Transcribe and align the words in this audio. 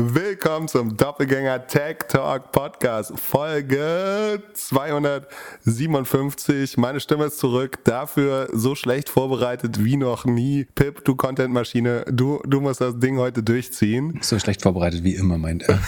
Willkommen 0.00 0.68
zum 0.68 0.96
Doppelgänger 0.96 1.66
Tech 1.66 1.96
Talk 2.06 2.52
Podcast, 2.52 3.18
Folge 3.18 4.40
257. 4.54 6.76
Meine 6.76 7.00
Stimme 7.00 7.24
ist 7.24 7.40
zurück, 7.40 7.82
dafür 7.82 8.48
so 8.52 8.76
schlecht 8.76 9.08
vorbereitet 9.08 9.84
wie 9.84 9.96
noch 9.96 10.24
nie. 10.24 10.68
Pip, 10.76 11.04
du 11.04 11.16
Contentmaschine, 11.16 12.04
du, 12.08 12.40
du 12.46 12.60
musst 12.60 12.80
das 12.80 12.96
Ding 13.00 13.18
heute 13.18 13.42
durchziehen. 13.42 14.20
So 14.22 14.38
schlecht 14.38 14.62
vorbereitet 14.62 15.02
wie 15.02 15.16
immer, 15.16 15.36
meint 15.36 15.64
er. 15.64 15.80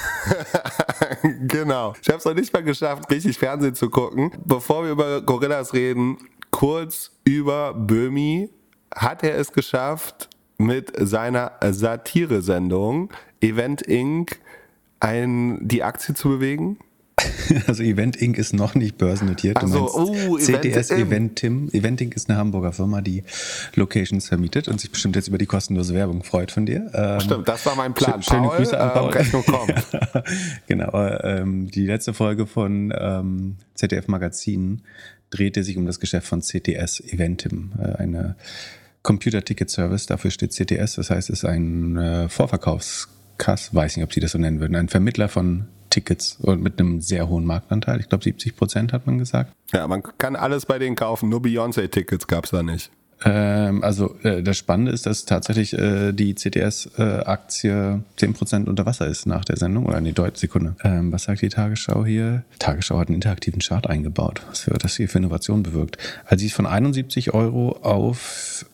genau. 1.46 1.94
Ich 2.02 2.08
habe 2.08 2.18
es 2.18 2.24
noch 2.24 2.34
nicht 2.34 2.52
mal 2.52 2.64
geschafft, 2.64 3.08
richtig 3.12 3.38
Fernsehen 3.38 3.76
zu 3.76 3.90
gucken. 3.90 4.32
Bevor 4.44 4.82
wir 4.82 4.90
über 4.90 5.22
Gorillas 5.22 5.72
reden, 5.72 6.18
kurz 6.50 7.12
über 7.22 7.74
Böhmi. 7.74 8.50
Hat 8.92 9.22
er 9.22 9.36
es 9.36 9.52
geschafft, 9.52 10.28
mit 10.60 10.92
seiner 10.98 11.52
Satire-Sendung 11.62 13.10
Event 13.40 13.82
Inc. 13.82 14.38
Ein, 15.00 15.58
die 15.66 15.82
Aktie 15.82 16.14
zu 16.14 16.28
bewegen? 16.28 16.78
Also 17.66 17.82
Event 17.82 18.16
Inc. 18.16 18.38
ist 18.38 18.52
noch 18.52 18.74
nicht 18.74 18.96
börsennotiert. 18.98 19.58
Ach 19.60 19.66
so, 19.66 19.90
oh, 19.92 20.38
CDS 20.38 20.90
Event 20.90 21.36
Tim. 21.36 21.68
Event 21.72 22.00
Inc. 22.00 22.14
ist 22.14 22.30
eine 22.30 22.38
Hamburger 22.38 22.72
Firma, 22.72 23.00
die 23.00 23.24
Locations 23.74 24.26
vermietet 24.28 24.68
und 24.68 24.80
sich 24.80 24.90
bestimmt 24.90 25.16
jetzt 25.16 25.28
über 25.28 25.38
die 25.38 25.46
kostenlose 25.46 25.94
Werbung 25.94 26.22
freut 26.22 26.52
von 26.52 26.66
dir. 26.66 26.90
Ähm, 26.94 27.20
Stimmt, 27.20 27.48
das 27.48 27.66
war 27.66 27.74
mein 27.76 27.94
Plan. 27.94 28.22
Schöne 28.22 28.48
Paul, 28.48 28.56
Grüße 28.56 28.80
an 28.80 28.88
äh, 28.88 28.92
Paul. 28.92 29.42
Kommt. 29.42 29.86
genau. 30.66 31.08
Ähm, 31.22 31.70
die 31.70 31.86
letzte 31.86 32.14
Folge 32.14 32.46
von 32.46 32.92
ähm, 32.96 33.56
ZDF 33.74 34.08
Magazin 34.08 34.82
drehte 35.30 35.64
sich 35.64 35.76
um 35.76 35.86
das 35.86 36.00
Geschäft 36.00 36.26
von 36.26 36.40
CTS 36.40 37.00
Eventim, 37.00 37.72
äh, 37.80 37.96
eine 37.96 38.36
Computer 39.02 39.42
Ticket 39.42 39.70
Service. 39.70 40.06
Dafür 40.06 40.30
steht 40.30 40.52
CTS. 40.52 40.96
Das 40.96 41.10
heißt, 41.10 41.30
es 41.30 41.40
ist 41.40 41.44
ein 41.44 41.96
äh, 41.96 42.28
Vorverkaufskass, 43.40 43.74
weiß 43.74 43.96
nicht, 43.96 44.04
ob 44.04 44.12
sie 44.12 44.20
das 44.20 44.32
so 44.32 44.38
nennen 44.38 44.60
würden, 44.60 44.76
ein 44.76 44.88
Vermittler 44.88 45.28
von 45.28 45.66
Tickets 45.88 46.38
und 46.40 46.62
mit 46.62 46.78
einem 46.78 47.00
sehr 47.00 47.28
hohen 47.28 47.44
Marktanteil. 47.44 48.00
Ich 48.00 48.08
glaube, 48.08 48.22
70 48.22 48.56
Prozent 48.56 48.92
hat 48.92 49.06
man 49.06 49.18
gesagt. 49.18 49.52
Ja, 49.72 49.88
man 49.88 50.02
kann 50.18 50.36
alles 50.36 50.66
bei 50.66 50.78
denen 50.78 50.94
kaufen, 50.94 51.28
nur 51.28 51.40
Beyoncé-Tickets 51.40 52.26
gab 52.26 52.44
es 52.44 52.50
da 52.50 52.62
nicht. 52.62 52.90
Ähm, 53.22 53.82
also 53.82 54.14
äh, 54.22 54.42
das 54.42 54.56
Spannende 54.56 54.92
ist, 54.92 55.04
dass 55.04 55.26
tatsächlich 55.26 55.74
äh, 55.74 56.12
die 56.12 56.34
CTS-Aktie 56.34 58.02
10% 58.18 58.66
unter 58.66 58.86
Wasser 58.86 59.08
ist 59.08 59.26
nach 59.26 59.44
der 59.44 59.56
Sendung. 59.56 59.84
Oder 59.84 60.00
nee, 60.00 60.12
Deutsch, 60.12 60.38
Sekunde. 60.38 60.76
Ähm, 60.84 61.12
was 61.12 61.24
sagt 61.24 61.42
die 61.42 61.50
Tagesschau 61.50 62.06
hier? 62.06 62.44
Tagesschau 62.60 62.98
hat 62.98 63.08
einen 63.08 63.16
interaktiven 63.16 63.60
Chart 63.60 63.86
eingebaut, 63.86 64.40
was 64.48 64.60
für, 64.60 64.70
das 64.70 64.96
hier 64.96 65.08
für 65.08 65.18
Innovation 65.18 65.62
bewirkt. 65.62 65.98
Also 66.24 66.40
sie 66.40 66.46
ist 66.46 66.54
von 66.54 66.66
71 66.66 67.34
Euro 67.34 67.72
auf 67.82 68.64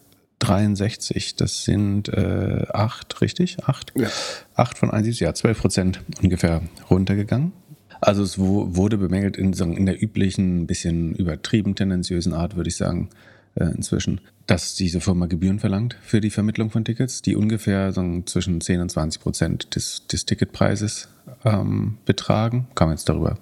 63, 0.40 1.36
das 1.36 1.64
sind 1.64 2.08
äh, 2.08 2.66
8, 2.72 3.20
richtig? 3.20 3.64
8? 3.64 3.92
Ja. 3.96 4.08
8 4.56 4.78
von 4.78 4.90
71, 4.90 5.20
ja, 5.20 5.34
12 5.34 5.60
Prozent 5.60 6.00
ungefähr 6.22 6.62
runtergegangen. 6.90 7.52
Also 8.00 8.22
es 8.22 8.38
wurde 8.38 8.98
bemängelt 8.98 9.36
in, 9.36 9.52
in 9.52 9.86
der 9.86 10.02
üblichen, 10.02 10.66
bisschen 10.66 11.14
übertrieben 11.14 11.74
tendenziösen 11.74 12.32
Art, 12.32 12.56
würde 12.56 12.68
ich 12.68 12.76
sagen, 12.76 13.08
äh, 13.54 13.64
inzwischen, 13.64 14.20
dass 14.46 14.74
diese 14.74 15.00
Firma 15.00 15.26
Gebühren 15.26 15.58
verlangt 15.58 15.96
für 16.02 16.20
die 16.20 16.30
Vermittlung 16.30 16.70
von 16.70 16.84
Tickets, 16.84 17.22
die 17.22 17.36
ungefähr 17.36 17.92
sagen, 17.92 18.26
zwischen 18.26 18.60
10 18.60 18.80
und 18.80 18.90
20 18.90 19.22
Prozent 19.22 19.74
des, 19.74 20.06
des 20.06 20.26
Ticketpreises 20.26 21.08
ähm, 21.44 21.98
betragen. 22.04 22.68
Kann 22.74 22.88
man 22.88 22.96
jetzt 22.96 23.08
darüber 23.08 23.38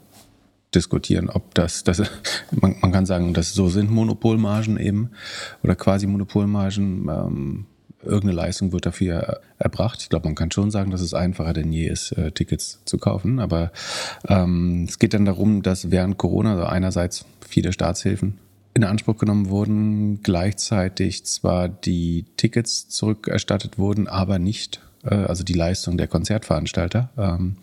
diskutieren, 0.74 1.30
ob 1.30 1.54
das, 1.54 1.84
das 1.84 2.02
man, 2.52 2.76
man 2.80 2.92
kann 2.92 3.06
sagen, 3.06 3.34
dass 3.34 3.54
so 3.54 3.68
sind 3.68 3.90
Monopolmargen 3.90 4.78
eben 4.78 5.10
oder 5.62 5.74
quasi 5.74 6.06
Monopolmargen. 6.06 7.08
Ähm, 7.08 7.66
irgendeine 8.04 8.34
Leistung 8.34 8.72
wird 8.72 8.86
dafür 8.86 9.40
erbracht. 9.58 10.02
Ich 10.02 10.08
glaube, 10.08 10.26
man 10.26 10.34
kann 10.34 10.50
schon 10.50 10.70
sagen, 10.70 10.90
dass 10.90 11.00
es 11.00 11.14
einfacher 11.14 11.52
denn 11.52 11.72
je 11.72 11.86
ist, 11.86 12.12
äh, 12.12 12.30
Tickets 12.30 12.80
zu 12.84 12.98
kaufen. 12.98 13.40
Aber 13.40 13.72
ähm, 14.28 14.86
es 14.88 14.98
geht 14.98 15.14
dann 15.14 15.24
darum, 15.24 15.62
dass 15.62 15.90
während 15.90 16.18
Corona 16.18 16.52
also 16.52 16.64
einerseits 16.64 17.24
viele 17.48 17.72
Staatshilfen 17.72 18.38
in 18.74 18.84
Anspruch 18.84 19.18
genommen 19.18 19.48
wurden, 19.48 20.22
gleichzeitig 20.22 21.24
zwar 21.24 21.68
die 21.68 22.24
Tickets 22.36 22.88
zurückerstattet 22.88 23.78
wurden, 23.78 24.08
aber 24.08 24.38
nicht 24.40 24.80
äh, 25.04 25.14
also 25.14 25.44
die 25.44 25.52
Leistung 25.52 25.96
der 25.96 26.08
Konzertveranstalter, 26.08 27.10
ähm, 27.16 27.56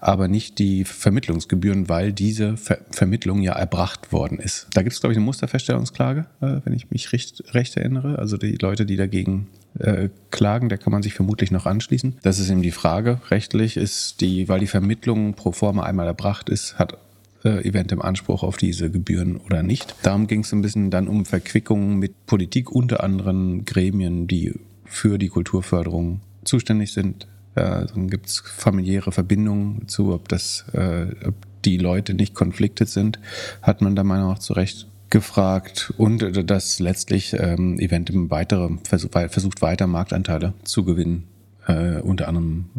aber 0.00 0.28
nicht 0.28 0.58
die 0.58 0.84
Vermittlungsgebühren, 0.84 1.88
weil 1.88 2.12
diese 2.12 2.56
Ver 2.56 2.78
Vermittlung 2.90 3.42
ja 3.42 3.52
erbracht 3.52 4.12
worden 4.12 4.38
ist. 4.38 4.68
Da 4.74 4.82
gibt 4.82 4.94
es, 4.94 5.00
glaube 5.00 5.12
ich, 5.12 5.16
eine 5.16 5.24
Musterfeststellungsklage, 5.24 6.26
äh, 6.40 6.60
wenn 6.64 6.72
ich 6.72 6.90
mich 6.90 7.12
recht, 7.12 7.42
recht 7.54 7.76
erinnere. 7.76 8.18
Also 8.18 8.36
die 8.36 8.56
Leute, 8.56 8.86
die 8.86 8.96
dagegen 8.96 9.48
äh, 9.78 10.08
klagen, 10.30 10.68
da 10.68 10.76
kann 10.76 10.92
man 10.92 11.02
sich 11.02 11.14
vermutlich 11.14 11.50
noch 11.50 11.66
anschließen. 11.66 12.18
Das 12.22 12.38
ist 12.38 12.50
eben 12.50 12.62
die 12.62 12.70
Frage. 12.70 13.20
Rechtlich 13.30 13.76
ist 13.76 14.20
die, 14.20 14.48
weil 14.48 14.60
die 14.60 14.66
Vermittlung 14.66 15.34
pro 15.34 15.52
forma 15.52 15.82
einmal 15.82 16.06
erbracht 16.06 16.48
ist, 16.48 16.78
hat 16.78 16.98
äh, 17.44 17.66
Event 17.68 17.92
im 17.92 18.02
Anspruch 18.02 18.42
auf 18.42 18.56
diese 18.56 18.90
Gebühren 18.90 19.36
oder 19.36 19.62
nicht. 19.62 19.94
Darum 20.02 20.26
ging 20.26 20.40
es 20.40 20.52
ein 20.52 20.62
bisschen 20.62 20.90
dann 20.90 21.08
um 21.08 21.24
Verquickungen 21.24 21.98
mit 21.98 22.26
Politik, 22.26 22.70
unter 22.70 23.02
anderem 23.02 23.64
Gremien, 23.64 24.26
die 24.26 24.54
für 24.84 25.18
die 25.18 25.28
Kulturförderung 25.28 26.20
zuständig 26.44 26.92
sind. 26.92 27.26
Äh, 27.54 27.86
dann 27.86 28.08
gibt 28.08 28.26
es 28.26 28.40
familiäre 28.40 29.12
Verbindungen 29.12 29.88
zu, 29.88 30.12
ob 30.12 30.28
das, 30.28 30.64
äh, 30.72 31.06
ob 31.26 31.34
die 31.64 31.78
Leute 31.78 32.14
nicht 32.14 32.34
conflicted 32.34 32.88
sind, 32.88 33.18
hat 33.62 33.80
man 33.80 33.94
da 33.94 34.04
meiner 34.04 34.20
Meinung 34.20 34.34
nach 34.34 34.40
zu 34.40 34.52
Recht 34.52 34.88
gefragt 35.12 35.92
und 35.98 36.22
äh, 36.22 36.44
dass 36.44 36.80
letztlich 36.80 37.34
ähm, 37.38 37.78
Event 37.78 38.10
im 38.10 38.28
versucht 38.28 39.62
weiter 39.62 39.86
Marktanteile 39.86 40.54
zu 40.64 40.84
gewinnen, 40.84 41.28
äh, 41.68 42.00
unter 42.00 42.26
anderem 42.26 42.70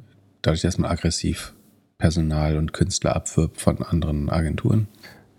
dadurch, 0.42 0.62
dass 0.62 0.78
man 0.78 0.92
aggressiv 0.92 1.54
Personal 1.98 2.58
und 2.58 2.74
Künstler 2.74 3.16
abwirbt 3.16 3.62
von 3.62 3.82
anderen 3.82 4.30
Agenturen. 4.30 4.88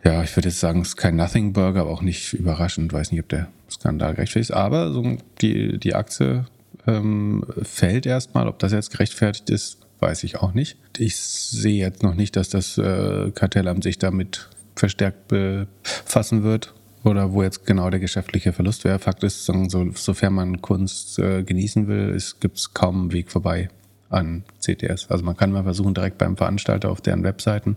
Ja, 0.04 0.22
ich 0.22 0.34
würde 0.37 0.49
jetzt 0.49 0.60
sagen, 0.60 0.83
es 0.83 0.88
ist 0.88 0.97
kein 0.97 1.16
Nothing 1.16 1.53
Burger, 1.53 1.81
aber 1.81 1.91
auch 1.91 2.03
nicht 2.03 2.33
überraschend. 2.33 2.93
Weiß 2.93 3.10
nicht, 3.10 3.21
ob 3.21 3.28
der 3.28 3.49
Skandal 3.71 4.15
gerechtfertigt 4.15 4.50
ist. 4.50 4.56
Aber 4.56 4.93
so 4.93 5.16
die, 5.41 5.78
die 5.78 5.94
Aktie 5.94 6.47
ähm, 6.87 7.44
fällt 7.62 8.06
erstmal. 8.06 8.47
Ob 8.47 8.59
das 8.59 8.72
jetzt 8.72 8.93
gerechtfertigt 8.93 9.50
ist, 9.50 9.78
weiß 10.00 10.25
ich 10.25 10.37
auch 10.37 10.54
nicht. 10.54 10.78
Ich 10.99 11.16
sehe 11.16 11.81
jetzt 11.81 12.03
noch 12.03 12.15
nicht, 12.15 12.37
dass 12.37 12.50
das 12.50 12.78
äh, 12.78 13.31
Kartellamt 13.34 13.83
sich 13.83 13.99
damit 13.99 14.49
verstärkt 14.77 15.28
befassen 15.28 16.43
wird 16.44 16.75
oder 17.04 17.32
wo 17.32 17.42
jetzt 17.42 17.66
genau 17.66 17.91
der 17.91 18.00
geschäftliche 18.00 18.53
Verlust 18.53 18.84
wäre. 18.84 18.98
Fakt 18.98 19.22
ist, 19.22 19.44
so, 19.44 19.91
sofern 19.94 20.34
man 20.34 20.62
Kunst 20.62 21.19
äh, 21.19 21.42
genießen 21.42 21.87
will, 21.87 22.19
gibt 22.41 22.59
es 22.59 22.75
kaum 22.75 23.03
einen 23.03 23.12
Weg 23.12 23.31
vorbei 23.31 23.69
an 24.10 24.44
CTS. 24.60 25.10
Also 25.10 25.25
man 25.25 25.37
kann 25.37 25.53
mal 25.53 25.65
versuchen, 25.65 25.94
direkt 25.94 26.19
beim 26.19 26.37
Veranstalter 26.37 26.91
auf 26.91 27.00
deren 27.00 27.25
Webseiten 27.25 27.76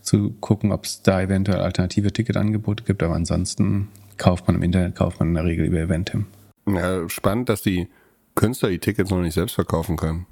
zu 0.00 0.30
gucken, 0.40 0.72
ob 0.72 0.84
es 0.84 1.02
da 1.02 1.20
eventuell 1.20 1.60
alternative 1.60 2.12
Ticketangebote 2.12 2.84
gibt, 2.84 3.02
aber 3.02 3.14
ansonsten 3.14 3.88
kauft 4.16 4.46
man 4.46 4.56
im 4.56 4.62
Internet, 4.62 4.94
kauft 4.94 5.20
man 5.20 5.28
in 5.28 5.34
der 5.34 5.44
Regel 5.44 5.66
über 5.66 5.78
Eventim. 5.78 6.26
Ja, 6.66 7.08
spannend, 7.08 7.48
dass 7.48 7.62
die 7.62 7.88
Künstler 8.34 8.70
die 8.70 8.78
Tickets 8.78 9.10
noch 9.10 9.20
nicht 9.20 9.34
selbst 9.34 9.54
verkaufen 9.54 9.96
können. 9.96 10.26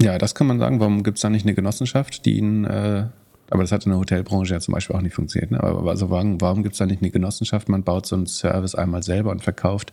Ja, 0.00 0.18
das 0.18 0.34
kann 0.34 0.46
man 0.46 0.58
sagen. 0.58 0.80
Warum 0.80 1.02
gibt 1.02 1.18
es 1.18 1.22
da 1.22 1.30
nicht 1.30 1.46
eine 1.46 1.54
Genossenschaft, 1.54 2.24
die 2.26 2.36
ihnen, 2.36 2.64
äh, 2.64 3.06
aber 3.50 3.62
das 3.62 3.72
hat 3.72 3.84
in 3.86 3.90
der 3.90 3.98
Hotelbranche 3.98 4.54
ja 4.54 4.60
zum 4.60 4.74
Beispiel 4.74 4.96
auch 4.96 5.00
nicht 5.00 5.14
funktioniert. 5.14 5.52
Ne? 5.52 5.62
Aber 5.62 5.90
also 5.90 6.10
warum, 6.10 6.40
warum 6.40 6.62
gibt 6.62 6.74
es 6.74 6.78
da 6.78 6.86
nicht 6.86 7.02
eine 7.02 7.10
Genossenschaft? 7.10 7.68
Man 7.68 7.84
baut 7.84 8.06
so 8.06 8.16
einen 8.16 8.26
Service 8.26 8.74
einmal 8.74 9.02
selber 9.02 9.30
und 9.30 9.42
verkauft 9.42 9.92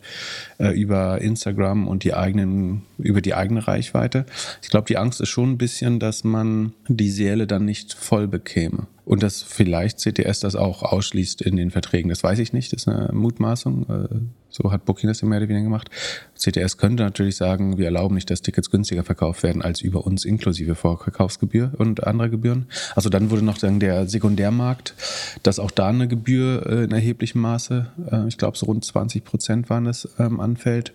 äh, 0.58 0.70
über 0.70 1.20
Instagram 1.20 1.86
und 1.86 2.04
die 2.04 2.14
eigenen, 2.14 2.82
über 2.98 3.20
die 3.20 3.34
eigene 3.34 3.66
Reichweite. 3.66 4.26
Ich 4.62 4.70
glaube, 4.70 4.86
die 4.86 4.98
Angst 4.98 5.20
ist 5.20 5.28
schon 5.28 5.52
ein 5.52 5.58
bisschen, 5.58 6.00
dass 6.00 6.24
man 6.24 6.72
die 6.88 7.10
Seele 7.10 7.46
dann 7.46 7.64
nicht 7.64 7.94
voll 7.94 8.26
bekäme. 8.26 8.86
Und 9.04 9.22
dass 9.22 9.42
vielleicht 9.42 9.98
CTS 9.98 10.40
das 10.40 10.56
auch 10.56 10.82
ausschließt 10.82 11.42
in 11.42 11.56
den 11.56 11.70
Verträgen. 11.70 12.08
Das 12.08 12.22
weiß 12.22 12.38
ich 12.38 12.54
nicht, 12.54 12.72
das 12.72 12.82
ist 12.82 12.88
eine 12.88 13.12
Mutmaßung. 13.12 14.30
So 14.54 14.70
hat 14.70 14.84
Booking 14.84 15.08
das 15.08 15.20
ja 15.20 15.26
mehr 15.26 15.38
oder 15.38 15.48
weniger 15.48 15.64
gemacht. 15.64 15.90
CTS 16.38 16.78
könnte 16.78 17.02
natürlich 17.02 17.36
sagen, 17.36 17.76
wir 17.76 17.86
erlauben 17.86 18.14
nicht, 18.14 18.30
dass 18.30 18.40
Tickets 18.40 18.70
günstiger 18.70 19.02
verkauft 19.02 19.42
werden 19.42 19.62
als 19.62 19.80
über 19.80 20.06
uns 20.06 20.24
inklusive 20.24 20.76
Vorverkaufsgebühr 20.76 21.72
und 21.76 22.06
andere 22.06 22.30
Gebühren. 22.30 22.68
Also 22.94 23.08
dann 23.08 23.30
würde 23.30 23.44
noch 23.44 23.58
sagen, 23.58 23.80
der 23.80 24.06
Sekundärmarkt, 24.06 24.94
dass 25.42 25.58
auch 25.58 25.72
da 25.72 25.88
eine 25.88 26.06
Gebühr 26.06 26.64
äh, 26.66 26.84
in 26.84 26.92
erheblichem 26.92 27.40
Maße, 27.40 27.90
äh, 28.12 28.28
ich 28.28 28.38
glaube 28.38 28.56
so 28.56 28.66
rund 28.66 28.84
20 28.84 29.24
Prozent 29.24 29.70
waren 29.70 29.86
es, 29.86 30.08
ähm, 30.20 30.38
anfällt. 30.38 30.92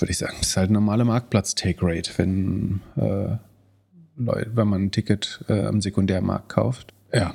Würde 0.00 0.10
ich 0.10 0.18
sagen, 0.18 0.34
das 0.40 0.48
ist 0.48 0.56
halt 0.56 0.72
normale 0.72 1.04
Marktplatz-Take-Rate, 1.04 2.10
wenn, 2.16 2.80
äh, 2.96 3.36
wenn 4.16 4.68
man 4.68 4.86
ein 4.86 4.90
Ticket 4.90 5.44
äh, 5.48 5.64
am 5.64 5.80
Sekundärmarkt 5.80 6.48
kauft. 6.48 6.92
Ja, 7.12 7.34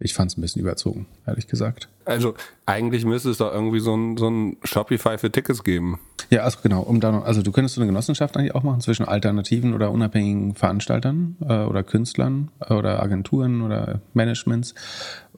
ich 0.00 0.14
fand 0.14 0.30
es 0.30 0.38
ein 0.38 0.40
bisschen 0.40 0.62
überzogen, 0.62 1.06
ehrlich 1.26 1.46
gesagt. 1.46 1.88
Also 2.06 2.34
eigentlich 2.66 3.04
müsste 3.04 3.30
es 3.30 3.38
doch 3.38 3.52
irgendwie 3.52 3.80
so 3.80 3.94
ein, 3.94 4.16
so 4.16 4.28
ein 4.28 4.56
Shopify 4.64 5.18
für 5.18 5.30
Tickets 5.30 5.62
geben. 5.62 6.00
Ja, 6.30 6.42
also 6.42 6.58
genau, 6.62 6.82
um 6.82 7.00
da 7.00 7.12
noch, 7.12 7.24
also 7.24 7.42
du 7.42 7.52
könntest 7.52 7.74
so 7.74 7.80
eine 7.80 7.88
Genossenschaft 7.88 8.36
eigentlich 8.36 8.54
auch 8.54 8.62
machen 8.62 8.80
zwischen 8.80 9.04
alternativen 9.04 9.74
oder 9.74 9.90
unabhängigen 9.90 10.54
Veranstaltern 10.54 11.36
äh, 11.40 11.64
oder 11.64 11.82
Künstlern 11.82 12.50
äh, 12.60 12.72
oder 12.72 13.02
Agenturen 13.02 13.62
oder 13.62 14.00
Managements. 14.14 14.74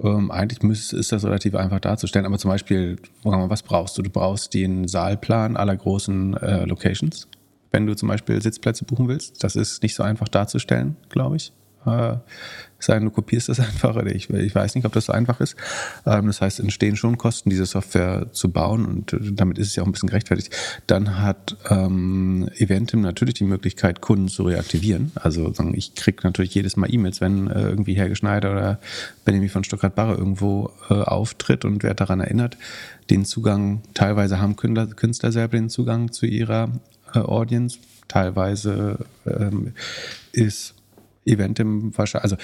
Ähm, 0.00 0.30
eigentlich 0.30 0.62
müsste, 0.62 0.96
ist 0.96 1.10
das 1.10 1.24
relativ 1.24 1.54
einfach 1.54 1.80
darzustellen, 1.80 2.26
aber 2.26 2.38
zum 2.38 2.50
Beispiel, 2.50 2.96
was 3.24 3.62
brauchst 3.62 3.98
du? 3.98 4.02
Du 4.02 4.10
brauchst 4.10 4.54
den 4.54 4.86
Saalplan 4.86 5.56
aller 5.56 5.76
großen 5.76 6.36
äh, 6.36 6.64
Locations. 6.66 7.26
wenn 7.72 7.86
du 7.86 7.96
zum 7.96 8.08
Beispiel 8.08 8.40
Sitzplätze 8.40 8.84
buchen 8.84 9.08
willst. 9.08 9.42
Das 9.42 9.56
ist 9.56 9.82
nicht 9.82 9.94
so 9.94 10.02
einfach 10.02 10.28
darzustellen, 10.28 10.96
glaube 11.08 11.36
ich. 11.36 11.52
Äh, 11.86 12.16
sei 12.84 12.94
denn, 12.94 13.04
du 13.04 13.10
kopierst 13.10 13.48
das 13.48 13.60
einfach 13.60 13.96
oder 13.96 14.14
ich, 14.14 14.30
ich 14.30 14.54
weiß 14.54 14.74
nicht, 14.74 14.84
ob 14.84 14.92
das 14.92 15.06
so 15.06 15.12
einfach 15.12 15.40
ist. 15.40 15.56
Ähm, 16.06 16.26
das 16.26 16.40
heißt, 16.40 16.60
entstehen 16.60 16.96
schon 16.96 17.18
Kosten, 17.18 17.50
diese 17.50 17.66
Software 17.66 18.26
zu 18.32 18.50
bauen 18.50 18.86
und 18.86 19.16
damit 19.20 19.58
ist 19.58 19.68
es 19.68 19.76
ja 19.76 19.82
auch 19.82 19.86
ein 19.86 19.92
bisschen 19.92 20.08
gerechtfertigt. 20.08 20.54
Dann 20.86 21.18
hat 21.20 21.56
ähm, 21.70 22.48
Eventim 22.56 23.00
natürlich 23.00 23.34
die 23.34 23.44
Möglichkeit, 23.44 24.00
Kunden 24.00 24.28
zu 24.28 24.44
reaktivieren. 24.44 25.12
Also 25.14 25.52
ich 25.72 25.94
kriege 25.94 26.18
natürlich 26.24 26.54
jedes 26.54 26.76
Mal 26.76 26.92
E-Mails, 26.92 27.20
wenn 27.20 27.48
äh, 27.48 27.60
irgendwie 27.62 27.94
Herr 27.94 28.08
Geschneider 28.08 28.52
oder 28.52 28.80
Benjamin 29.24 29.48
von 29.48 29.64
Stuttgart-Barre 29.64 30.14
irgendwo 30.14 30.70
äh, 30.90 30.94
auftritt 30.94 31.64
und 31.64 31.82
werde 31.82 31.96
daran 31.96 32.20
erinnert, 32.20 32.56
den 33.10 33.24
Zugang, 33.24 33.82
teilweise 33.94 34.40
haben 34.40 34.56
Künstler, 34.56 34.86
Künstler 34.86 35.32
selber 35.32 35.56
den 35.56 35.70
Zugang 35.70 36.12
zu 36.12 36.26
ihrer 36.26 36.70
äh, 37.14 37.18
Audience, 37.18 37.78
teilweise 38.08 38.98
ähm, 39.26 39.74
ist 40.32 40.74
Eventim 41.24 41.96
wahrscheinlich, 41.96 42.24
also 42.24 42.36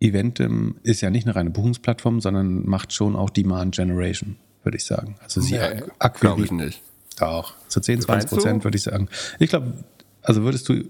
Eventim 0.00 0.76
ist 0.82 1.00
ja 1.00 1.10
nicht 1.10 1.26
eine 1.26 1.36
reine 1.36 1.50
Buchungsplattform, 1.50 2.20
sondern 2.20 2.66
macht 2.66 2.92
schon 2.92 3.16
auch 3.16 3.30
Demand 3.30 3.74
Generation, 3.74 4.36
würde 4.62 4.78
ich 4.78 4.84
sagen. 4.84 5.16
Also 5.22 5.40
sie 5.40 5.54
nee, 5.54 5.82
akquiriert. 5.98 6.46
ich 6.46 6.50
nicht. 6.50 6.82
Doch, 7.18 7.54
zu 7.68 7.80
10, 7.80 8.02
20 8.02 8.30
Prozent 8.30 8.64
würde 8.64 8.76
ich 8.76 8.82
sagen. 8.82 9.08
Ich 9.38 9.50
glaube, 9.50 9.84
also 10.22 10.42
würdest 10.42 10.68
du 10.68 10.84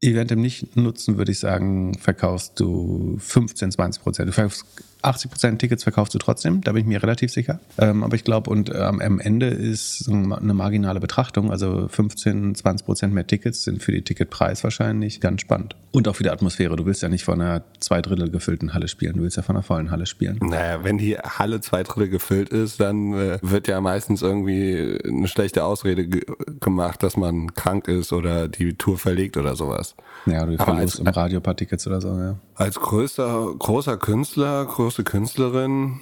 Eventim 0.00 0.40
nicht 0.40 0.76
nutzen, 0.76 1.18
würde 1.18 1.32
ich 1.32 1.38
sagen, 1.38 1.94
verkaufst 1.98 2.60
du 2.60 3.16
15, 3.18 3.72
20 3.72 4.02
Prozent. 4.02 4.28
Du 4.28 4.32
verkaufst 4.32 4.64
80 5.06 5.30
Prozent 5.30 5.58
Tickets 5.60 5.84
verkaufst 5.84 6.14
du 6.14 6.18
trotzdem, 6.18 6.60
da 6.62 6.72
bin 6.72 6.82
ich 6.82 6.86
mir 6.86 7.02
relativ 7.02 7.30
sicher. 7.30 7.60
Ähm, 7.78 8.02
aber 8.02 8.14
ich 8.16 8.24
glaube, 8.24 8.50
und 8.50 8.70
ähm, 8.74 9.00
am 9.00 9.20
Ende 9.20 9.46
ist 9.46 10.08
eine 10.08 10.54
marginale 10.54 11.00
Betrachtung, 11.00 11.50
also 11.50 11.88
15, 11.88 12.54
20 12.54 12.84
Prozent 12.84 13.14
mehr 13.14 13.26
Tickets 13.26 13.64
sind 13.64 13.82
für 13.82 13.92
die 13.92 14.02
Ticketpreis 14.02 14.64
wahrscheinlich 14.64 15.20
ganz 15.20 15.40
spannend. 15.42 15.76
Und 15.92 16.08
auch 16.08 16.16
für 16.16 16.24
die 16.24 16.30
Atmosphäre. 16.30 16.76
Du 16.76 16.84
willst 16.84 17.02
ja 17.02 17.08
nicht 17.08 17.24
vor 17.24 17.34
einer 17.34 17.62
zwei 17.80 18.02
Drittel 18.02 18.30
gefüllten 18.30 18.74
Halle 18.74 18.88
spielen, 18.88 19.14
du 19.14 19.22
willst 19.22 19.36
ja 19.36 19.42
vor 19.42 19.54
einer 19.54 19.62
vollen 19.62 19.90
Halle 19.90 20.06
spielen. 20.06 20.38
Naja, 20.42 20.82
wenn 20.84 20.98
die 20.98 21.16
Halle 21.16 21.60
zwei 21.60 21.82
Drittel 21.82 22.08
gefüllt 22.08 22.50
ist, 22.50 22.80
dann 22.80 23.14
äh, 23.14 23.38
wird 23.42 23.68
ja 23.68 23.80
meistens 23.80 24.22
irgendwie 24.22 24.98
eine 25.04 25.28
schlechte 25.28 25.64
Ausrede 25.64 26.06
ge 26.06 26.22
gemacht, 26.60 27.02
dass 27.02 27.16
man 27.16 27.54
krank 27.54 27.88
ist 27.88 28.12
oder 28.12 28.48
die 28.48 28.74
Tour 28.74 28.98
verlegt 28.98 29.36
oder 29.36 29.56
sowas. 29.56 29.94
Ja, 30.26 30.44
du 30.44 30.56
verlierst 30.56 30.98
im 30.98 31.06
Radio 31.06 31.38
ein 31.38 31.42
paar 31.42 31.56
Tickets 31.56 31.86
oder 31.86 32.00
so, 32.00 32.08
ja. 32.18 32.36
Als 32.56 32.80
größter, 32.80 33.54
großer 33.58 33.98
Künstler, 33.98 34.64
große 34.64 35.04
Künstlerin, 35.04 36.00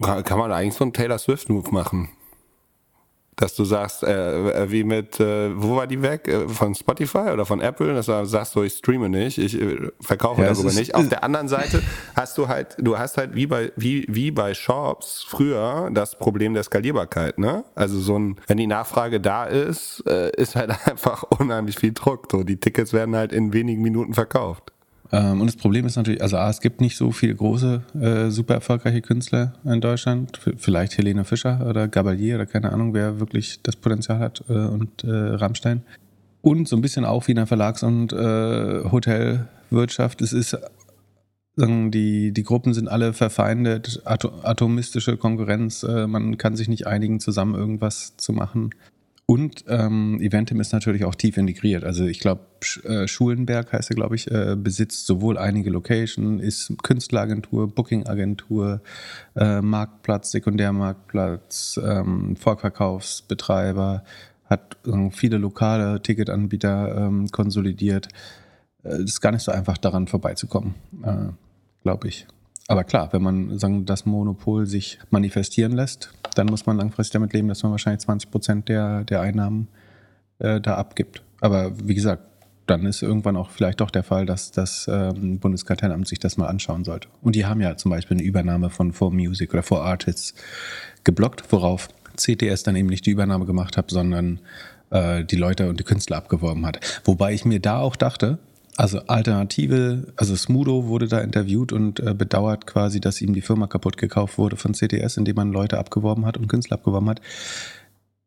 kann 0.00 0.38
man 0.38 0.52
eigentlich 0.52 0.74
so 0.74 0.84
einen 0.84 0.92
Taylor 0.92 1.18
Swift-Move 1.18 1.70
machen. 1.70 2.10
Dass 3.36 3.56
du 3.56 3.64
sagst, 3.64 4.04
äh, 4.04 4.50
äh, 4.50 4.70
wie 4.70 4.84
mit, 4.84 5.18
äh, 5.18 5.50
wo 5.60 5.74
war 5.74 5.88
die 5.88 6.02
weg? 6.02 6.28
Äh, 6.28 6.48
von 6.48 6.72
Spotify 6.72 7.30
oder 7.32 7.44
von 7.44 7.60
Apple? 7.60 7.92
Dass 7.92 8.06
du 8.06 8.24
sagst, 8.26 8.52
so, 8.52 8.62
ich 8.62 8.74
streame 8.74 9.08
nicht, 9.08 9.38
ich 9.38 9.60
äh, 9.60 9.90
verkaufe 10.00 10.42
ja, 10.42 10.52
darüber 10.52 10.72
nicht. 10.72 10.94
Auf 10.94 11.08
der 11.08 11.24
anderen 11.24 11.48
Seite 11.48 11.82
hast 12.14 12.38
du 12.38 12.46
halt, 12.46 12.76
du 12.78 12.96
hast 12.96 13.16
halt 13.16 13.34
wie 13.34 13.48
bei, 13.48 13.72
wie, 13.74 14.06
wie 14.08 14.30
bei 14.30 14.54
Shops 14.54 15.24
früher 15.26 15.90
das 15.92 16.16
Problem 16.16 16.54
der 16.54 16.62
Skalierbarkeit, 16.62 17.38
ne? 17.38 17.64
Also 17.74 17.98
so 17.98 18.16
ein, 18.16 18.36
wenn 18.46 18.58
die 18.58 18.68
Nachfrage 18.68 19.20
da 19.20 19.46
ist, 19.46 20.04
äh, 20.06 20.30
ist 20.36 20.54
halt 20.54 20.70
einfach 20.86 21.24
unheimlich 21.24 21.76
viel 21.76 21.92
Druck. 21.92 22.28
So, 22.30 22.44
die 22.44 22.60
Tickets 22.60 22.92
werden 22.92 23.16
halt 23.16 23.32
in 23.32 23.52
wenigen 23.52 23.82
Minuten 23.82 24.14
verkauft. 24.14 24.73
Ähm, 25.14 25.40
und 25.40 25.46
das 25.46 25.56
Problem 25.56 25.86
ist 25.86 25.94
natürlich, 25.94 26.20
also 26.20 26.36
A, 26.38 26.50
es 26.50 26.60
gibt 26.60 26.80
nicht 26.80 26.96
so 26.96 27.12
viele 27.12 27.36
große, 27.36 27.82
äh, 28.00 28.30
super 28.30 28.54
erfolgreiche 28.54 29.00
Künstler 29.00 29.52
in 29.64 29.80
Deutschland. 29.80 30.36
V 30.38 30.50
vielleicht 30.56 30.98
Helene 30.98 31.24
Fischer 31.24 31.64
oder 31.68 31.86
Gabalier 31.86 32.34
oder 32.34 32.46
keine 32.46 32.72
Ahnung, 32.72 32.94
wer 32.94 33.20
wirklich 33.20 33.62
das 33.62 33.76
Potenzial 33.76 34.18
hat 34.18 34.42
äh, 34.48 34.52
und 34.54 35.04
äh, 35.04 35.10
Rammstein. 35.10 35.82
Und 36.40 36.68
so 36.68 36.74
ein 36.74 36.82
bisschen 36.82 37.04
auch 37.04 37.28
wie 37.28 37.32
in 37.32 37.36
der 37.36 37.46
Verlags- 37.46 37.84
und 37.84 38.12
äh, 38.12 38.84
Hotelwirtschaft. 38.90 40.20
Es 40.20 40.32
ist, 40.32 40.58
sagen, 41.54 41.92
die, 41.92 42.32
die 42.32 42.42
Gruppen 42.42 42.74
sind 42.74 42.88
alle 42.88 43.12
verfeindet, 43.12 44.02
atomistische 44.04 45.16
Konkurrenz. 45.16 45.84
Äh, 45.84 46.08
man 46.08 46.38
kann 46.38 46.56
sich 46.56 46.68
nicht 46.68 46.88
einigen, 46.88 47.20
zusammen 47.20 47.54
irgendwas 47.54 48.16
zu 48.16 48.32
machen. 48.32 48.70
Und 49.26 49.64
ähm, 49.68 50.20
Eventim 50.20 50.60
ist 50.60 50.72
natürlich 50.72 51.04
auch 51.06 51.14
tief 51.14 51.38
integriert. 51.38 51.82
Also 51.82 52.04
ich 52.04 52.20
glaube, 52.20 52.42
äh, 52.84 53.08
Schulenberg 53.08 53.72
heißt 53.72 53.90
er, 53.90 53.96
glaube 53.96 54.16
ich, 54.16 54.30
äh, 54.30 54.54
besitzt 54.54 55.06
sowohl 55.06 55.38
einige 55.38 55.70
Locations, 55.70 56.42
ist 56.42 56.74
Künstleragentur, 56.82 57.68
Bookingagentur, 57.74 58.82
äh, 59.34 59.62
Marktplatz, 59.62 60.30
Sekundärmarktplatz, 60.30 61.80
ähm, 61.82 62.36
Vorverkaufsbetreiber, 62.36 64.04
hat 64.44 64.76
äh, 64.86 65.10
viele 65.10 65.38
lokale 65.38 66.02
Ticketanbieter 66.02 67.06
ähm, 67.06 67.28
konsolidiert. 67.28 68.08
Es 68.82 68.98
äh, 68.98 69.04
ist 69.04 69.20
gar 69.22 69.32
nicht 69.32 69.42
so 69.42 69.52
einfach, 69.52 69.78
daran 69.78 70.06
vorbeizukommen, 70.06 70.74
äh, 71.02 71.32
glaube 71.82 72.08
ich. 72.08 72.26
Aber 72.68 72.84
klar, 72.84 73.12
wenn 73.12 73.22
man 73.22 73.58
sagen, 73.58 73.84
das 73.84 74.06
Monopol 74.06 74.66
sich 74.66 74.98
manifestieren 75.10 75.72
lässt, 75.72 76.12
dann 76.34 76.46
muss 76.46 76.66
man 76.66 76.78
langfristig 76.78 77.12
damit 77.12 77.32
leben, 77.32 77.48
dass 77.48 77.62
man 77.62 77.72
wahrscheinlich 77.72 78.00
20 78.00 78.30
Prozent 78.30 78.68
der, 78.68 79.04
der 79.04 79.20
Einnahmen 79.20 79.68
äh, 80.38 80.60
da 80.60 80.76
abgibt. 80.76 81.22
Aber 81.40 81.72
wie 81.86 81.94
gesagt, 81.94 82.22
dann 82.66 82.86
ist 82.86 83.02
irgendwann 83.02 83.36
auch 83.36 83.50
vielleicht 83.50 83.80
doch 83.80 83.90
der 83.90 84.02
Fall, 84.02 84.24
dass 84.24 84.50
das 84.50 84.88
ähm, 84.90 85.38
Bundeskartellamt 85.38 86.08
sich 86.08 86.18
das 86.18 86.38
mal 86.38 86.46
anschauen 86.46 86.84
sollte. 86.84 87.08
Und 87.20 87.36
die 87.36 87.44
haben 87.44 87.60
ja 87.60 87.76
zum 87.76 87.90
Beispiel 87.90 88.16
eine 88.16 88.26
Übernahme 88.26 88.70
von 88.70 88.92
For 88.92 89.12
Music 89.12 89.52
oder 89.52 89.62
For 89.62 89.84
Artists 89.84 90.34
geblockt, 91.04 91.44
worauf 91.52 91.88
CTS 92.16 92.62
dann 92.62 92.76
eben 92.76 92.88
nicht 92.88 93.04
die 93.04 93.10
Übernahme 93.10 93.44
gemacht 93.44 93.76
hat, 93.76 93.90
sondern 93.90 94.40
äh, 94.90 95.24
die 95.24 95.36
Leute 95.36 95.68
und 95.68 95.78
die 95.78 95.84
Künstler 95.84 96.16
abgeworben 96.16 96.64
hat. 96.64 96.80
Wobei 97.04 97.34
ich 97.34 97.44
mir 97.44 97.60
da 97.60 97.80
auch 97.80 97.96
dachte, 97.96 98.38
also 98.76 99.00
Alternative, 99.06 100.12
also 100.16 100.34
Smudo 100.34 100.86
wurde 100.86 101.06
da 101.06 101.20
interviewt 101.20 101.72
und 101.72 102.00
äh, 102.00 102.14
bedauert 102.14 102.66
quasi, 102.66 103.00
dass 103.00 103.20
ihm 103.20 103.32
die 103.32 103.40
Firma 103.40 103.66
kaputt 103.66 103.96
gekauft 103.96 104.38
wurde 104.38 104.56
von 104.56 104.72
CTS, 104.72 105.16
indem 105.16 105.36
man 105.36 105.52
Leute 105.52 105.78
abgeworben 105.78 106.26
hat 106.26 106.36
und 106.36 106.48
Künstler 106.48 106.76
abgeworben 106.76 107.08
hat. 107.08 107.20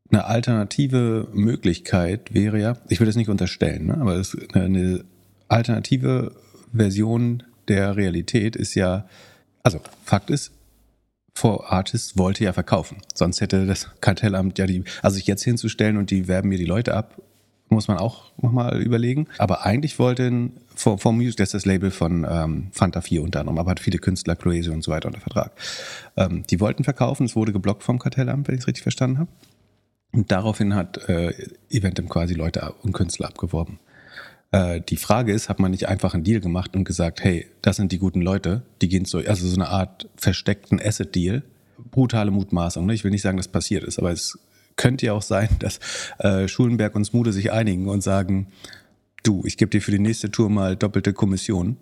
Eine 0.09 0.25
alternative 0.25 1.27
Möglichkeit 1.33 2.33
wäre 2.33 2.59
ja, 2.59 2.77
ich 2.87 2.99
will 2.99 3.07
das 3.07 3.17
nicht 3.17 3.29
unterstellen, 3.29 3.87
ne, 3.87 3.97
aber 3.97 4.15
es, 4.15 4.37
eine 4.53 5.03
alternative 5.49 6.31
Version 6.73 7.43
der 7.67 7.97
Realität 7.97 8.55
ist 8.55 8.75
ja, 8.75 9.07
also 9.63 9.81
Fakt 10.05 10.29
ist, 10.29 10.53
For 11.35 11.71
Artists 11.71 12.17
wollte 12.17 12.45
ja 12.45 12.51
verkaufen. 12.51 12.97
Sonst 13.13 13.41
hätte 13.41 13.67
das 13.67 13.89
Kartellamt 14.01 14.57
ja 14.57 14.65
die, 14.65 14.83
also 15.03 15.17
sich 15.17 15.27
jetzt 15.27 15.43
hinzustellen 15.43 15.97
und 15.97 16.09
die 16.09 16.27
werben 16.27 16.49
mir 16.49 16.57
die 16.57 16.65
Leute 16.65 16.95
ab 16.95 17.21
muss 17.69 17.87
man 17.87 17.97
auch 17.97 18.31
nochmal 18.41 18.81
überlegen. 18.81 19.27
Aber 19.37 19.65
eigentlich 19.65 19.99
wollten 19.99 20.53
For, 20.75 20.97
For 20.97 21.11
Music, 21.11 21.37
das 21.37 21.49
ist 21.49 21.53
das 21.53 21.65
Label 21.65 21.91
von 21.91 22.25
ähm, 22.29 22.67
Fanta 22.71 23.01
4 23.01 23.21
unter 23.23 23.41
anderem, 23.41 23.57
aber 23.57 23.71
hat 23.71 23.79
viele 23.79 23.99
Künstler, 23.99 24.35
Cloesio 24.35 24.73
und 24.73 24.83
so 24.83 24.91
weiter 24.91 25.07
unter 25.07 25.19
Vertrag. 25.19 25.51
Ähm, 26.15 26.43
die 26.49 26.59
wollten 26.59 26.83
verkaufen, 26.83 27.25
es 27.25 27.35
wurde 27.35 27.51
geblockt 27.51 27.83
vom 27.83 27.99
Kartellamt, 27.99 28.47
wenn 28.47 28.55
ich 28.55 28.61
es 28.61 28.67
richtig 28.67 28.83
verstanden 28.83 29.19
habe. 29.19 29.29
Und 30.13 30.31
daraufhin 30.31 30.75
hat 30.75 31.09
äh, 31.09 31.33
Eventim 31.69 32.09
quasi 32.09 32.33
Leute 32.33 32.73
und 32.83 32.93
Künstler 32.93 33.27
abgeworben. 33.27 33.79
Äh, 34.51 34.81
die 34.81 34.97
Frage 34.97 35.33
ist, 35.33 35.49
hat 35.49 35.59
man 35.59 35.71
nicht 35.71 35.87
einfach 35.87 36.13
einen 36.13 36.23
Deal 36.23 36.39
gemacht 36.39 36.75
und 36.75 36.85
gesagt, 36.85 37.23
hey, 37.23 37.47
das 37.61 37.75
sind 37.75 37.91
die 37.91 37.99
guten 37.99 38.21
Leute, 38.21 38.63
die 38.81 38.87
gehen 38.87 39.05
so, 39.05 39.19
also 39.19 39.47
so 39.47 39.55
eine 39.55 39.67
Art 39.69 40.07
versteckten 40.15 40.79
Asset-Deal, 40.81 41.43
brutale 41.91 42.31
Mutmaßung. 42.31 42.85
Ne? 42.85 42.93
Ich 42.93 43.03
will 43.03 43.11
nicht 43.11 43.21
sagen, 43.21 43.37
dass 43.37 43.47
passiert 43.47 43.83
ist, 43.83 43.99
aber 43.99 44.11
es 44.11 44.39
könnte 44.77 45.07
ja 45.07 45.13
auch 45.13 45.21
sein, 45.21 45.49
dass 45.59 45.79
äh, 46.19 46.47
Schulenberg 46.47 46.95
und 46.95 47.05
Smude 47.05 47.33
sich 47.33 47.51
einigen 47.51 47.87
und 47.89 48.01
sagen, 48.01 48.47
du, 49.23 49.43
ich 49.45 49.57
gebe 49.57 49.69
dir 49.69 49.81
für 49.81 49.91
die 49.91 49.99
nächste 49.99 50.31
Tour 50.31 50.49
mal 50.49 50.75
doppelte 50.75 51.13
Kommission 51.13 51.77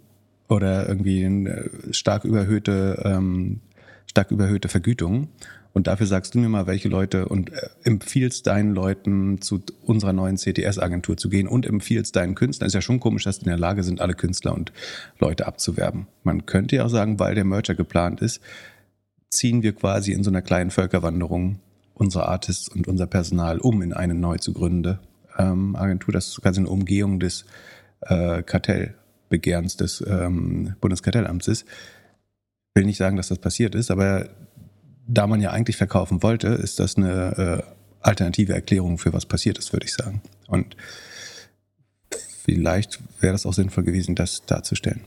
oder 0.47 0.87
irgendwie 0.87 1.25
eine 1.25 1.69
stark 1.91 2.23
überhöhte, 2.23 3.01
ähm, 3.05 3.59
stark 4.07 4.31
überhöhte 4.31 4.67
Vergütung. 4.67 5.29
Und 5.73 5.87
dafür 5.87 6.07
sagst 6.07 6.33
du 6.33 6.39
mir 6.39 6.47
mal, 6.47 6.67
welche 6.67 6.87
Leute 6.87 7.27
und 7.27 7.51
äh, 7.51 7.67
empfiehlst 7.83 8.47
deinen 8.47 8.73
Leuten 8.73 9.41
zu 9.41 9.61
unserer 9.81 10.13
neuen 10.13 10.37
CTS-Agentur 10.37 11.17
zu 11.17 11.27
gehen 11.27 11.49
und 11.49 11.65
empfiehlst 11.65 12.15
deinen 12.15 12.33
Künstlern. 12.33 12.67
Ist 12.67 12.75
ja 12.75 12.81
schon 12.81 13.01
komisch, 13.01 13.25
dass 13.25 13.39
die 13.39 13.45
in 13.45 13.49
der 13.49 13.59
Lage 13.59 13.83
sind, 13.83 13.99
alle 13.99 14.13
Künstler 14.13 14.53
und 14.53 14.71
Leute 15.19 15.45
abzuwerben. 15.47 16.07
Man 16.23 16.45
könnte 16.45 16.77
ja 16.77 16.85
auch 16.85 16.89
sagen, 16.89 17.19
weil 17.19 17.35
der 17.35 17.43
Merger 17.43 17.75
geplant 17.75 18.21
ist, 18.21 18.39
ziehen 19.29 19.63
wir 19.63 19.73
quasi 19.73 20.13
in 20.13 20.23
so 20.23 20.29
einer 20.29 20.41
kleinen 20.41 20.71
Völkerwanderung 20.71 21.59
unsere 21.95 22.27
Artists 22.27 22.67
und 22.67 22.87
unser 22.87 23.07
Personal 23.07 23.59
um 23.59 23.81
in 23.81 23.93
eine 23.93 24.13
neu 24.13 24.37
zu 24.37 24.53
gründende 24.53 24.99
ähm, 25.37 25.75
Agentur. 25.75 26.13
Das 26.13 26.27
ist 26.27 26.41
quasi 26.41 26.59
eine 26.59 26.69
Umgehung 26.69 27.19
des 27.19 27.45
äh, 28.01 28.43
Kartellbegehrens 28.43 29.77
des 29.77 30.03
ähm, 30.07 30.75
Bundeskartellamts 30.79 31.47
ist. 31.47 31.63
Ich 31.63 32.75
will 32.75 32.85
nicht 32.85 32.97
sagen, 32.97 33.15
dass 33.15 33.29
das 33.29 33.39
passiert 33.39 33.73
ist, 33.73 33.89
aber 33.89 34.29
da 35.07 35.27
man 35.27 35.41
ja 35.41 35.51
eigentlich 35.51 35.77
verkaufen 35.77 36.21
wollte, 36.23 36.47
ist 36.49 36.79
das 36.79 36.97
eine 36.97 37.63
äh, 37.63 37.71
alternative 38.01 38.53
Erklärung 38.53 38.97
für 38.97 39.13
was 39.13 39.25
passiert 39.25 39.57
ist, 39.57 39.71
würde 39.73 39.85
ich 39.85 39.93
sagen. 39.93 40.21
Und 40.47 40.75
vielleicht 42.43 42.99
wäre 43.21 43.33
das 43.33 43.45
auch 43.45 43.53
sinnvoll 43.53 43.83
gewesen, 43.83 44.15
das 44.15 44.45
darzustellen. 44.45 45.01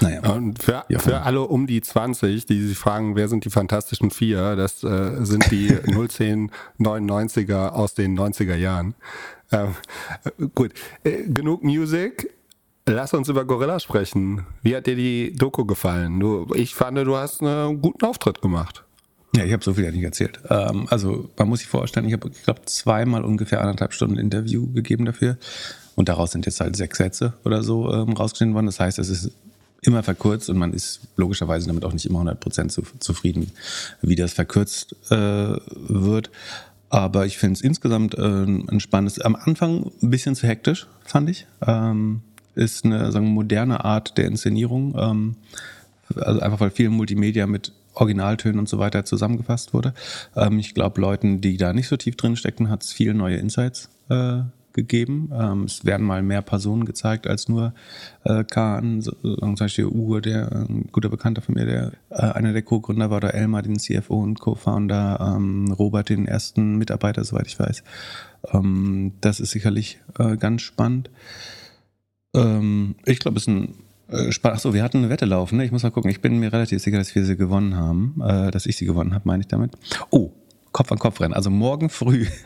Naja. 0.00 0.32
Und 0.32 0.62
für, 0.62 0.84
ja. 0.88 0.98
für 0.98 1.22
alle 1.22 1.42
um 1.42 1.66
die 1.66 1.80
20, 1.80 2.46
die 2.46 2.66
sich 2.66 2.78
fragen, 2.78 3.16
wer 3.16 3.28
sind 3.28 3.44
die 3.44 3.50
Fantastischen 3.50 4.10
Vier, 4.10 4.56
das 4.56 4.82
äh, 4.84 5.24
sind 5.24 5.50
die 5.50 5.70
01099er 5.72 7.70
aus 7.70 7.94
den 7.94 8.18
90er 8.18 8.56
Jahren. 8.56 8.94
Ähm, 9.52 9.74
gut, 10.54 10.72
äh, 11.04 11.24
genug 11.24 11.62
Music. 11.64 12.32
Lass 12.86 13.14
uns 13.14 13.28
über 13.28 13.44
Gorilla 13.44 13.78
sprechen. 13.78 14.46
Wie 14.62 14.74
hat 14.74 14.86
dir 14.86 14.96
die 14.96 15.32
Doku 15.32 15.64
gefallen? 15.64 16.18
Du, 16.18 16.52
ich 16.54 16.74
fand, 16.74 16.98
du 16.98 17.16
hast 17.16 17.42
einen 17.42 17.80
guten 17.80 18.04
Auftritt 18.04 18.40
gemacht. 18.42 18.84
Ja, 19.36 19.44
ich 19.44 19.52
habe 19.52 19.62
so 19.62 19.74
viel 19.74 19.84
ja 19.84 19.92
nicht 19.92 20.02
erzählt. 20.02 20.40
Ähm, 20.48 20.86
also 20.90 21.30
man 21.36 21.48
muss 21.48 21.60
sich 21.60 21.68
vorstellen, 21.68 22.06
ich 22.06 22.12
habe, 22.12 22.28
ich 22.30 22.42
glaube, 22.42 22.62
zweimal 22.64 23.24
ungefähr 23.24 23.60
anderthalb 23.60 23.92
Stunden 23.92 24.18
Interview 24.18 24.72
gegeben 24.72 25.04
dafür. 25.04 25.36
Und 25.94 26.08
daraus 26.08 26.32
sind 26.32 26.46
jetzt 26.46 26.60
halt 26.60 26.74
sechs 26.76 26.98
Sätze 26.98 27.34
oder 27.44 27.62
so 27.62 27.92
ähm, 27.92 28.12
rausgeschnitten 28.12 28.54
worden. 28.54 28.66
Das 28.66 28.80
heißt, 28.80 28.98
es 28.98 29.08
ist 29.08 29.32
immer 29.82 30.02
verkürzt 30.02 30.50
und 30.50 30.58
man 30.58 30.72
ist 30.72 31.00
logischerweise 31.16 31.66
damit 31.66 31.84
auch 31.84 31.92
nicht 31.92 32.06
immer 32.06 32.20
100% 32.20 32.68
zu, 32.68 32.82
zufrieden, 32.98 33.50
wie 34.02 34.16
das 34.16 34.32
verkürzt 34.32 34.94
äh, 35.10 35.16
wird. 35.16 36.30
Aber 36.90 37.24
ich 37.24 37.38
finde 37.38 37.54
es 37.54 37.60
insgesamt 37.60 38.14
äh, 38.14 38.20
ein 38.20 38.80
spannendes. 38.80 39.20
Am 39.20 39.36
Anfang 39.36 39.90
ein 40.02 40.10
bisschen 40.10 40.34
zu 40.34 40.46
hektisch, 40.46 40.86
fand 41.04 41.30
ich. 41.30 41.46
Ähm, 41.66 42.22
ist 42.56 42.84
eine 42.84 43.12
sagen, 43.12 43.28
moderne 43.28 43.84
Art 43.84 44.18
der 44.18 44.26
Inszenierung. 44.26 44.94
Ähm, 44.98 45.36
also 46.16 46.40
einfach 46.40 46.60
weil 46.60 46.70
viel 46.70 46.90
Multimedia 46.90 47.46
mit 47.46 47.72
Originaltönen 47.94 48.58
und 48.58 48.68
so 48.68 48.78
weiter 48.78 49.04
zusammengefasst 49.04 49.72
wurde. 49.72 49.94
Ähm, 50.34 50.58
ich 50.58 50.74
glaube, 50.74 51.00
Leuten, 51.00 51.40
die 51.40 51.56
da 51.56 51.72
nicht 51.72 51.88
so 51.88 51.96
tief 51.96 52.16
drin 52.16 52.36
stecken, 52.36 52.68
hat 52.68 52.82
es 52.82 52.92
viele 52.92 53.14
neue 53.14 53.36
Insights 53.36 53.88
äh, 54.08 54.40
gegeben. 54.72 55.30
Ähm, 55.32 55.64
es 55.64 55.84
werden 55.84 56.06
mal 56.06 56.22
mehr 56.22 56.42
Personen 56.42 56.84
gezeigt 56.84 57.26
als 57.26 57.48
nur 57.48 57.74
äh, 58.24 58.44
Kahn, 58.44 59.00
so, 59.00 59.12
zum 59.12 59.54
Beispiel 59.54 59.86
Uwe, 59.86 60.20
der 60.20 60.50
ein 60.52 60.88
guter 60.92 61.08
Bekannter 61.08 61.42
von 61.42 61.54
mir, 61.54 61.66
der 61.66 61.92
äh, 62.10 62.32
einer 62.32 62.52
der 62.52 62.62
Co-Gründer 62.62 63.10
war, 63.10 63.18
oder 63.18 63.34
Elmar, 63.34 63.62
den 63.62 63.78
CFO 63.78 64.20
und 64.22 64.40
Co-Founder, 64.40 65.34
ähm, 65.36 65.72
Robert, 65.72 66.08
den 66.08 66.26
ersten 66.26 66.76
Mitarbeiter, 66.76 67.24
soweit 67.24 67.46
ich 67.46 67.58
weiß. 67.58 67.82
Ähm, 68.52 69.12
das 69.20 69.40
ist 69.40 69.50
sicherlich 69.50 70.00
äh, 70.18 70.36
ganz 70.36 70.62
spannend. 70.62 71.10
Ähm, 72.34 72.94
ich 73.04 73.18
glaube, 73.18 73.36
es 73.36 73.44
ist 73.44 73.48
ein 73.48 73.74
äh, 74.10 74.30
Achso, 74.42 74.74
wir 74.74 74.82
hatten 74.82 74.98
eine 74.98 75.10
Wette 75.10 75.24
laufen. 75.24 75.58
Ne? 75.58 75.64
Ich 75.64 75.72
muss 75.72 75.82
mal 75.82 75.90
gucken. 75.90 76.10
Ich 76.10 76.20
bin 76.20 76.38
mir 76.38 76.52
relativ 76.52 76.82
sicher, 76.82 76.98
dass 76.98 77.14
wir 77.14 77.24
sie 77.24 77.36
gewonnen 77.36 77.76
haben. 77.76 78.20
Äh, 78.24 78.50
dass 78.50 78.66
ich 78.66 78.76
sie 78.76 78.86
gewonnen 78.86 79.14
habe, 79.14 79.22
meine 79.26 79.42
ich 79.42 79.48
damit. 79.48 79.72
Oh, 80.10 80.30
Kopf 80.72 80.92
an 80.92 80.98
Kopf 80.98 81.20
rennen. 81.20 81.34
Also 81.34 81.50
morgen 81.50 81.90
früh. 81.90 82.26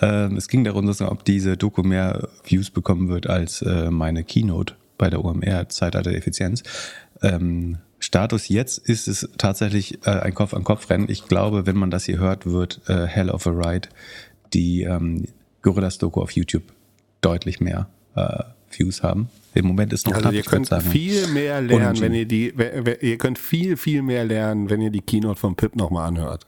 Ähm, 0.00 0.36
es 0.36 0.48
ging 0.48 0.64
darum, 0.64 0.88
ob 0.88 1.24
diese 1.24 1.56
Doku 1.56 1.82
mehr 1.82 2.28
Views 2.44 2.70
bekommen 2.70 3.08
wird 3.08 3.28
als 3.28 3.62
äh, 3.62 3.90
meine 3.90 4.24
Keynote 4.24 4.74
bei 4.98 5.10
der 5.10 5.24
OMR 5.24 5.68
Zeitalter 5.68 6.10
der 6.10 6.18
Effizienz. 6.18 6.62
Ähm, 7.22 7.78
Status 7.98 8.48
jetzt 8.48 8.78
ist 8.78 9.08
es 9.08 9.28
tatsächlich 9.38 10.06
äh, 10.06 10.10
ein 10.10 10.34
Kopf 10.34 10.54
an 10.54 10.64
Kopf 10.64 10.90
Rennen. 10.90 11.08
Ich 11.08 11.26
glaube, 11.26 11.66
wenn 11.66 11.76
man 11.76 11.90
das 11.90 12.04
hier 12.04 12.18
hört, 12.18 12.46
wird 12.46 12.80
äh, 12.88 13.06
Hell 13.06 13.30
of 13.30 13.46
a 13.46 13.50
Ride 13.50 13.88
die 14.52 14.82
ähm, 14.82 15.26
Gorillas 15.62 15.98
Doku 15.98 16.20
auf 16.20 16.30
YouTube 16.32 16.64
deutlich 17.20 17.60
mehr 17.60 17.88
äh, 18.14 18.44
Views 18.70 19.02
haben. 19.02 19.28
Im 19.54 19.66
Moment 19.66 19.92
ist 19.92 20.06
noch 20.06 20.14
also 20.14 20.28
knapp, 20.28 20.34
ihr 20.34 20.42
könnt 20.42 20.68
viel 20.82 21.28
mehr 21.28 21.60
lernen, 21.60 22.00
wenn 22.00 22.12
ihr 22.12 22.26
die, 22.26 22.52
ihr 23.00 23.18
könnt 23.18 23.38
viel, 23.38 23.76
viel 23.76 24.02
mehr 24.02 24.24
lernen, 24.24 24.68
wenn 24.68 24.80
ihr 24.80 24.90
die 24.90 25.00
Keynote 25.00 25.38
von 25.38 25.54
Pip 25.54 25.76
nochmal 25.76 26.08
anhört. 26.08 26.46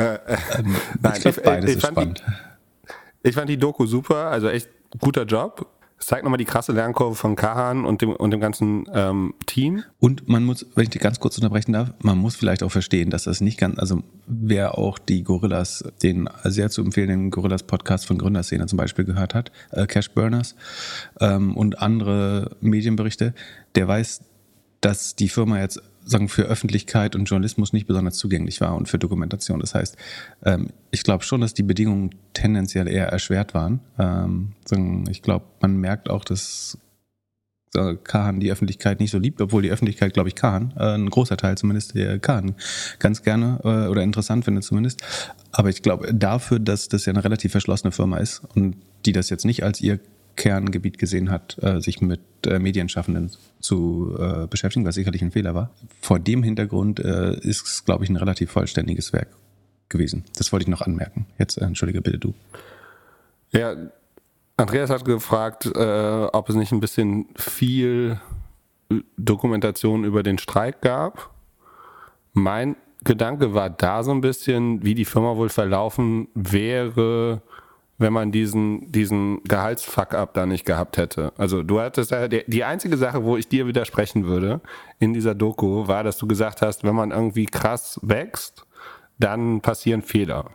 Äh, 0.00 0.14
äh, 0.14 0.36
ähm, 0.58 0.76
Nein, 1.02 1.12
ich, 1.16 1.22
glaub, 1.22 1.42
beides 1.42 1.64
ich, 1.64 1.76
ich, 1.76 1.84
ist 1.84 1.86
spannend. 1.86 2.24
Die, 2.26 3.28
ich 3.28 3.34
fand 3.34 3.50
die 3.50 3.58
Doku 3.58 3.86
super, 3.86 4.30
also 4.30 4.48
echt 4.48 4.68
guter 4.98 5.24
Job. 5.24 5.66
Es 5.98 6.06
zeigt 6.06 6.24
nochmal 6.24 6.38
die 6.38 6.46
krasse 6.46 6.72
Lernkurve 6.72 7.14
von 7.14 7.36
Kahan 7.36 7.84
und 7.84 8.00
dem, 8.00 8.16
und 8.16 8.30
dem 8.30 8.40
ganzen 8.40 8.86
ähm, 8.94 9.34
Team. 9.44 9.82
Und 9.98 10.26
man 10.30 10.44
muss, 10.44 10.64
wenn 10.74 10.84
ich 10.84 10.90
dich 10.90 11.02
ganz 11.02 11.20
kurz 11.20 11.36
unterbrechen 11.36 11.74
darf, 11.74 11.92
man 12.00 12.16
muss 12.16 12.36
vielleicht 12.36 12.62
auch 12.62 12.72
verstehen, 12.72 13.10
dass 13.10 13.24
das 13.24 13.42
nicht 13.42 13.58
ganz, 13.58 13.78
also 13.78 14.02
wer 14.26 14.78
auch 14.78 14.98
die 14.98 15.22
Gorillas, 15.22 15.84
den 16.02 16.30
sehr 16.44 16.70
zu 16.70 16.80
empfehlenden 16.80 17.30
Gorillas-Podcast 17.30 18.06
von 18.06 18.16
Gründerszene 18.16 18.64
zum 18.64 18.78
Beispiel 18.78 19.04
gehört 19.04 19.34
hat, 19.34 19.52
äh, 19.72 19.86
Cash 19.86 20.12
Burners 20.12 20.54
ähm, 21.20 21.54
und 21.54 21.82
andere 21.82 22.56
Medienberichte, 22.62 23.34
der 23.74 23.86
weiß, 23.86 24.22
dass 24.80 25.16
die 25.16 25.28
Firma 25.28 25.60
jetzt 25.60 25.82
sagen, 26.04 26.28
für 26.28 26.42
Öffentlichkeit 26.42 27.14
und 27.14 27.24
Journalismus 27.24 27.72
nicht 27.72 27.86
besonders 27.86 28.16
zugänglich 28.16 28.60
war 28.60 28.76
und 28.76 28.88
für 28.88 28.98
Dokumentation. 28.98 29.60
Das 29.60 29.74
heißt, 29.74 29.96
ähm, 30.44 30.70
ich 30.90 31.02
glaube 31.02 31.24
schon, 31.24 31.40
dass 31.40 31.54
die 31.54 31.62
Bedingungen 31.62 32.14
tendenziell 32.32 32.88
eher 32.88 33.08
erschwert 33.08 33.54
waren. 33.54 33.80
Ähm, 33.98 34.52
ich 35.10 35.22
glaube, 35.22 35.46
man 35.60 35.76
merkt 35.76 36.10
auch, 36.10 36.24
dass 36.24 36.78
Kahan 37.72 38.40
die 38.40 38.50
Öffentlichkeit 38.50 38.98
nicht 38.98 39.12
so 39.12 39.18
liebt, 39.18 39.40
obwohl 39.40 39.62
die 39.62 39.70
Öffentlichkeit, 39.70 40.12
glaube 40.12 40.28
ich, 40.28 40.34
Kahan, 40.34 40.74
äh, 40.76 40.94
ein 40.94 41.08
großer 41.08 41.36
Teil 41.36 41.56
zumindest, 41.56 41.94
der 41.94 42.18
Kahan 42.18 42.56
ganz 42.98 43.22
gerne 43.22 43.60
äh, 43.62 43.86
oder 43.88 44.02
interessant 44.02 44.44
findet 44.44 44.64
zumindest. 44.64 45.02
Aber 45.52 45.68
ich 45.68 45.82
glaube, 45.82 46.12
dafür, 46.12 46.58
dass 46.58 46.88
das 46.88 47.06
ja 47.06 47.12
eine 47.12 47.22
relativ 47.22 47.52
verschlossene 47.52 47.92
Firma 47.92 48.18
ist 48.18 48.42
und 48.56 48.76
die 49.06 49.12
das 49.12 49.30
jetzt 49.30 49.44
nicht 49.44 49.62
als 49.62 49.80
ihr 49.80 50.00
Kerngebiet 50.40 50.96
gesehen 50.96 51.30
hat, 51.30 51.58
äh, 51.62 51.82
sich 51.82 52.00
mit 52.00 52.22
äh, 52.46 52.58
Medienschaffenden 52.58 53.30
zu 53.60 54.16
äh, 54.18 54.46
beschäftigen, 54.46 54.86
was 54.86 54.94
sicherlich 54.94 55.20
ein 55.20 55.32
Fehler 55.32 55.54
war. 55.54 55.68
Vor 56.00 56.18
dem 56.18 56.42
Hintergrund 56.42 56.98
ist 56.98 57.66
es, 57.66 57.84
glaube 57.84 58.04
ich, 58.04 58.10
ein 58.10 58.16
relativ 58.16 58.50
vollständiges 58.50 59.12
Werk 59.12 59.28
gewesen. 59.90 60.24
Das 60.36 60.50
wollte 60.50 60.62
ich 60.62 60.68
noch 60.68 60.80
anmerken. 60.80 61.26
Jetzt 61.38 61.58
entschuldige 61.58 62.00
bitte 62.00 62.18
du. 62.18 62.32
Ja, 63.52 63.74
Andreas 64.56 64.88
hat 64.88 65.04
gefragt, 65.04 65.66
ob 65.66 66.48
es 66.48 66.54
nicht 66.54 66.72
ein 66.72 66.80
bisschen 66.80 67.26
viel 67.36 68.18
Dokumentation 69.18 70.04
über 70.04 70.22
den 70.22 70.38
Streik 70.38 70.80
gab. 70.80 71.34
Mein 72.32 72.76
Gedanke 73.04 73.52
war 73.52 73.68
da 73.68 74.02
so 74.02 74.10
ein 74.10 74.22
bisschen, 74.22 74.82
wie 74.82 74.94
die 74.94 75.04
Firma 75.04 75.36
wohl 75.36 75.50
verlaufen 75.50 76.28
wäre, 76.34 77.42
wenn 78.00 78.12
man 78.14 78.32
diesen, 78.32 78.90
diesen 78.90 79.44
Gehaltsfuck-up 79.44 80.32
da 80.34 80.46
nicht 80.46 80.64
gehabt 80.64 80.96
hätte. 80.96 81.32
Also 81.36 81.62
du 81.62 81.80
hattest 81.80 82.10
ja, 82.10 82.28
die 82.28 82.64
einzige 82.64 82.96
Sache, 82.96 83.24
wo 83.24 83.36
ich 83.36 83.46
dir 83.46 83.66
widersprechen 83.66 84.24
würde 84.26 84.60
in 84.98 85.12
dieser 85.12 85.34
Doku, 85.34 85.86
war, 85.86 86.02
dass 86.02 86.16
du 86.16 86.26
gesagt 86.26 86.62
hast, 86.62 86.82
wenn 86.82 86.94
man 86.94 87.10
irgendwie 87.10 87.44
krass 87.44 88.00
wächst, 88.02 88.64
dann 89.18 89.60
passieren 89.60 90.00
Fehler. 90.00 90.50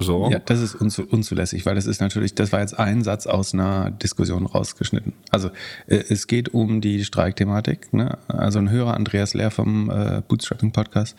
So. 0.00 0.28
Ja, 0.30 0.40
das 0.40 0.60
ist 0.60 0.74
unzulässig, 0.74 1.66
weil 1.66 1.74
das 1.76 1.86
ist 1.86 2.00
natürlich, 2.00 2.34
das 2.34 2.52
war 2.52 2.60
jetzt 2.60 2.78
ein 2.78 3.02
Satz 3.02 3.26
aus 3.26 3.54
einer 3.54 3.90
Diskussion 3.90 4.46
rausgeschnitten. 4.46 5.12
Also 5.30 5.50
äh, 5.86 6.02
es 6.08 6.26
geht 6.26 6.52
um 6.52 6.80
die 6.80 7.04
Streikthematik. 7.04 7.92
Ne? 7.92 8.18
Also 8.28 8.58
ein 8.58 8.70
Hörer, 8.70 8.94
Andreas 8.94 9.34
Lehr 9.34 9.50
vom 9.50 9.90
äh, 9.90 10.22
Bootstrapping 10.26 10.72
Podcast, 10.72 11.16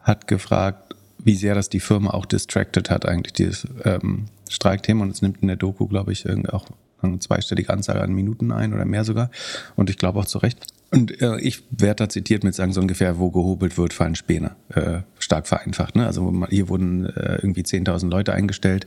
hat 0.00 0.26
gefragt, 0.26 0.94
wie 1.18 1.34
sehr 1.34 1.54
das 1.54 1.68
die 1.68 1.80
Firma 1.80 2.10
auch 2.10 2.26
distracted 2.26 2.90
hat, 2.90 3.06
eigentlich 3.06 3.32
dieses 3.32 3.66
ähm, 3.84 4.26
Streikthema. 4.48 5.02
Und 5.02 5.10
es 5.10 5.22
nimmt 5.22 5.42
in 5.42 5.48
der 5.48 5.56
Doku, 5.56 5.86
glaube 5.86 6.12
ich, 6.12 6.26
auch 6.50 6.66
eine 7.02 7.18
zweistellige 7.18 7.70
Anzahl 7.70 8.00
an 8.00 8.12
Minuten 8.12 8.52
ein 8.52 8.72
oder 8.72 8.84
mehr 8.84 9.04
sogar. 9.04 9.30
Und 9.76 9.90
ich 9.90 9.98
glaube 9.98 10.20
auch 10.20 10.26
zu 10.26 10.38
Recht. 10.38 10.66
Und 10.90 11.20
äh, 11.20 11.38
ich 11.38 11.62
werde 11.70 12.04
da 12.04 12.08
zitiert 12.08 12.44
mit 12.44 12.54
sagen, 12.54 12.72
so 12.72 12.80
ungefähr, 12.80 13.18
wo 13.18 13.30
gehobelt 13.30 13.76
wird, 13.76 13.92
fallen 13.92 14.14
Späne. 14.14 14.52
Äh, 14.70 15.00
stark 15.18 15.46
vereinfacht. 15.46 15.96
Ne? 15.96 16.06
Also 16.06 16.32
hier 16.48 16.68
wurden 16.68 17.06
äh, 17.06 17.36
irgendwie 17.36 17.62
10.000 17.62 18.08
Leute 18.08 18.32
eingestellt. 18.32 18.86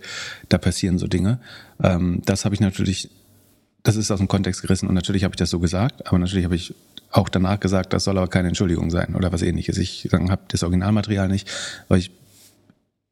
Da 0.50 0.58
passieren 0.58 0.98
so 0.98 1.08
Dinge. 1.08 1.40
Ähm, 1.82 2.22
das 2.26 2.44
habe 2.44 2.56
ich 2.56 2.62
natürlich, 2.62 3.10
das 3.84 3.96
ist 3.96 4.10
aus 4.10 4.18
dem 4.18 4.28
Kontext 4.28 4.62
gerissen. 4.62 4.88
Und 4.88 4.96
natürlich 4.96 5.24
habe 5.24 5.34
ich 5.34 5.38
das 5.38 5.52
so 5.52 5.60
gesagt. 5.60 6.08
Aber 6.08 6.18
natürlich 6.18 6.46
habe 6.46 6.56
ich 6.56 6.74
auch 7.12 7.30
danach 7.30 7.60
gesagt, 7.60 7.94
das 7.94 8.04
soll 8.06 8.18
aber 8.18 8.28
keine 8.28 8.48
Entschuldigung 8.48 8.90
sein 8.90 9.16
oder 9.16 9.32
was 9.32 9.42
ähnliches. 9.42 9.78
Ich 9.78 10.10
habe 10.12 10.42
das 10.48 10.64
Originalmaterial 10.64 11.28
nicht, 11.28 11.50
weil 11.88 12.00
ich 12.00 12.12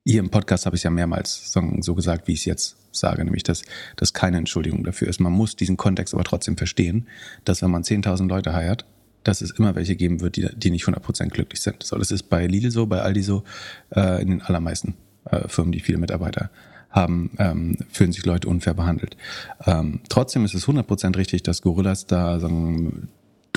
hier 0.06 0.20
im 0.20 0.30
Podcast 0.30 0.66
habe 0.66 0.76
ich 0.76 0.80
es 0.80 0.84
ja 0.84 0.90
mehrmals 0.90 1.52
so 1.52 1.96
gesagt, 1.96 2.28
wie 2.28 2.34
ich 2.34 2.40
es 2.40 2.46
jetzt 2.46 2.78
sage, 2.92 3.24
nämlich, 3.24 3.44
dass 3.44 3.64
das 3.96 4.14
keine 4.14 4.38
Entschuldigung 4.38 4.84
dafür 4.84 5.08
ist. 5.08 5.20
Man 5.20 5.34
muss 5.34 5.56
diesen 5.56 5.78
Kontext 5.78 6.14
aber 6.14 6.24
trotzdem 6.24 6.58
verstehen, 6.58 7.08
dass 7.46 7.62
wenn 7.62 7.72
man 7.72 7.84
10.000 7.84 8.28
Leute 8.28 8.54
heiert, 8.54 8.86
dass 9.24 9.42
es 9.42 9.52
immer 9.52 9.76
welche 9.76 9.96
geben 9.96 10.22
wird, 10.22 10.38
die, 10.38 10.48
die 10.56 10.72
nicht 10.72 10.86
100% 10.86 11.28
glücklich 11.30 11.62
sind. 11.62 11.84
So, 11.84 11.98
das 11.98 12.12
ist 12.12 12.24
bei 12.24 12.48
Lidl 12.48 12.72
so, 12.72 12.86
bei 12.86 13.02
Aldi 13.02 13.22
so, 13.22 13.44
äh, 13.96 14.22
in 14.22 14.30
den 14.30 14.42
allermeisten 14.42 14.96
äh, 15.26 15.48
Firmen, 15.48 15.72
die 15.72 15.82
viele 15.82 15.98
Mitarbeiter 15.98 16.50
haben, 16.90 17.32
ähm, 17.38 17.78
fühlen 17.92 18.12
sich 18.12 18.26
Leute 18.26 18.48
unfair 18.48 18.74
behandelt. 18.74 19.16
Ähm, 19.66 20.02
trotzdem 20.10 20.46
ist 20.46 20.56
es 20.56 20.68
100% 20.68 21.18
richtig, 21.18 21.44
dass 21.44 21.62
Gorillas 21.62 22.08
da 22.08 22.40
sagen, 22.40 23.10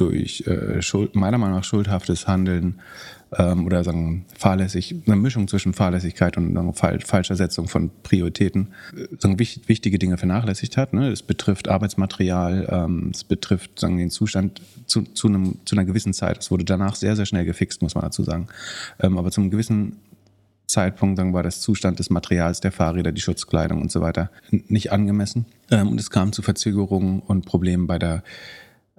durch 0.02 0.44
äh, 0.46 0.82
Schuld, 0.82 1.14
meiner 1.14 1.38
Meinung 1.38 1.56
nach 1.56 1.64
schuldhaftes 1.64 2.26
Handeln 2.26 2.80
ähm, 3.38 3.66
oder 3.66 3.84
sagen 3.84 4.26
fahrlässig, 4.36 4.96
eine 5.06 5.16
Mischung 5.16 5.46
zwischen 5.46 5.72
Fahrlässigkeit 5.72 6.36
und 6.36 6.54
sagen, 6.54 6.74
fal 6.74 7.00
falscher 7.00 7.36
Setzung 7.36 7.68
von 7.68 7.90
Prioritäten, 8.02 8.68
äh, 8.96 9.06
sagen, 9.18 9.38
wichtig, 9.38 9.68
wichtige 9.68 9.98
Dinge 9.98 10.18
vernachlässigt 10.18 10.76
hat. 10.76 10.92
Ne? 10.92 11.08
Es 11.08 11.22
betrifft 11.22 11.68
Arbeitsmaterial, 11.68 12.68
ähm, 12.70 13.10
es 13.14 13.22
betrifft 13.22 13.78
sagen, 13.78 13.96
den 13.96 14.10
Zustand 14.10 14.60
zu, 14.86 15.02
zu, 15.02 15.28
einem, 15.28 15.58
zu 15.64 15.76
einer 15.76 15.84
gewissen 15.84 16.12
Zeit. 16.12 16.38
Es 16.38 16.50
wurde 16.50 16.64
danach 16.64 16.96
sehr, 16.96 17.14
sehr 17.14 17.26
schnell 17.26 17.44
gefixt, 17.44 17.80
muss 17.80 17.94
man 17.94 18.02
dazu 18.02 18.24
sagen. 18.24 18.48
Ähm, 19.00 19.18
aber 19.18 19.30
zum 19.30 19.50
gewissen 19.50 19.98
Zeitpunkt 20.66 21.16
sagen, 21.16 21.32
war 21.32 21.42
das 21.42 21.60
Zustand 21.60 22.00
des 22.00 22.10
Materials 22.10 22.60
der 22.60 22.72
Fahrräder, 22.72 23.12
die 23.12 23.20
Schutzkleidung 23.20 23.80
und 23.80 23.92
so 23.92 24.00
weiter 24.00 24.30
nicht 24.50 24.90
angemessen. 24.90 25.46
Ähm, 25.70 25.88
und 25.88 26.00
es 26.00 26.10
kam 26.10 26.32
zu 26.32 26.42
Verzögerungen 26.42 27.20
und 27.20 27.44
Problemen 27.44 27.86
bei 27.86 27.98
der 27.98 28.24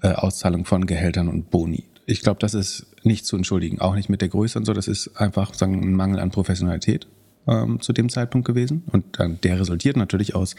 äh, 0.04 0.10
Auszahlung 0.10 0.66
von 0.66 0.86
Gehältern 0.86 1.28
und 1.30 1.50
Boni. 1.50 1.86
ich 2.06 2.22
glaube, 2.22 2.40
das 2.40 2.54
ist 2.54 2.86
nicht 3.04 3.26
zu 3.26 3.36
entschuldigen, 3.38 3.80
auch 3.80 3.96
nicht 3.96 4.10
mit 4.10 4.22
der 4.22 4.30
Größe 4.30 4.60
und 4.60 4.66
so. 4.66 4.74
Das 4.74 4.88
ist 4.88 5.16
einfach 5.18 5.54
sagen, 5.54 5.82
ein 5.82 5.94
Mangel 5.94 6.20
an 6.20 6.30
Professionalität 6.30 7.08
ähm, 7.48 7.80
zu 7.82 7.94
dem 7.94 8.10
Zeitpunkt 8.10 8.46
gewesen. 8.46 8.84
Und 8.92 9.20
dann, 9.20 9.40
der 9.42 9.60
resultiert 9.60 9.98
natürlich 9.98 10.36
aus 10.36 10.56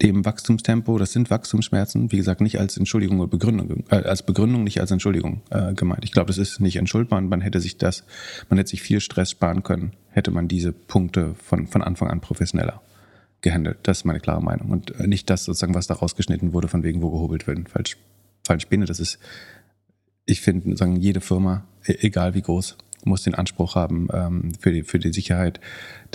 dem 0.00 0.24
Wachstumstempo, 0.24 0.96
das 0.98 1.12
sind 1.12 1.28
Wachstumsschmerzen, 1.28 2.12
wie 2.12 2.18
gesagt, 2.18 2.40
nicht 2.40 2.60
als 2.60 2.76
Entschuldigung 2.76 3.18
oder 3.18 3.28
Begründung, 3.28 3.84
äh, 3.90 3.96
als 3.96 4.22
Begründung, 4.22 4.62
nicht 4.62 4.80
als 4.80 4.92
Entschuldigung 4.92 5.40
äh, 5.50 5.74
gemeint. 5.74 6.04
Ich 6.04 6.12
glaube, 6.12 6.28
das 6.28 6.38
ist 6.38 6.60
nicht 6.60 6.76
entschuldbar 6.76 7.18
und 7.18 7.28
man 7.28 7.40
hätte 7.40 7.60
sich 7.60 7.78
das, 7.78 8.04
man 8.48 8.58
hätte 8.58 8.70
sich 8.70 8.82
viel 8.82 9.00
Stress 9.00 9.32
sparen 9.32 9.64
können, 9.64 9.92
hätte 10.10 10.30
man 10.30 10.46
diese 10.46 10.72
Punkte 10.72 11.34
von, 11.42 11.66
von 11.66 11.82
Anfang 11.82 12.10
an 12.10 12.20
professioneller 12.20 12.80
gehandelt. 13.40 13.78
Das 13.82 13.98
ist 13.98 14.04
meine 14.04 14.20
klare 14.20 14.42
Meinung. 14.42 14.70
Und 14.70 14.94
äh, 15.00 15.06
nicht 15.06 15.28
das 15.30 15.44
sozusagen, 15.44 15.74
was 15.74 15.88
da 15.88 15.94
rausgeschnitten 15.94 16.52
wurde, 16.52 16.68
von 16.68 16.84
wegen, 16.84 17.02
wo 17.02 17.10
gehobelt 17.10 17.46
wird. 17.46 17.68
Falsch, 17.68 17.96
falsch 18.48 18.66
bin, 18.66 18.84
das 18.84 18.98
ist, 18.98 19.18
ich 20.26 20.40
finde, 20.40 20.76
sagen, 20.76 20.96
jede 20.96 21.20
Firma, 21.20 21.64
e-, 21.86 21.96
egal 22.00 22.34
wie 22.34 22.42
groß, 22.42 22.76
muss 23.04 23.22
den 23.22 23.34
Anspruch 23.34 23.76
haben, 23.76 24.08
ähm, 24.12 24.52
für, 24.58 24.72
die, 24.72 24.82
für 24.82 24.98
die 24.98 25.12
Sicherheit 25.12 25.60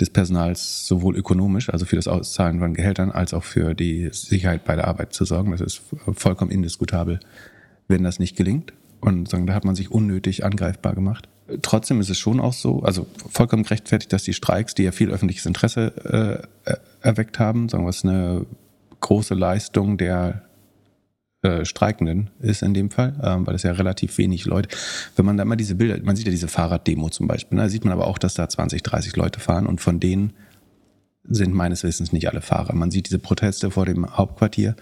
des 0.00 0.10
Personals 0.10 0.86
sowohl 0.86 1.16
ökonomisch, 1.16 1.70
also 1.70 1.86
für 1.86 1.96
das 1.96 2.08
Auszahlen 2.08 2.58
von 2.58 2.74
Gehältern, 2.74 3.10
als 3.10 3.32
auch 3.32 3.44
für 3.44 3.74
die 3.74 4.10
Sicherheit 4.12 4.64
bei 4.64 4.76
der 4.76 4.86
Arbeit 4.86 5.12
zu 5.14 5.24
sorgen. 5.24 5.52
Das 5.52 5.60
ist 5.60 5.80
vollkommen 6.14 6.50
indiskutabel, 6.50 7.20
wenn 7.88 8.04
das 8.04 8.18
nicht 8.18 8.36
gelingt. 8.36 8.72
Und 9.00 9.28
sagen, 9.28 9.46
da 9.46 9.52
hat 9.52 9.66
man 9.66 9.74
sich 9.74 9.90
unnötig 9.90 10.44
angreifbar 10.44 10.94
gemacht. 10.94 11.28
Trotzdem 11.60 12.00
ist 12.00 12.08
es 12.08 12.16
schon 12.16 12.40
auch 12.40 12.54
so, 12.54 12.82
also 12.84 13.06
vollkommen 13.30 13.62
gerechtfertigt, 13.64 14.10
dass 14.14 14.22
die 14.22 14.32
Streiks, 14.32 14.74
die 14.74 14.84
ja 14.84 14.92
viel 14.92 15.10
öffentliches 15.10 15.44
Interesse 15.44 16.48
äh, 16.64 16.76
erweckt 17.02 17.38
haben, 17.38 17.68
sagen 17.68 17.84
wir 17.84 17.90
es 17.90 18.02
eine 18.02 18.46
große 19.00 19.34
Leistung 19.34 19.98
der 19.98 20.42
äh, 21.44 21.64
Streikenden 21.64 22.30
ist 22.40 22.62
in 22.62 22.74
dem 22.74 22.90
Fall, 22.90 23.14
ähm, 23.22 23.46
weil 23.46 23.54
es 23.54 23.62
ja 23.62 23.72
relativ 23.72 24.18
wenig 24.18 24.46
Leute, 24.46 24.68
wenn 25.16 25.26
man 25.26 25.36
da 25.36 25.44
mal 25.44 25.56
diese 25.56 25.74
Bilder, 25.74 25.98
man 26.02 26.16
sieht 26.16 26.26
ja 26.26 26.30
diese 26.30 26.48
Fahrraddemo 26.48 27.10
zum 27.10 27.26
Beispiel, 27.26 27.56
ne, 27.56 27.64
da 27.64 27.68
sieht 27.68 27.84
man 27.84 27.92
aber 27.92 28.06
auch, 28.06 28.18
dass 28.18 28.34
da 28.34 28.48
20, 28.48 28.82
30 28.82 29.16
Leute 29.16 29.40
fahren 29.40 29.66
und 29.66 29.80
von 29.80 30.00
denen 30.00 30.32
sind 31.26 31.54
meines 31.54 31.82
Wissens 31.84 32.12
nicht 32.12 32.28
alle 32.28 32.42
Fahrer. 32.42 32.74
Man 32.74 32.90
sieht 32.90 33.06
diese 33.06 33.18
Proteste 33.18 33.70
vor 33.70 33.86
dem 33.86 34.16
Hauptquartier. 34.16 34.76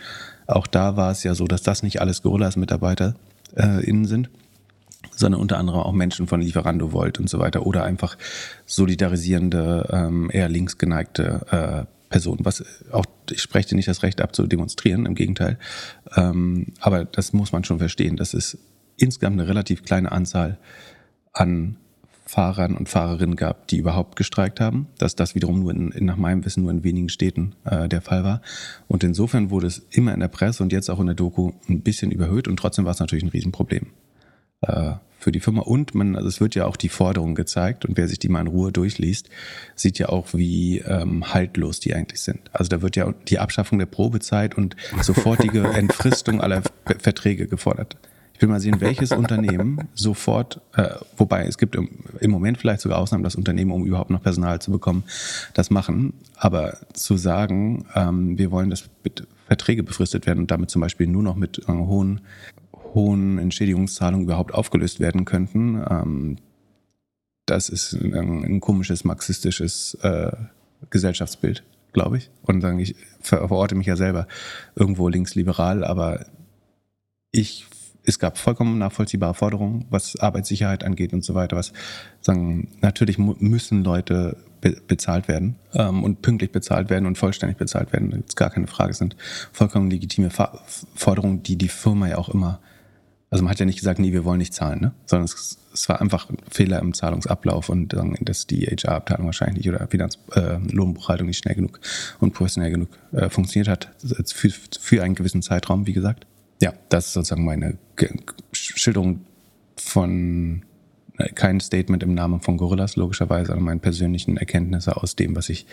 Auch 0.47 0.67
da 0.67 0.97
war 0.97 1.13
es 1.13 1.23
ja 1.23 1.35
so, 1.35 1.47
dass 1.47 1.63
das 1.63 1.83
nicht 1.83 2.01
alles 2.01 2.23
Gorillas-Mitarbeiter 2.23 3.15
äh, 3.55 3.81
sind, 4.05 4.29
sondern 5.15 5.41
unter 5.41 5.59
anderem 5.59 5.81
auch 5.81 5.93
Menschen 5.93 6.27
von 6.27 6.41
Lieferando 6.41 6.93
Volt 6.93 7.21
und 7.21 7.29
so 7.29 7.39
weiter 7.39 7.67
oder 7.67 7.85
einfach 7.85 8.17
solidarisierende, 8.67 9.89
ähm, 9.93 10.31
eher 10.33 10.49
linksgeneigte 10.49 11.87
äh, 11.89 12.02
Person. 12.13 12.39
Was 12.43 12.65
auch, 12.93 13.07
ich 13.31 13.43
spreche 13.43 13.71
dir 13.71 13.77
nicht 13.77 13.89
das 13.89 14.05
Recht 14.05 14.21
ab 14.21 14.37
zu 14.37 14.47
demonstrieren, 14.47 15.07
im 15.07 15.17
Gegenteil. 15.17 15.59
Ähm, 16.17 16.67
aber 16.81 17.05
das 17.05 17.33
muss 17.33 17.51
man 17.51 17.65
schon 17.65 17.79
verstehen. 17.79 18.17
Das 18.17 18.35
ist 18.35 18.59
insgesamt 18.97 19.41
eine 19.41 19.49
relativ 19.49 19.83
kleine 19.83 20.13
Anzahl 20.13 20.59
an 21.33 21.77
Fahrern 22.25 22.77
und 22.77 22.89
Fahrerinnen 22.89 23.37
gab, 23.37 23.67
die 23.69 23.79
überhaupt 23.79 24.17
gestreikt 24.17 24.61
haben, 24.61 24.87
dass 24.97 25.17
das 25.17 25.35
wiederum 25.35 25.61
nur 25.61 25.73
in, 25.73 25.93
nach 26.01 26.17
meinem 26.17 26.45
Wissen 26.45 26.63
nur 26.63 26.71
in 26.71 26.85
wenigen 26.85 27.09
Städten 27.09 27.55
äh, 27.65 27.89
der 27.89 28.01
Fall 28.01 28.25
war. 28.25 28.41
Und 28.89 29.05
insofern 29.05 29.51
wurde 29.51 29.67
es 29.67 29.87
immer 29.91 30.15
in 30.15 30.21
der 30.21 30.29
Presse 30.29 30.63
und 30.63 30.73
jetzt 30.73 30.89
auch 30.89 31.01
in 31.01 31.07
der 31.07 31.15
Doku 31.15 31.53
ein 31.69 31.83
bisschen 31.83 32.11
überhöht 32.11 32.49
und 32.49 32.57
trotzdem 32.57 32.85
war 32.85 32.93
es 32.93 33.01
natürlich 33.01 33.25
ein 33.25 33.31
Riesenproblem. 33.31 33.89
Äh, 34.63 34.93
für 35.23 35.33
die 35.33 35.41
Firma. 35.41 35.63
Und 35.63 35.95
man, 35.95 36.17
also 36.17 36.29
es 36.29 36.41
wird 36.41 36.55
ja 36.55 36.67
auch 36.67 36.77
die 36.77 36.89
Forderung 36.89 37.35
gezeigt 37.35 37.85
und 37.85 37.97
wer 37.97 38.09
sich 38.09 38.19
die 38.19 38.29
mal 38.29 38.41
in 38.41 38.49
Ruhe 38.49 38.73
durchliest, 38.73 39.29
sieht 39.77 39.99
ja 39.99 40.09
auch, 40.09 40.35
wie 40.35 40.79
ähm, 40.79 41.33
haltlos 41.33 41.81
die 41.81 41.95
eigentlich 41.95 42.21
sind. 42.21 42.41
Also 42.53 42.69
da 42.69 42.83
wird 42.83 42.97
ja 42.97 43.15
die 43.29 43.39
Abschaffung 43.39 43.79
der 43.79 43.87
Probezeit 43.87 44.57
und 44.57 44.77
sofortige 45.01 45.63
Entfristung 45.75 46.41
aller 46.41 46.63
Verträge 46.99 47.47
gefordert. 47.47 47.97
Ich 48.35 48.43
will 48.43 48.49
mal 48.49 48.59
sehen, 48.59 48.81
welches 48.81 49.13
Unternehmen 49.13 49.89
sofort, 49.95 50.61
äh, 50.75 50.89
wobei 51.17 51.45
es 51.45 51.59
gibt 51.59 51.77
im, 51.77 51.89
im 52.19 52.31
Moment 52.33 52.59
vielleicht 52.59 52.81
sogar 52.81 52.99
Ausnahmen, 52.99 53.23
dass 53.23 53.37
Unternehmen, 53.37 53.71
um 53.71 53.87
überhaupt 53.87 54.11
noch 54.11 54.23
Personal 54.23 54.61
zu 54.61 54.73
bekommen, 54.73 55.05
das 55.55 55.71
machen. 55.71 56.15
Aber 56.35 56.79
zu 56.95 57.17
sagen, 57.17 57.87
ähm, 57.95 58.39
wir 58.39 58.51
wollen, 58.51 58.71
dass 58.71 58.89
Verträge 59.47 59.85
befristet 59.85 60.27
werden 60.27 60.41
und 60.41 60.51
damit 60.51 60.71
zum 60.71 60.81
Beispiel 60.81 61.07
nur 61.07 61.23
noch 61.23 61.37
mit 61.37 61.61
äh, 61.69 61.73
hohen 61.73 62.23
hohen 62.95 63.39
Entschädigungszahlungen 63.39 64.25
überhaupt 64.25 64.55
aufgelöst 64.55 65.01
werden 65.01 65.25
könnten. 65.25 65.83
Ähm, 65.89 66.37
das 67.47 67.69
ist 67.69 67.95
ein, 67.95 68.45
ein 68.45 68.61
komisches 68.61 69.05
marxistisches 69.05 69.95
äh, 70.03 70.33
Gesellschaftsbild, 70.91 71.65
glaube 71.93 72.19
ich. 72.19 72.31
Und 72.43 72.61
sagen, 72.61 72.79
ich 72.79 72.95
verorte 73.21 73.75
mich 73.75 73.87
ja 73.87 73.97
selber 73.97 74.27
irgendwo 74.75 75.09
linksliberal, 75.09 75.85
aber 75.85 76.27
ich 77.31 77.67
es 78.05 78.19
gab 78.19 78.39
vollkommen 78.39 78.79
nachvollziehbare 78.79 79.35
Forderungen, 79.35 79.87
was 79.91 80.17
Arbeitssicherheit 80.17 80.85
angeht 80.85 81.13
und 81.13 81.25
so 81.25 81.35
weiter. 81.35 81.57
Was 81.57 81.73
sagen, 82.21 82.69
natürlich 82.81 83.19
müssen 83.19 83.85
Leute 83.85 84.37
be 84.61 84.77
bezahlt 84.87 85.29
werden 85.29 85.57
ähm, 85.75 86.03
und 86.03 86.23
pünktlich 86.23 86.53
bezahlt 86.53 86.91
werden 86.91 87.07
und 87.07 87.19
vollständig 87.19 87.59
bezahlt 87.59 87.93
werden. 87.93 88.11
Das 88.11 88.21
ist 88.21 88.37
gar 88.37 88.51
keine 88.51 88.67
Frage. 88.67 88.91
Es 88.91 88.99
sind 88.99 89.17
vollkommen 89.53 89.91
legitime 89.91 90.31
Forderungen, 90.95 91.43
die 91.43 91.57
die 91.57 91.69
Firma 91.69 92.09
ja 92.09 92.19
auch 92.19 92.29
immer 92.29 92.61
also 93.33 93.45
man 93.45 93.51
hat 93.51 93.61
ja 93.61 93.65
nicht 93.65 93.79
gesagt, 93.79 93.99
nee, 93.99 94.13
wir 94.13 94.27
wollen 94.27 94.37
nicht 94.37 94.53
zahlen, 94.53 94.81
ne? 94.83 94.93
sondern 95.07 95.25
es, 95.25 95.59
es 95.73 95.89
war 95.89 96.03
einfach 96.03 96.29
ein 96.29 96.37
Fehler 96.51 96.81
im 96.81 96.93
Zahlungsablauf 96.93 97.71
und 97.71 97.95
äh, 97.95 98.03
dass 98.21 98.47
die 98.47 98.67
HR-Abteilung 98.67 99.25
wahrscheinlich 99.25 99.65
nicht 99.65 99.75
oder 99.75 99.89
Finanz 99.89 100.19
äh, 100.35 100.59
Lohnbuchhaltung 100.71 101.29
nicht 101.29 101.39
schnell 101.39 101.55
genug 101.55 101.81
und 102.21 102.35
professionell 102.35 102.71
genug 102.71 102.91
äh, 103.13 103.31
funktioniert 103.31 103.69
hat 103.69 103.91
für, 104.27 104.51
für 104.51 105.03
einen 105.03 105.15
gewissen 105.15 105.41
Zeitraum, 105.41 105.87
wie 105.87 105.95
gesagt. 105.95 106.27
Ja, 106.61 106.75
das 106.91 107.07
ist 107.07 107.13
sozusagen 107.15 107.47
meine 107.47 107.79
Schilderung 108.53 109.25
von 109.77 110.63
äh, 111.17 111.31
kein 111.33 111.59
Statement 111.61 112.03
im 112.03 112.13
Namen 112.13 112.43
von 112.43 112.59
Gorillas, 112.59 112.97
logischerweise, 112.97 113.47
sondern 113.47 113.65
meine 113.65 113.81
persönlichen 113.81 114.37
Erkenntnisse 114.37 114.99
aus 114.99 115.17
dem, 115.17 115.35
was 115.37 115.49
ich 115.49 115.65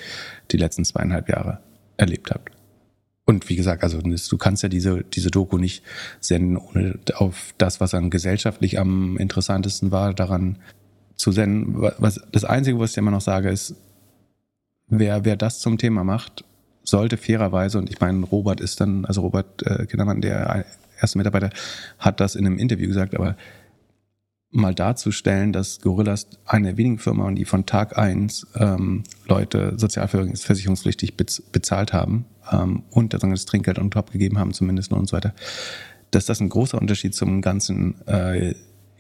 die 0.52 0.58
letzten 0.58 0.86
zweieinhalb 0.86 1.28
Jahre 1.28 1.60
erlebt 1.98 2.32
habe. 2.32 2.44
Und 3.30 3.48
wie 3.48 3.56
gesagt, 3.56 3.84
also 3.84 4.00
du 4.02 4.38
kannst 4.40 4.64
ja 4.64 4.70
diese, 4.70 5.04
diese 5.04 5.30
Doku 5.30 5.60
nicht 5.60 5.84
senden, 6.20 6.58
ohne 6.58 6.98
auf 7.14 7.54
das, 7.60 7.80
was 7.80 7.92
dann 7.92 8.10
gesellschaftlich 8.10 8.80
am 8.80 9.18
interessantesten 9.18 9.92
war, 9.92 10.16
daran 10.16 10.58
zu 11.16 11.32
senden. 11.32 11.80
Was, 12.00 12.20
das 12.32 12.44
Einzige, 12.44 12.80
was 12.80 12.90
ich 12.90 12.98
immer 12.98 13.12
noch 13.12 13.22
sage, 13.22 13.52
ist, 13.52 13.76
wer, 14.88 15.26
wer 15.26 15.36
das 15.36 15.60
zum 15.60 15.78
Thema 15.78 16.04
macht, 16.04 16.44
sollte 16.84 17.18
fairerweise, 17.18 17.78
und 17.78 17.92
ich 17.92 18.00
meine, 18.00 18.26
Robert 18.26 18.62
ist 18.62 18.82
dann, 18.82 19.06
also 19.06 19.22
Robert 19.22 19.62
äh, 19.62 19.86
Kindermann, 19.86 20.22
der 20.22 20.66
erste 21.00 21.20
Mitarbeiter, 21.20 21.52
hat 22.00 22.20
das 22.22 22.34
in 22.34 22.48
einem 22.48 22.58
Interview 22.58 22.88
gesagt, 22.88 23.14
aber 23.14 23.36
mal 24.52 24.74
darzustellen, 24.74 25.54
dass 25.54 25.80
Gorillas 25.82 26.28
eine 26.46 26.70
der 26.70 26.78
wenigen 26.78 26.98
Firmen, 26.98 27.36
die 27.36 27.46
von 27.46 27.66
Tag 27.66 27.98
eins 27.98 28.48
ähm, 28.56 29.04
Leute 29.28 29.74
sozialversicherungspflichtig 29.78 31.16
bezahlt 31.16 31.94
haben 31.94 32.26
ähm, 32.52 32.84
und 32.90 33.14
das 33.14 33.46
Trinkgeld 33.46 33.78
on 33.80 33.92
top 33.92 34.12
gegeben 34.12 34.40
haben, 34.40 34.54
zumindest 34.54 34.92
und 34.92 35.08
so 35.08 35.16
weiter, 35.16 35.34
dass 36.12 36.26
das 36.26 36.40
ein 36.40 36.50
großer 36.50 36.80
Unterschied 36.80 37.14
zum 37.14 37.42
ganzen 37.42 37.96
äh, 38.08 38.56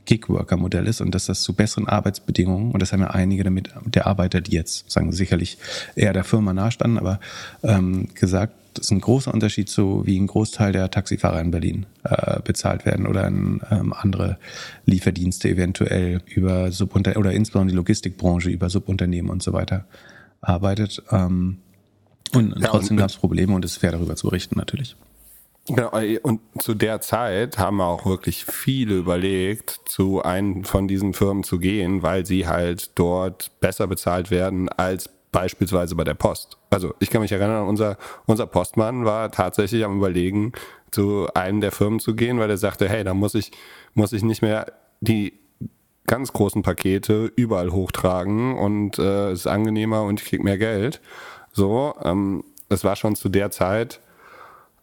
Gig-Worker-Modell 0.06 0.88
ist 0.88 1.02
und 1.02 1.14
dass 1.14 1.26
das 1.26 1.42
zu 1.42 1.54
besseren 1.54 1.88
Arbeitsbedingungen, 1.88 2.72
und 2.72 2.82
das 2.82 2.94
haben 2.94 3.02
ja 3.02 3.12
einige 3.12 3.44
damit, 3.44 3.70
der 3.86 4.08
Arbeiter, 4.08 4.42
die 4.42 4.54
jetzt 4.54 4.90
sagen 4.90 5.12
sicherlich 5.12 5.58
eher 5.96 6.14
der 6.14 6.24
Firma 6.24 6.54
nahestanden, 6.54 7.00
aber 7.00 7.20
ähm, 7.64 8.08
gesagt, 8.14 8.54
das 8.74 8.86
ist 8.86 8.92
ein 8.92 9.02
großer 9.02 9.34
Unterschied 9.34 9.70
zu, 9.70 10.06
wie 10.06 10.20
ein 10.20 10.28
Großteil 10.28 10.72
der 10.72 10.92
Taxifahrer 10.92 11.42
in 11.42 11.52
Berlin 11.52 11.86
äh, 12.04 12.40
bezahlt 12.42 12.86
werden 12.86 13.08
oder 13.08 13.28
in 13.28 13.62
ähm, 13.72 13.94
andere 13.94 14.38
Lieferdienste 14.86 15.50
eventuell 15.50 16.22
über 16.28 16.72
Subunter 16.72 17.18
oder 17.18 17.32
insbesondere 17.32 17.72
die 17.72 17.78
Logistikbranche 17.78 18.50
über 18.50 18.70
Subunternehmen 18.70 19.32
und 19.32 19.44
so 19.44 19.54
weiter 19.54 19.86
arbeitet. 20.42 21.04
Ähm, 21.12 21.58
und 22.34 22.60
ja, 22.60 22.68
trotzdem 22.68 22.98
gab 22.98 23.10
es 23.10 23.18
Probleme 23.18 23.54
und 23.54 23.66
es 23.66 23.72
ist 23.74 23.78
fair 23.78 23.92
darüber 23.92 24.16
zu 24.16 24.28
berichten 24.28 24.58
natürlich. 24.58 24.96
Genau, 25.68 25.92
und 26.24 26.42
zu 26.60 26.74
der 26.74 27.00
Zeit 27.00 27.60
haben 27.60 27.80
auch 27.80 28.06
wirklich 28.06 28.46
viele 28.46 28.96
überlegt, 28.96 29.82
zu 29.86 30.24
einem 30.24 30.64
von 30.64 30.88
diesen 30.88 31.14
Firmen 31.14 31.44
zu 31.44 31.60
gehen, 31.60 32.02
weil 32.02 32.26
sie 32.26 32.48
halt 32.48 32.92
dort 32.96 33.52
besser 33.60 33.86
bezahlt 33.86 34.32
werden 34.32 34.70
als 34.70 35.10
beispielsweise 35.32 35.96
bei 35.96 36.04
der 36.04 36.14
Post. 36.14 36.58
Also 36.70 36.94
ich 37.00 37.10
kann 37.10 37.22
mich 37.22 37.32
erinnern, 37.32 37.68
unser, 37.68 37.98
unser 38.26 38.48
Postmann 38.48 39.06
war 39.06 39.32
tatsächlich 39.32 39.84
am 39.86 39.98
überlegen, 39.98 40.54
zu 40.92 41.28
einem 41.34 41.62
der 41.62 41.72
Firmen 41.72 42.00
zu 42.00 42.16
gehen, 42.16 42.40
weil 42.40 42.50
er 42.50 42.58
sagte, 42.58 42.90
hey, 42.90 43.04
da 43.04 43.14
muss 43.14 43.36
ich, 43.36 43.52
muss 43.94 44.14
ich 44.14 44.24
nicht 44.24 44.42
mehr 44.42 44.74
die 45.02 45.34
ganz 46.08 46.34
großen 46.34 46.64
Pakete 46.64 47.32
überall 47.36 47.72
hochtragen 47.72 48.58
und 48.58 48.98
äh, 48.98 49.30
es 49.30 49.42
ist 49.42 49.48
angenehmer 49.48 50.04
und 50.04 50.20
ich 50.20 50.28
krieg 50.28 50.44
mehr 50.44 50.58
Geld. 50.58 51.02
So, 51.54 51.94
ähm, 52.04 52.44
es 52.70 52.84
war 52.84 52.96
schon 52.96 53.16
zu 53.16 53.30
der 53.30 53.52
Zeit 53.52 54.00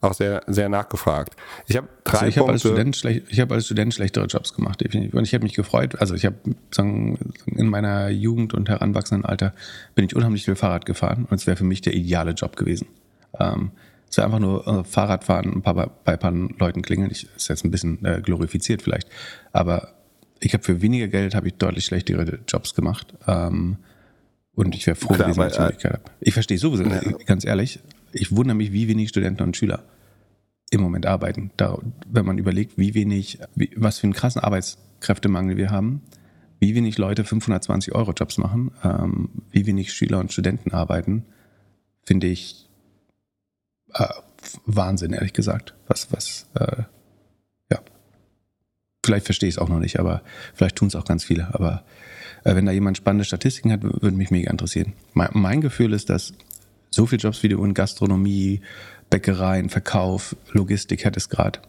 auch 0.06 0.14
sehr, 0.14 0.42
sehr 0.46 0.68
nachgefragt. 0.68 1.36
Ich 1.66 1.76
habe 1.76 1.88
drei 2.04 2.18
also 2.18 2.26
ich 2.26 2.34
Punkte. 2.36 2.40
Hab 2.40 2.48
als 2.54 2.60
Student 2.62 2.96
schlecht, 2.96 3.22
ich 3.28 3.40
habe 3.40 3.54
als 3.54 3.66
Student 3.66 3.94
schlechtere 3.94 4.26
Jobs 4.26 4.54
gemacht, 4.54 4.80
definitiv. 4.80 5.14
Und 5.14 5.24
ich 5.24 5.34
habe 5.34 5.44
mich 5.44 5.54
gefreut. 5.54 6.00
Also 6.00 6.14
ich 6.14 6.24
habe 6.24 6.36
in 6.78 7.68
meiner 7.68 8.08
Jugend 8.08 8.54
und 8.54 8.68
heranwachsenden 8.68 9.24
Alter 9.24 9.52
bin 9.94 10.04
ich 10.04 10.16
unheimlich 10.16 10.44
viel 10.44 10.56
Fahrrad 10.56 10.86
gefahren 10.86 11.26
und 11.28 11.36
es 11.38 11.46
wäre 11.46 11.56
für 11.56 11.64
mich 11.64 11.80
der 11.80 11.94
ideale 11.94 12.32
Job 12.32 12.56
gewesen. 12.56 12.88
Ähm, 13.38 13.72
Es 14.08 14.16
wäre 14.16 14.26
einfach 14.26 14.38
nur 14.38 14.66
äh, 14.66 14.84
Fahrradfahren, 14.84 15.52
ein 15.52 15.62
paar, 15.62 15.74
bei 15.74 16.12
ein 16.12 16.18
paar 16.18 16.32
Leuten 16.32 16.82
klingeln. 16.82 17.10
Ich, 17.10 17.26
ist 17.36 17.48
jetzt 17.48 17.64
ein 17.64 17.70
bisschen 17.70 18.04
äh, 18.04 18.20
glorifiziert 18.22 18.82
vielleicht, 18.82 19.08
aber 19.52 19.94
ich 20.38 20.54
habe 20.54 20.62
für 20.62 20.80
weniger 20.80 21.08
Geld 21.08 21.34
habe 21.34 21.48
ich 21.48 21.54
deutlich 21.54 21.84
schlechtere 21.84 22.38
Jobs 22.46 22.74
gemacht. 22.74 23.14
Ähm, 23.26 23.78
und 24.54 24.74
ich 24.74 24.86
wäre 24.86 24.96
froh, 24.96 25.14
Klar, 25.14 25.36
wenn 25.36 25.44
ich 25.44 25.52
diese 25.52 25.60
Möglichkeit 25.60 25.92
habe. 25.92 26.02
Ich 26.20 26.34
verstehe 26.34 26.56
sowieso, 26.56 26.84
ja. 26.84 27.00
ganz 27.26 27.44
ehrlich, 27.44 27.80
ich 28.12 28.34
wundere 28.34 28.56
mich, 28.56 28.72
wie 28.72 28.88
wenig 28.88 29.08
Studenten 29.08 29.42
und 29.42 29.56
Schüler 29.56 29.82
im 30.70 30.80
Moment 30.80 31.06
arbeiten. 31.06 31.50
Da, 31.56 31.78
wenn 32.08 32.26
man 32.26 32.38
überlegt, 32.38 32.76
wie 32.76 32.94
wenig, 32.94 33.38
wie, 33.54 33.70
was 33.76 33.98
für 33.98 34.04
einen 34.04 34.12
krassen 34.12 34.42
Arbeitskräftemangel 34.42 35.56
wir 35.56 35.70
haben, 35.70 36.02
wie 36.58 36.74
wenig 36.74 36.98
Leute 36.98 37.24
520 37.24 37.94
Euro 37.94 38.12
Jobs 38.12 38.38
machen, 38.38 38.72
ähm, 38.82 39.28
wie 39.50 39.66
wenig 39.66 39.92
Schüler 39.92 40.18
und 40.18 40.32
Studenten 40.32 40.72
arbeiten, 40.72 41.24
finde 42.02 42.26
ich 42.26 42.68
äh, 43.94 44.08
Wahnsinn, 44.64 45.12
ehrlich 45.12 45.32
gesagt. 45.32 45.74
Was, 45.86 46.12
was, 46.12 46.46
äh, 46.54 46.82
ja. 47.70 47.80
Vielleicht 49.04 49.26
verstehe 49.26 49.48
ich 49.48 49.56
es 49.56 49.58
auch 49.58 49.68
noch 49.68 49.80
nicht, 49.80 49.98
aber 49.98 50.22
vielleicht 50.54 50.76
tun 50.76 50.88
es 50.88 50.96
auch 50.96 51.04
ganz 51.04 51.24
viele. 51.24 51.54
Aber 51.54 51.84
äh, 52.44 52.54
wenn 52.54 52.66
da 52.66 52.72
jemand 52.72 52.96
spannende 52.96 53.24
Statistiken 53.24 53.72
hat, 53.72 53.82
würde 53.82 54.16
mich 54.16 54.30
mega 54.30 54.50
interessieren. 54.50 54.94
Mein, 55.12 55.30
mein 55.32 55.60
Gefühl 55.60 55.92
ist, 55.92 56.10
dass 56.10 56.32
so 56.90 57.06
viele 57.06 57.20
Jobs 57.20 57.42
wie 57.42 57.48
du 57.48 57.62
in 57.62 57.74
Gastronomie, 57.74 58.60
Bäckereien, 59.10 59.68
Verkauf, 59.68 60.36
Logistik 60.52 61.04
hättest 61.04 61.30
gerade. 61.30 61.60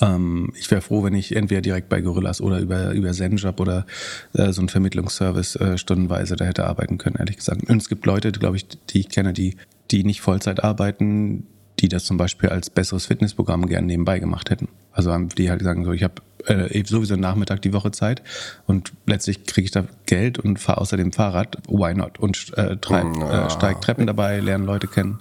Ähm, 0.00 0.52
ich 0.56 0.70
wäre 0.70 0.80
froh, 0.80 1.04
wenn 1.04 1.14
ich 1.14 1.36
entweder 1.36 1.60
direkt 1.60 1.88
bei 1.88 2.00
Gorillas 2.00 2.40
oder 2.40 2.58
über, 2.58 2.92
über 2.92 3.12
Zenjob 3.12 3.60
oder 3.60 3.86
äh, 4.34 4.52
so 4.52 4.60
einen 4.60 4.68
Vermittlungsservice 4.68 5.56
äh, 5.56 5.78
stundenweise 5.78 6.36
da 6.36 6.44
hätte 6.44 6.66
arbeiten 6.66 6.98
können, 6.98 7.16
ehrlich 7.18 7.36
gesagt. 7.36 7.68
Und 7.68 7.80
es 7.80 7.88
gibt 7.88 8.04
Leute, 8.06 8.32
glaube 8.32 8.56
ich, 8.56 8.66
die 8.90 9.00
ich 9.00 9.08
kenne, 9.08 9.32
die, 9.32 9.56
die 9.90 10.04
nicht 10.04 10.20
Vollzeit 10.20 10.64
arbeiten, 10.64 11.46
die 11.80 11.88
das 11.88 12.04
zum 12.04 12.16
Beispiel 12.16 12.48
als 12.48 12.70
besseres 12.70 13.06
Fitnessprogramm 13.06 13.66
gerne 13.66 13.86
nebenbei 13.86 14.18
gemacht 14.18 14.50
hätten. 14.50 14.68
Also 14.92 15.16
die 15.18 15.50
halt 15.50 15.62
sagen 15.62 15.84
so, 15.84 15.92
ich 15.92 16.02
habe 16.02 16.14
äh, 16.46 16.84
sowieso 16.84 17.14
einen 17.14 17.22
Nachmittag 17.22 17.62
die 17.62 17.72
Woche 17.72 17.90
Zeit 17.90 18.22
und 18.66 18.92
letztlich 19.06 19.44
kriege 19.44 19.64
ich 19.64 19.70
da 19.70 19.84
Geld 20.06 20.38
und 20.38 20.58
fahre 20.60 20.80
außerdem 20.80 21.12
Fahrrad. 21.12 21.58
Why 21.68 21.94
not? 21.94 22.18
Und 22.18 22.56
äh, 22.56 22.76
treib, 22.76 23.16
äh, 23.16 23.50
steig 23.50 23.80
Treppen 23.80 24.06
dabei, 24.06 24.38
lerne 24.40 24.64
Leute 24.64 24.86
kennen. 24.86 25.18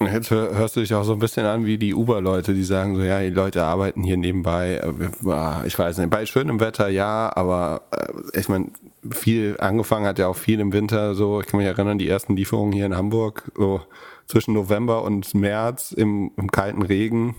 Jetzt 0.00 0.30
hörst 0.30 0.76
du 0.76 0.80
dich 0.80 0.94
auch 0.94 1.02
so 1.02 1.12
ein 1.12 1.18
bisschen 1.18 1.44
an 1.44 1.66
wie 1.66 1.76
die 1.76 1.92
Uber-Leute, 1.92 2.54
die 2.54 2.62
sagen 2.62 2.94
so, 2.94 3.02
ja, 3.02 3.20
die 3.20 3.30
Leute 3.30 3.64
arbeiten 3.64 4.04
hier 4.04 4.16
nebenbei. 4.16 4.74
Äh, 4.74 5.66
ich 5.66 5.76
weiß 5.76 5.98
nicht, 5.98 6.10
bei 6.10 6.24
schönem 6.24 6.60
Wetter 6.60 6.88
ja, 6.88 7.32
aber 7.34 7.82
äh, 7.90 8.38
ich 8.38 8.48
meine, 8.48 8.70
viel 9.10 9.56
angefangen 9.58 10.06
hat 10.06 10.20
ja 10.20 10.28
auch 10.28 10.36
viel 10.36 10.60
im 10.60 10.72
Winter. 10.72 11.16
So, 11.16 11.40
ich 11.40 11.48
kann 11.48 11.58
mich 11.58 11.66
erinnern, 11.66 11.98
die 11.98 12.08
ersten 12.08 12.36
Lieferungen 12.36 12.72
hier 12.72 12.86
in 12.86 12.96
Hamburg, 12.96 13.50
so 13.56 13.80
zwischen 14.26 14.54
November 14.54 15.02
und 15.02 15.34
März 15.34 15.90
im, 15.90 16.30
im 16.36 16.52
kalten 16.52 16.82
Regen. 16.82 17.34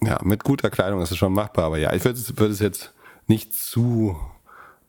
Ja, 0.00 0.18
mit 0.22 0.42
guter 0.42 0.70
Kleidung 0.70 1.02
ist 1.02 1.10
es 1.10 1.18
schon 1.18 1.34
machbar, 1.34 1.66
aber 1.66 1.78
ja, 1.78 1.92
ich 1.92 2.04
würde 2.04 2.18
würd 2.36 2.52
es 2.52 2.60
jetzt 2.60 2.94
nicht 3.26 3.52
zu 3.52 4.16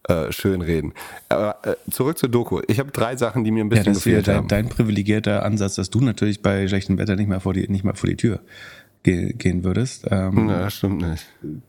äh, 0.09 0.31
schön 0.31 0.61
reden. 0.61 0.93
Aber 1.29 1.57
äh, 1.63 1.75
zurück 1.91 2.17
zur 2.17 2.29
Doku. 2.29 2.61
Ich 2.67 2.79
habe 2.79 2.91
drei 2.91 3.15
Sachen, 3.15 3.43
die 3.43 3.51
mir 3.51 3.63
ein 3.63 3.69
bisschen 3.69 3.85
ja, 3.85 3.93
das 3.93 4.03
gefehlt 4.03 4.27
dein, 4.27 4.35
haben. 4.37 4.47
Dein 4.47 4.69
privilegierter 4.69 5.43
Ansatz, 5.43 5.75
dass 5.75 5.89
du 5.89 6.01
natürlich 6.01 6.41
bei 6.41 6.67
schlechtem 6.67 6.97
Wetter 6.97 7.15
nicht 7.15 7.29
mal 7.29 7.39
vor 7.39 7.53
die, 7.53 7.67
nicht 7.69 7.83
mal 7.83 7.93
vor 7.93 8.09
die 8.09 8.15
Tür 8.15 8.39
ge 9.03 9.33
gehen 9.33 9.63
würdest. 9.63 10.07
Ähm, 10.09 10.49
ja, 10.49 10.69
stimmt 10.69 11.01
nicht. 11.01 11.25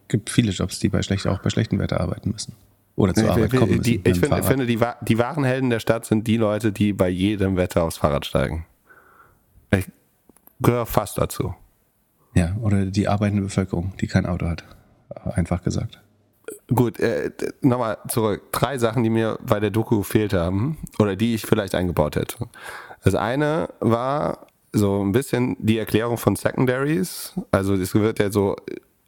gibt 0.08 0.30
viele 0.30 0.52
Jobs, 0.52 0.78
die 0.78 0.88
bei 0.88 1.02
schlecht, 1.02 1.26
auch 1.26 1.40
bei 1.40 1.50
schlechtem 1.50 1.78
Wetter 1.78 2.00
arbeiten 2.00 2.30
müssen. 2.30 2.54
Oder 2.96 3.14
zur 3.14 3.24
nee, 3.24 3.30
Arbeit 3.30 3.50
kommen 3.54 3.76
müssen. 3.76 3.82
Die, 3.82 4.00
ich 4.04 4.18
finde, 4.18 4.42
finde, 4.42 4.66
die, 4.66 4.78
die 5.02 5.18
wahren 5.18 5.44
Helden 5.44 5.70
der 5.70 5.80
Stadt 5.80 6.04
sind 6.04 6.26
die 6.26 6.36
Leute, 6.36 6.72
die 6.72 6.92
bei 6.92 7.08
jedem 7.08 7.56
Wetter 7.56 7.84
aufs 7.84 7.98
Fahrrad 7.98 8.26
steigen. 8.26 8.66
Ich 9.70 9.86
gehöre 10.60 10.86
fast 10.86 11.18
dazu. 11.18 11.54
Ja, 12.34 12.56
oder 12.60 12.86
die 12.86 13.08
arbeitende 13.08 13.42
Bevölkerung, 13.42 13.92
die 14.00 14.06
kein 14.06 14.26
Auto 14.26 14.46
hat. 14.46 14.64
Einfach 15.24 15.62
gesagt. 15.62 16.00
Gut, 16.74 17.00
äh, 17.00 17.30
nochmal 17.62 17.98
zurück. 18.08 18.52
Drei 18.52 18.78
Sachen, 18.78 19.02
die 19.02 19.10
mir 19.10 19.38
bei 19.44 19.58
der 19.58 19.70
Doku 19.70 19.98
gefehlt 19.98 20.32
haben 20.32 20.78
oder 20.98 21.16
die 21.16 21.34
ich 21.34 21.42
vielleicht 21.42 21.74
eingebaut 21.74 22.16
hätte. 22.16 22.48
Das 23.02 23.14
eine 23.14 23.70
war 23.80 24.46
so 24.72 25.02
ein 25.02 25.12
bisschen 25.12 25.56
die 25.58 25.78
Erklärung 25.78 26.16
von 26.16 26.36
Secondaries. 26.36 27.32
Also 27.50 27.74
es 27.74 27.94
wird 27.94 28.20
ja 28.20 28.30
so 28.30 28.56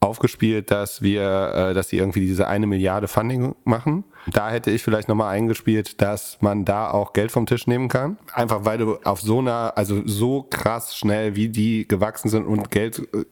aufgespielt, 0.01 0.72
dass 0.72 1.03
wir, 1.03 1.22
äh, 1.55 1.75
dass 1.75 1.88
sie 1.88 1.98
irgendwie 1.98 2.27
diese 2.27 2.48
eine 2.48 2.66
Milliarde 2.66 3.07
Funding 3.07 3.55
machen. 3.64 4.03
Da 4.27 4.51
hätte 4.51 4.72
ich 4.72 4.83
vielleicht 4.83 5.09
nochmal 5.09 5.33
eingespielt, 5.33 6.03
dass 6.03 6.38
man 6.40 6.64
da 6.64 6.90
auch 6.90 7.12
Geld 7.12 7.31
vom 7.31 7.46
Tisch 7.46 7.68
nehmen 7.68 7.88
kann. 7.88 8.18
Einfach 8.33 8.64
weil 8.64 8.79
du 8.79 8.96
auf 9.05 9.20
so 9.20 9.38
einer, 9.38 9.75
also 9.77 10.03
so 10.05 10.42
krass 10.42 10.96
schnell, 10.96 11.37
wie 11.37 11.48
die 11.48 11.87
gewachsen 11.87 12.29
sind 12.29 12.46
und 12.46 12.72
Geld 12.72 13.09
äh, 13.14 13.25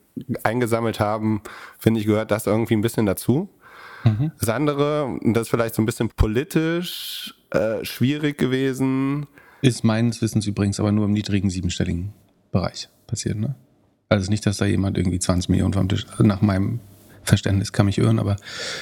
eingesammelt 0.44 1.00
haben, 1.00 1.42
finde 1.78 1.98
ich, 1.98 2.06
gehört 2.06 2.30
das 2.30 2.46
irgendwie 2.46 2.74
ein 2.74 2.82
bisschen 2.82 3.06
dazu. 3.06 3.48
Mhm. 4.04 4.32
Das 4.38 4.48
andere, 4.48 5.18
das 5.22 5.42
ist 5.42 5.48
vielleicht 5.48 5.74
so 5.74 5.82
ein 5.82 5.86
bisschen 5.86 6.08
politisch 6.08 7.34
äh, 7.50 7.84
schwierig 7.84 8.38
gewesen. 8.38 9.26
Ist 9.62 9.84
meines 9.84 10.22
Wissens 10.22 10.46
übrigens 10.46 10.80
aber 10.80 10.92
nur 10.92 11.04
im 11.04 11.12
niedrigen 11.12 11.50
siebenstelligen 11.50 12.12
Bereich 12.52 12.88
passiert, 13.06 13.36
ne? 13.36 13.54
Also 14.08 14.28
nicht, 14.28 14.44
dass 14.44 14.56
da 14.56 14.64
jemand 14.64 14.98
irgendwie 14.98 15.20
20 15.20 15.50
Millionen 15.50 15.72
vom 15.72 15.88
Tisch, 15.88 16.04
nach 16.18 16.42
meinem 16.42 16.80
Verständnis 17.22 17.72
kann 17.72 17.86
mich 17.86 17.98
irren, 17.98 18.18
aber 18.18 18.36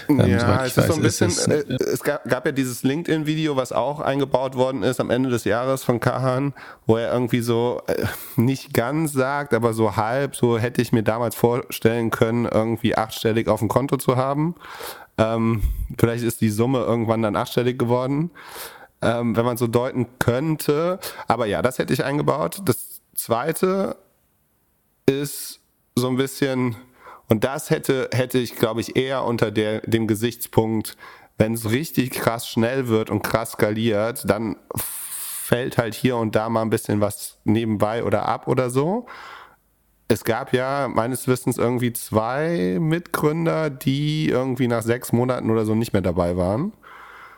ähm, 0.08 0.18
ja, 0.20 0.64
es 0.64 0.76
ist 0.76 0.76
weiß, 0.78 0.86
so 0.86 0.94
ein 0.94 1.02
bisschen, 1.02 1.28
es, 1.28 1.46
äh, 1.46 1.64
es 1.74 2.02
gab, 2.02 2.24
gab, 2.24 2.46
ja 2.46 2.52
dieses 2.52 2.82
LinkedIn-Video, 2.82 3.56
was 3.56 3.72
auch 3.72 4.00
eingebaut 4.00 4.56
worden 4.56 4.82
ist 4.82 5.00
am 5.00 5.10
Ende 5.10 5.28
des 5.28 5.44
Jahres 5.44 5.84
von 5.84 6.00
Kahan, 6.00 6.54
wo 6.86 6.96
er 6.96 7.12
irgendwie 7.12 7.40
so 7.40 7.82
äh, 7.86 8.06
nicht 8.36 8.72
ganz 8.72 9.12
sagt, 9.12 9.54
aber 9.54 9.74
so 9.74 9.96
halb, 9.96 10.36
so 10.36 10.58
hätte 10.58 10.80
ich 10.80 10.92
mir 10.92 11.02
damals 11.02 11.34
vorstellen 11.34 12.10
können, 12.10 12.46
irgendwie 12.46 12.96
achtstellig 12.96 13.48
auf 13.48 13.58
dem 13.60 13.68
Konto 13.68 13.96
zu 13.96 14.16
haben. 14.16 14.54
Ähm, 15.18 15.62
vielleicht 15.98 16.24
ist 16.24 16.40
die 16.40 16.50
Summe 16.50 16.80
irgendwann 16.80 17.22
dann 17.22 17.36
achtstellig 17.36 17.78
geworden, 17.78 18.30
ähm, 19.02 19.36
wenn 19.36 19.44
man 19.44 19.56
so 19.56 19.66
deuten 19.66 20.06
könnte. 20.18 21.00
Aber 21.26 21.46
ja, 21.46 21.60
das 21.60 21.78
hätte 21.78 21.92
ich 21.92 22.04
eingebaut. 22.04 22.60
Das 22.64 23.00
zweite 23.14 23.96
ist 25.06 25.60
so 25.96 26.08
ein 26.08 26.16
bisschen, 26.16 26.76
und 27.28 27.44
das 27.44 27.70
hätte, 27.70 28.08
hätte 28.12 28.38
ich, 28.38 28.56
glaube 28.56 28.80
ich, 28.80 28.96
eher 28.96 29.24
unter 29.24 29.50
der, 29.50 29.80
dem 29.80 30.06
Gesichtspunkt, 30.06 30.96
wenn 31.36 31.54
es 31.54 31.70
richtig 31.70 32.10
krass 32.10 32.48
schnell 32.48 32.88
wird 32.88 33.10
und 33.10 33.22
krass 33.22 33.52
skaliert, 33.52 34.28
dann 34.28 34.56
fällt 34.74 35.78
halt 35.78 35.94
hier 35.94 36.16
und 36.16 36.34
da 36.34 36.48
mal 36.48 36.62
ein 36.62 36.70
bisschen 36.70 37.00
was 37.00 37.38
nebenbei 37.44 38.04
oder 38.04 38.26
ab 38.26 38.48
oder 38.48 38.70
so 38.70 39.06
es 40.08 40.24
gab 40.24 40.54
ja 40.54 40.88
meines 40.88 41.28
Wissens 41.28 41.58
irgendwie 41.58 41.92
zwei 41.92 42.78
Mitgründer, 42.80 43.68
die 43.68 44.28
irgendwie 44.28 44.66
nach 44.66 44.82
sechs 44.82 45.12
Monaten 45.12 45.50
oder 45.50 45.66
so 45.66 45.74
nicht 45.74 45.92
mehr 45.92 46.02
dabei 46.02 46.36
waren. 46.36 46.72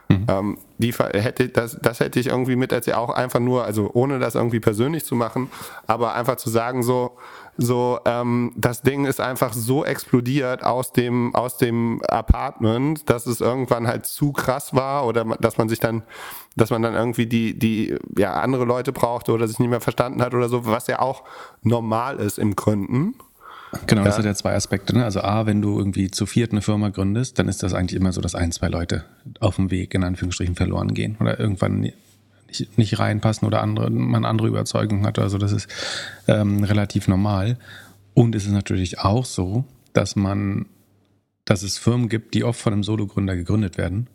Mhm. 0.09 0.27
Ähm, 0.29 0.59
die 0.79 0.93
hätte, 0.93 1.49
das, 1.49 1.79
das 1.83 2.01
hätte 2.01 2.19
ich 2.19 2.29
irgendwie 2.29 2.57
mit 2.57 2.73
erzählt, 2.73 2.97
auch 2.97 3.11
einfach 3.11 3.41
nur, 3.41 3.65
also 3.65 3.91
ohne 3.93 4.19
das 4.19 4.35
irgendwie 4.35 4.61
persönlich 4.61 5.05
zu 5.05 5.15
machen, 5.15 5.51
aber 5.87 6.15
einfach 6.15 6.37
zu 6.37 6.49
sagen, 6.49 6.83
so, 6.83 7.17
so, 7.57 7.99
ähm, 8.07 8.53
das 8.57 8.83
Ding 8.83 9.05
ist 9.05 9.21
einfach 9.21 9.53
so 9.53 9.85
explodiert 9.85 10.65
aus 10.65 10.93
dem, 10.93 11.35
aus 11.35 11.59
dem 11.59 12.01
Apartment, 12.09 13.09
dass 13.11 13.27
es 13.27 13.41
irgendwann 13.41 13.87
halt 13.87 14.07
zu 14.07 14.33
krass 14.33 14.75
war 14.75 15.07
oder 15.07 15.25
dass 15.41 15.59
man 15.59 15.69
sich 15.69 15.79
dann, 15.79 16.03
dass 16.57 16.71
man 16.71 16.83
dann 16.83 16.95
irgendwie 16.95 17.27
die, 17.27 17.59
die, 17.59 17.97
ja, 18.17 18.35
andere 18.35 18.65
Leute 18.65 18.93
brauchte 18.93 19.33
oder 19.33 19.47
sich 19.47 19.59
nicht 19.59 19.69
mehr 19.69 19.81
verstanden 19.81 20.23
hat 20.23 20.35
oder 20.35 20.49
so, 20.49 20.67
was 20.67 20.87
ja 20.87 21.01
auch 21.01 21.25
normal 21.63 22.19
ist 22.19 22.39
im 22.39 22.57
Gründen. 22.57 23.15
Genau, 23.87 24.05
das 24.05 24.17
sind 24.17 24.25
ja 24.25 24.35
zwei 24.35 24.55
Aspekte. 24.55 24.97
Ne? 24.97 25.05
Also 25.05 25.21
A, 25.21 25.47
wenn 25.47 25.63
du 25.63 25.79
irgendwie 25.79 26.11
zu 26.11 26.27
viert 26.27 26.53
eine 26.53 26.63
Firma 26.63 26.89
gründest, 26.89 27.39
dann 27.39 27.49
ist 27.49 27.63
das 27.63 27.73
eigentlich 27.73 27.99
immer 27.99 28.13
so, 28.13 28.21
dass 28.21 28.35
ein, 28.35 28.51
zwei 28.53 28.69
Leute 28.69 29.05
auf 29.39 29.57
dem 29.57 29.71
Weg 29.71 29.95
in 29.95 30.03
Anführungsstrichen 30.03 30.57
verloren 30.57 30.93
gehen 30.93 31.17
oder 31.21 31.39
irgendwann 31.39 31.93
nicht, 32.51 32.79
nicht 32.79 32.99
reinpassen 32.99 33.47
oder 33.47 33.63
andere, 33.63 33.91
man 33.91 34.25
andere 34.25 34.49
Überzeugungen 34.49 35.07
hat. 35.07 35.19
Also 35.19 35.39
das 35.39 35.53
ist 35.53 35.69
ähm, 36.29 36.65
relativ 36.65 37.09
normal. 37.09 37.59
Und 38.15 38.35
es 38.35 38.45
ist 38.45 38.53
natürlich 38.53 38.99
auch 38.99 39.25
so, 39.25 39.65
dass 39.93 40.17
man, 40.17 40.67
dass 41.45 41.63
es 41.63 41.79
Firmen 41.79 42.09
gibt, 42.09 42.35
die 42.35 42.45
oft 42.45 42.61
von 42.61 42.73
einem 42.73 42.83
Sologründer 42.83 43.37
gegründet 43.37 43.79
werden 43.79 44.09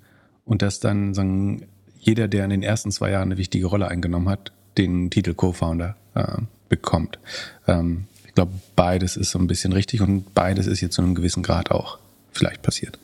und 0.43 0.61
dass 0.61 0.79
dann 0.79 1.13
sagen, 1.13 1.67
jeder, 1.99 2.27
der 2.27 2.43
in 2.43 2.51
den 2.51 2.63
ersten 2.63 2.91
zwei 2.91 3.11
Jahren 3.11 3.29
eine 3.29 3.37
wichtige 3.37 3.65
Rolle 3.65 3.87
eingenommen 3.87 4.29
hat, 4.29 4.51
den 4.77 5.09
Titel 5.09 5.33
Co-Founder 5.33 5.95
äh, 6.13 6.37
bekommt. 6.69 7.19
Ähm, 7.67 8.05
ich 8.25 8.33
glaube, 8.33 8.51
beides 8.75 9.17
ist 9.17 9.31
so 9.31 9.39
ein 9.39 9.47
bisschen 9.47 9.73
richtig 9.73 10.01
und 10.01 10.33
beides 10.33 10.67
ist 10.67 10.81
jetzt 10.81 10.95
zu 10.95 11.01
einem 11.01 11.15
gewissen 11.15 11.41
Grad 11.41 11.71
auch 11.71 11.97
vielleicht 12.31 12.61
passiert. 12.61 12.99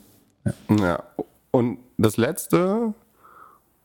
Ja. 0.46 0.54
ja. 0.78 1.04
Und 1.52 1.80
das 1.98 2.17
letzte, 2.17 2.94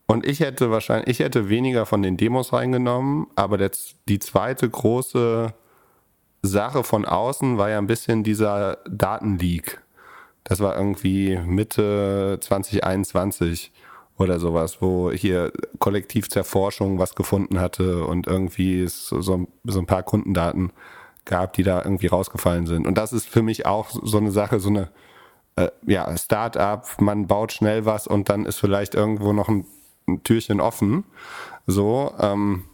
und 0.06 0.26
ich 0.26 0.40
hätte 0.40 0.70
wahrscheinlich, 0.70 1.08
ich 1.08 1.18
hätte 1.18 1.48
weniger 1.48 1.86
von 1.86 2.02
den 2.02 2.16
Demos 2.16 2.52
reingenommen, 2.52 3.26
aber 3.34 3.58
das, 3.58 3.94
die 4.08 4.18
zweite 4.18 4.68
große 4.68 5.52
Sache 6.42 6.84
von 6.84 7.04
außen 7.04 7.58
war 7.58 7.70
ja 7.70 7.78
ein 7.78 7.86
bisschen 7.86 8.22
dieser 8.22 8.78
Datenleak. 8.88 9.82
Das 10.44 10.60
war 10.60 10.76
irgendwie 10.76 11.38
Mitte 11.44 12.38
2021. 12.40 13.72
oder 14.16 14.38
sowas, 14.38 14.80
wo 14.80 15.10
hier 15.10 15.52
kollektiv 15.78 16.28
zur 16.30 16.44
was 16.44 17.14
gefunden 17.14 17.60
hatte 17.60 18.04
und 18.04 18.26
irgendwie 18.26 18.86
so, 18.86 19.20
so 19.20 19.78
ein 19.80 19.86
paar 19.86 20.04
Kundendaten 20.04 20.72
gab, 21.24 21.52
die 21.54 21.64
da 21.64 21.82
irgendwie 21.82 22.06
rausgefallen 22.06 22.66
sind. 22.66 22.86
Und 22.86 22.96
das 22.96 23.12
ist 23.12 23.28
für 23.28 23.42
mich 23.42 23.66
auch 23.66 23.90
so 23.90 24.16
eine 24.18 24.30
Sache, 24.30 24.60
so 24.60 24.68
eine 24.68 24.90
äh, 25.56 25.70
ja, 25.86 26.16
Start-up, 26.16 27.00
man 27.00 27.26
baut 27.26 27.52
schnell 27.52 27.84
was 27.84 28.06
und 28.06 28.28
dann 28.28 28.46
ist 28.46 28.58
vielleicht 28.58 28.94
irgendwo 28.94 29.32
noch 29.32 29.48
ein, 29.48 29.66
ein 30.06 30.22
Türchen 30.22 30.60
offen. 30.60 31.04
So, 31.66 32.14
ähm, 32.20 32.64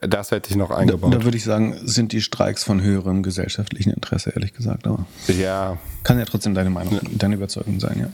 das 0.00 0.32
hätte 0.32 0.50
ich 0.50 0.56
noch 0.56 0.70
eingebaut. 0.70 1.12
Da, 1.12 1.18
da, 1.18 1.24
würde 1.24 1.36
ich 1.36 1.44
sagen, 1.44 1.76
sind 1.84 2.12
die 2.12 2.20
Streiks 2.20 2.64
von 2.64 2.82
höherem 2.82 3.22
gesellschaftlichen 3.22 3.92
Interesse, 3.92 4.30
ehrlich 4.30 4.52
gesagt. 4.52 4.86
Aber 4.86 5.06
ja. 5.28 5.78
Kann 6.02 6.18
ja 6.18 6.24
trotzdem 6.24 6.54
deine 6.54 6.70
Meinung, 6.70 6.94
ja. 6.94 7.00
deine 7.12 7.36
Überzeugung 7.36 7.78
sein, 7.78 7.98
ja. 8.00 8.08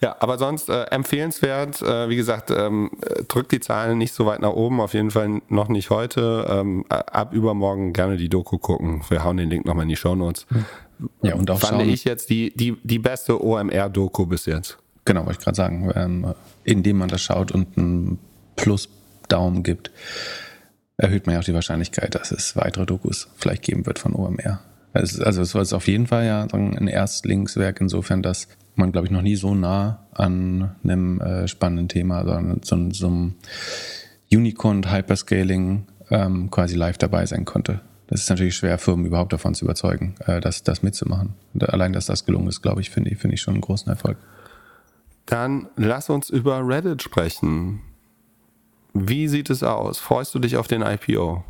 Ja, 0.00 0.16
aber 0.20 0.38
sonst 0.38 0.68
äh, 0.68 0.84
empfehlenswert. 0.84 1.82
Äh, 1.82 2.08
wie 2.08 2.14
gesagt, 2.14 2.52
ähm, 2.52 2.90
drückt 3.26 3.50
die 3.50 3.58
Zahlen 3.58 3.98
nicht 3.98 4.14
so 4.14 4.26
weit 4.26 4.40
nach 4.40 4.52
oben. 4.52 4.80
Auf 4.80 4.94
jeden 4.94 5.10
Fall 5.10 5.40
noch 5.48 5.68
nicht 5.68 5.90
heute. 5.90 6.46
Ähm, 6.48 6.84
ab 6.88 7.32
übermorgen 7.32 7.92
gerne 7.92 8.16
die 8.16 8.28
Doku 8.28 8.58
gucken. 8.58 9.02
Wir 9.08 9.24
hauen 9.24 9.38
den 9.38 9.50
Link 9.50 9.64
nochmal 9.64 9.84
in 9.84 9.88
die 9.88 9.96
Show 9.96 10.14
Notes. 10.14 10.46
Ja, 11.22 11.34
und 11.34 11.50
auch 11.50 11.58
Fand 11.58 11.80
schauen, 11.80 11.88
ich 11.88 12.04
jetzt 12.04 12.30
die, 12.30 12.54
die, 12.54 12.76
die 12.84 12.98
beste 12.98 13.42
OMR-Doku 13.42 14.26
bis 14.26 14.46
jetzt. 14.46 14.78
Genau, 15.08 15.24
wollte 15.24 15.38
ich 15.38 15.44
gerade 15.44 15.56
sagen. 15.56 15.90
Ähm, 15.94 16.34
indem 16.64 16.98
man 16.98 17.08
das 17.08 17.22
schaut 17.22 17.50
und 17.50 17.78
einen 17.78 18.18
Plus-Daumen 18.56 19.62
gibt, 19.62 19.90
erhöht 20.98 21.24
man 21.24 21.32
ja 21.32 21.40
auch 21.40 21.44
die 21.44 21.54
Wahrscheinlichkeit, 21.54 22.14
dass 22.14 22.30
es 22.30 22.56
weitere 22.56 22.84
Dokus 22.84 23.26
vielleicht 23.36 23.62
geben 23.62 23.86
wird 23.86 23.98
von 23.98 24.14
OMR. 24.14 24.60
Also, 24.92 25.24
also 25.24 25.40
es 25.40 25.54
war 25.54 25.62
auf 25.62 25.88
jeden 25.88 26.06
Fall 26.06 26.26
ja 26.26 26.46
ein 26.52 26.88
Erstlingswerk, 26.88 27.80
insofern, 27.80 28.22
dass 28.22 28.48
man, 28.74 28.92
glaube 28.92 29.06
ich, 29.06 29.10
noch 29.10 29.22
nie 29.22 29.36
so 29.36 29.54
nah 29.54 30.06
an 30.12 30.72
einem 30.84 31.22
äh, 31.22 31.48
spannenden 31.48 31.88
Thema, 31.88 32.24
sondern 32.26 32.60
so, 32.62 32.90
so 32.90 33.06
einem 33.06 33.34
Unicorn 34.30 34.92
Hyperscaling 34.92 35.86
ähm, 36.10 36.50
quasi 36.50 36.76
live 36.76 36.98
dabei 36.98 37.24
sein 37.24 37.46
konnte. 37.46 37.80
Das 38.08 38.20
ist 38.20 38.28
natürlich 38.28 38.56
schwer, 38.56 38.76
Firmen 38.76 39.06
überhaupt 39.06 39.32
davon 39.32 39.54
zu 39.54 39.64
überzeugen, 39.64 40.16
äh, 40.26 40.42
das, 40.42 40.64
das 40.64 40.82
mitzumachen. 40.82 41.32
Und 41.54 41.66
allein, 41.66 41.94
dass 41.94 42.04
das 42.04 42.26
gelungen 42.26 42.48
ist, 42.48 42.60
glaube 42.60 42.82
ich, 42.82 42.90
finde 42.90 43.08
ich, 43.08 43.16
finde 43.16 43.36
ich 43.36 43.40
schon 43.40 43.54
einen 43.54 43.62
großen 43.62 43.88
Erfolg. 43.88 44.18
Dann 45.28 45.68
lass 45.76 46.08
uns 46.08 46.30
über 46.30 46.66
Reddit 46.66 47.02
sprechen. 47.02 47.80
Wie 48.94 49.28
sieht 49.28 49.50
es 49.50 49.62
aus? 49.62 49.98
Freust 49.98 50.34
du 50.34 50.38
dich 50.38 50.56
auf 50.56 50.68
den 50.68 50.80
IPO? 50.80 51.44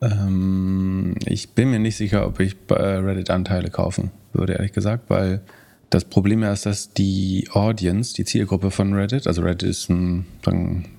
Ähm, 0.00 1.16
ich 1.26 1.50
bin 1.50 1.72
mir 1.72 1.80
nicht 1.80 1.96
sicher, 1.96 2.28
ob 2.28 2.38
ich 2.38 2.54
Reddit 2.70 3.28
Anteile 3.28 3.70
kaufen 3.70 4.12
würde, 4.32 4.52
ehrlich 4.52 4.72
gesagt, 4.72 5.10
weil 5.10 5.42
das 5.90 6.04
Problem 6.04 6.44
ist, 6.44 6.64
dass 6.64 6.92
die 6.92 7.48
Audience, 7.52 8.14
die 8.14 8.24
Zielgruppe 8.24 8.70
von 8.70 8.94
Reddit, 8.94 9.26
also 9.26 9.42
Reddit 9.42 9.68
ist 9.68 9.90
eine 9.90 10.24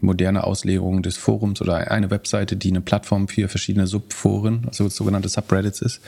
moderne 0.02 0.44
Auslegung 0.44 1.02
des 1.02 1.16
Forums 1.16 1.62
oder 1.62 1.90
eine 1.90 2.12
Webseite, 2.12 2.58
die 2.58 2.72
eine 2.72 2.82
Plattform 2.82 3.30
für 3.30 3.48
verschiedene 3.48 3.88
Subforen, 3.88 4.64
also 4.68 4.90
sogenannte 4.90 5.30
Subreddits 5.30 5.82
ist, 5.82 6.02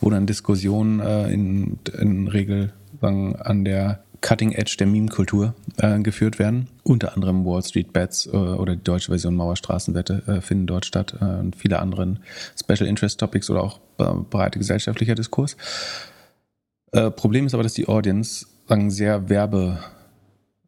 wo 0.00 0.08
dann 0.08 0.24
Diskussionen 0.24 1.00
äh, 1.00 1.30
in, 1.30 1.78
in 1.98 2.26
Regel 2.28 2.72
an 3.02 3.64
der 3.64 4.02
Cutting 4.20 4.52
Edge 4.52 4.76
der 4.78 4.86
Meme-Kultur 4.86 5.54
äh, 5.78 5.98
geführt 6.00 6.38
werden. 6.38 6.68
Unter 6.82 7.14
anderem 7.14 7.44
Wall 7.44 7.62
Street 7.62 7.92
Bets 7.92 8.26
äh, 8.26 8.36
oder 8.36 8.76
die 8.76 8.84
deutsche 8.84 9.10
Version 9.10 9.34
Mauerstraßenwette 9.34 10.22
äh, 10.26 10.40
finden 10.40 10.66
dort 10.66 10.84
statt 10.84 11.14
äh, 11.20 11.24
und 11.24 11.56
viele 11.56 11.78
anderen 11.78 12.20
Special 12.58 12.88
Interest 12.88 13.18
Topics 13.18 13.48
oder 13.50 13.62
auch 13.62 13.80
äh, 13.98 14.12
breite 14.28 14.58
gesellschaftlicher 14.58 15.14
Diskurs. 15.14 15.56
Äh, 16.92 17.10
Problem 17.10 17.46
ist 17.46 17.54
aber, 17.54 17.62
dass 17.62 17.74
die 17.74 17.88
Audience 17.88 18.46
sagen, 18.68 18.90
sehr 18.90 19.28
werbe, 19.28 19.78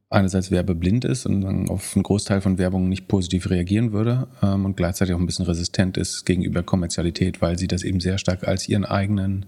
einerseits 0.08 0.50
werbeblind 0.50 1.04
ist 1.04 1.26
und 1.26 1.40
dann 1.42 1.68
auf 1.68 1.94
einen 1.94 2.02
Großteil 2.02 2.40
von 2.40 2.58
Werbung 2.58 2.88
nicht 2.88 3.08
positiv 3.08 3.50
reagieren 3.50 3.92
würde 3.92 4.28
ähm, 4.42 4.64
und 4.64 4.76
gleichzeitig 4.76 5.14
auch 5.14 5.18
ein 5.18 5.26
bisschen 5.26 5.46
resistent 5.46 5.96
ist 5.96 6.24
gegenüber 6.24 6.62
Kommerzialität, 6.62 7.40
weil 7.42 7.58
sie 7.58 7.68
das 7.68 7.82
eben 7.82 8.00
sehr 8.00 8.18
stark 8.18 8.46
als 8.46 8.68
ihren 8.68 8.84
eigenen 8.84 9.46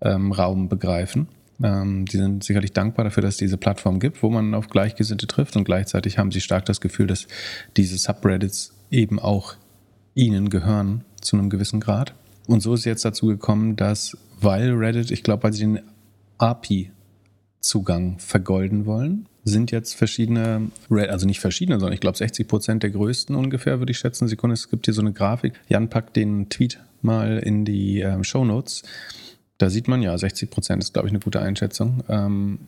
ähm, 0.00 0.32
Raum 0.32 0.68
begreifen. 0.68 1.28
Ähm, 1.62 2.06
die 2.06 2.16
sind 2.16 2.44
sicherlich 2.44 2.72
dankbar 2.72 3.04
dafür, 3.04 3.22
dass 3.22 3.34
es 3.34 3.38
diese 3.38 3.56
Plattform 3.56 3.98
gibt, 4.00 4.22
wo 4.22 4.30
man 4.30 4.54
auf 4.54 4.68
Gleichgesinnte 4.68 5.26
trifft 5.26 5.56
und 5.56 5.64
gleichzeitig 5.64 6.18
haben 6.18 6.30
sie 6.30 6.40
stark 6.40 6.64
das 6.66 6.80
Gefühl, 6.80 7.06
dass 7.06 7.26
diese 7.76 7.98
Subreddits 7.98 8.74
eben 8.90 9.18
auch 9.18 9.56
ihnen 10.14 10.50
gehören 10.50 11.04
zu 11.20 11.36
einem 11.36 11.50
gewissen 11.50 11.80
Grad. 11.80 12.14
Und 12.46 12.60
so 12.60 12.74
ist 12.74 12.84
jetzt 12.84 13.04
dazu 13.04 13.26
gekommen, 13.26 13.76
dass, 13.76 14.16
weil 14.40 14.72
Reddit, 14.72 15.10
ich 15.10 15.22
glaube, 15.22 15.44
weil 15.44 15.52
sie 15.52 15.60
den 15.60 15.80
API-Zugang 16.38 18.18
vergolden 18.18 18.86
wollen. 18.86 19.26
Sind 19.44 19.70
jetzt 19.70 19.94
verschiedene, 19.94 20.70
also 20.90 21.26
nicht 21.26 21.40
verschiedene, 21.40 21.78
sondern 21.78 21.94
ich 21.94 22.00
glaube 22.00 22.18
60 22.18 22.48
Prozent 22.48 22.82
der 22.82 22.90
größten 22.90 23.34
ungefähr, 23.34 23.78
würde 23.78 23.92
ich 23.92 23.98
schätzen. 23.98 24.28
Sekunde, 24.28 24.54
es 24.54 24.68
gibt 24.70 24.86
hier 24.86 24.94
so 24.94 25.00
eine 25.00 25.12
Grafik. 25.12 25.54
Jan 25.68 25.88
packt 25.88 26.16
den 26.16 26.48
Tweet 26.48 26.80
mal 27.02 27.38
in 27.38 27.64
die 27.64 28.00
ähm, 28.00 28.24
Show 28.24 28.44
Notes. 28.44 28.82
Da 29.58 29.70
sieht 29.70 29.88
man 29.88 30.02
ja, 30.02 30.16
60 30.16 30.50
Prozent 30.50 30.82
ist, 30.82 30.92
glaube 30.92 31.08
ich, 31.08 31.12
eine 31.12 31.20
gute 31.20 31.40
Einschätzung. 31.40 32.04
Ähm, 32.08 32.60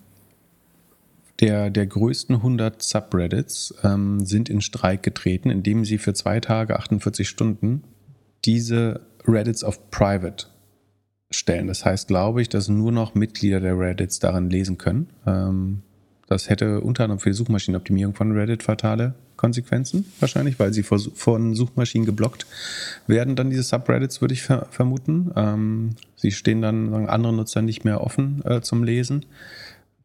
der, 1.41 1.71
der 1.71 1.87
größten 1.87 2.37
100 2.37 2.83
Subreddits 2.83 3.75
ähm, 3.83 4.27
sind 4.27 4.51
in 4.51 4.61
Streik 4.61 5.03
getreten, 5.03 5.51
indem 5.51 5.85
sie 5.85 5.99
für 5.99 6.13
zwei 6.13 6.41
Tage, 6.41 6.79
48 6.79 7.29
Stunden, 7.29 7.83
diese 8.45 9.01
Reddits 9.27 9.65
auf 9.65 9.91
Private 9.91 10.47
stellen. 11.31 11.69
Das 11.69 11.85
heißt, 11.85 12.09
glaube 12.09 12.43
ich, 12.43 12.49
dass 12.49 12.69
nur 12.69 12.93
noch 12.93 13.15
Mitglieder 13.15 13.61
der 13.61 13.79
Reddits 13.79 14.19
darin 14.19 14.51
lesen 14.51 14.77
können. 14.77 15.09
Ähm, 15.27 15.83
das 16.27 16.49
hätte 16.49 16.81
unter 16.81 17.05
anderem 17.05 17.21
für 17.21 17.31
die 17.31 17.37
Suchmaschinenoptimierung 17.37 18.15
von 18.15 18.33
Reddit 18.33 18.63
fatale 18.63 19.15
Konsequenzen, 19.41 20.05
wahrscheinlich, 20.21 20.59
weil 20.59 20.75
sie 20.75 20.83
von 20.83 21.55
Suchmaschinen 21.55 22.05
geblockt 22.05 22.47
werden, 23.07 23.37
dann 23.37 23.49
diese 23.49 23.63
Subreddits, 23.63 24.21
würde 24.21 24.35
ich 24.35 24.43
ver 24.43 24.67
vermuten. 24.71 25.33
Ähm, 25.35 25.91
sie 26.15 26.31
stehen 26.31 26.61
dann 26.61 26.91
sagen, 26.91 27.09
anderen 27.09 27.37
Nutzern 27.37 27.65
nicht 27.65 27.83
mehr 27.83 28.03
offen 28.03 28.43
äh, 28.45 28.61
zum 28.61 28.85
Lesen. 28.85 29.25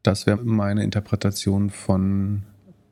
Das 0.02 0.26
wäre 0.26 0.42
meine 0.42 0.84
Interpretation 0.84 1.68
von 1.68 2.44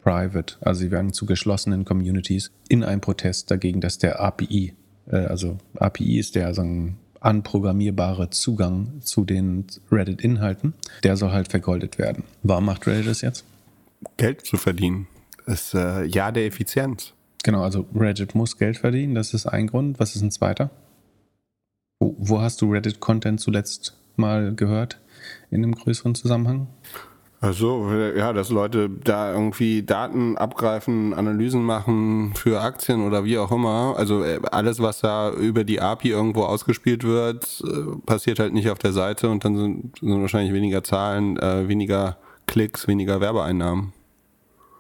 Private. 0.03 0.57
Also 0.61 0.81
sie 0.81 0.91
werden 0.91 1.15
zu 1.15 1.25
geschlossenen 1.25 1.87
Communities 1.87 2.51
in 2.69 2.85
einem 2.85 3.01
Protest 3.01 3.51
dagegen, 3.51 3.81
dass 3.81 3.97
der 3.97 4.21
API, 4.21 4.75
äh, 5.07 5.17
also 5.17 5.57
API 5.77 6.19
ist 6.19 6.35
der 6.35 6.53
sagen, 6.53 6.99
anprogrammierbare 7.21 8.29
Zugang 8.29 9.01
zu 9.01 9.25
den 9.25 9.65
Reddit-Inhalten, 9.91 10.75
der 11.05 11.17
soll 11.17 11.31
halt 11.31 11.49
vergoldet 11.49 11.97
werden. 11.97 12.25
Warum 12.43 12.67
macht 12.67 12.87
Reddit 12.87 13.07
das 13.07 13.23
jetzt? 13.23 13.47
Geld 14.19 14.45
zu 14.45 14.59
verdienen. 14.59 15.07
Das 15.47 15.67
ist 15.67 15.75
äh, 15.75 16.05
ja 16.05 16.33
der 16.33 16.47
Effizienz. 16.47 17.13
Genau, 17.43 17.63
also 17.63 17.87
Reddit 17.95 18.35
muss 18.35 18.57
Geld 18.57 18.79
verdienen, 18.79 19.15
das 19.15 19.35
ist 19.35 19.47
ein 19.47 19.67
Grund. 19.67 20.01
Was 20.01 20.17
ist 20.17 20.23
ein 20.23 20.31
zweiter? 20.31 20.71
Wo, 22.01 22.15
wo 22.19 22.41
hast 22.41 22.63
du 22.63 22.73
Reddit-Content 22.73 23.41
zuletzt 23.41 23.97
mal 24.17 24.55
gehört 24.55 25.01
in 25.51 25.63
einem 25.63 25.75
größeren 25.75 26.15
Zusammenhang? 26.15 26.69
Also, 27.45 27.93
ja, 28.17 28.33
dass 28.33 28.49
Leute 28.49 28.89
da 28.89 29.31
irgendwie 29.35 29.83
Daten 29.83 30.39
abgreifen, 30.39 31.13
Analysen 31.13 31.63
machen 31.63 32.33
für 32.35 32.63
Aktien 32.63 33.07
oder 33.07 33.25
wie 33.25 33.37
auch 33.37 33.53
immer. 33.53 33.97
Also 33.99 34.25
äh, 34.25 34.41
alles, 34.51 34.81
was 34.81 35.01
da 35.01 35.31
über 35.31 35.63
die 35.63 35.79
API 35.79 36.09
irgendwo 36.09 36.45
ausgespielt 36.45 37.05
wird, 37.05 37.63
äh, 37.67 38.01
passiert 38.07 38.39
halt 38.39 38.55
nicht 38.55 38.71
auf 38.71 38.79
der 38.79 38.95
Seite 38.95 39.29
und 39.29 39.45
dann 39.45 39.59
sind, 39.59 39.99
sind 39.99 40.23
wahrscheinlich 40.23 40.55
weniger 40.55 40.83
Zahlen, 40.83 41.37
äh, 41.37 41.69
weniger 41.69 42.17
Klicks, 42.47 42.89
weniger 42.89 43.21
Werbeeinnahmen. 43.21 43.93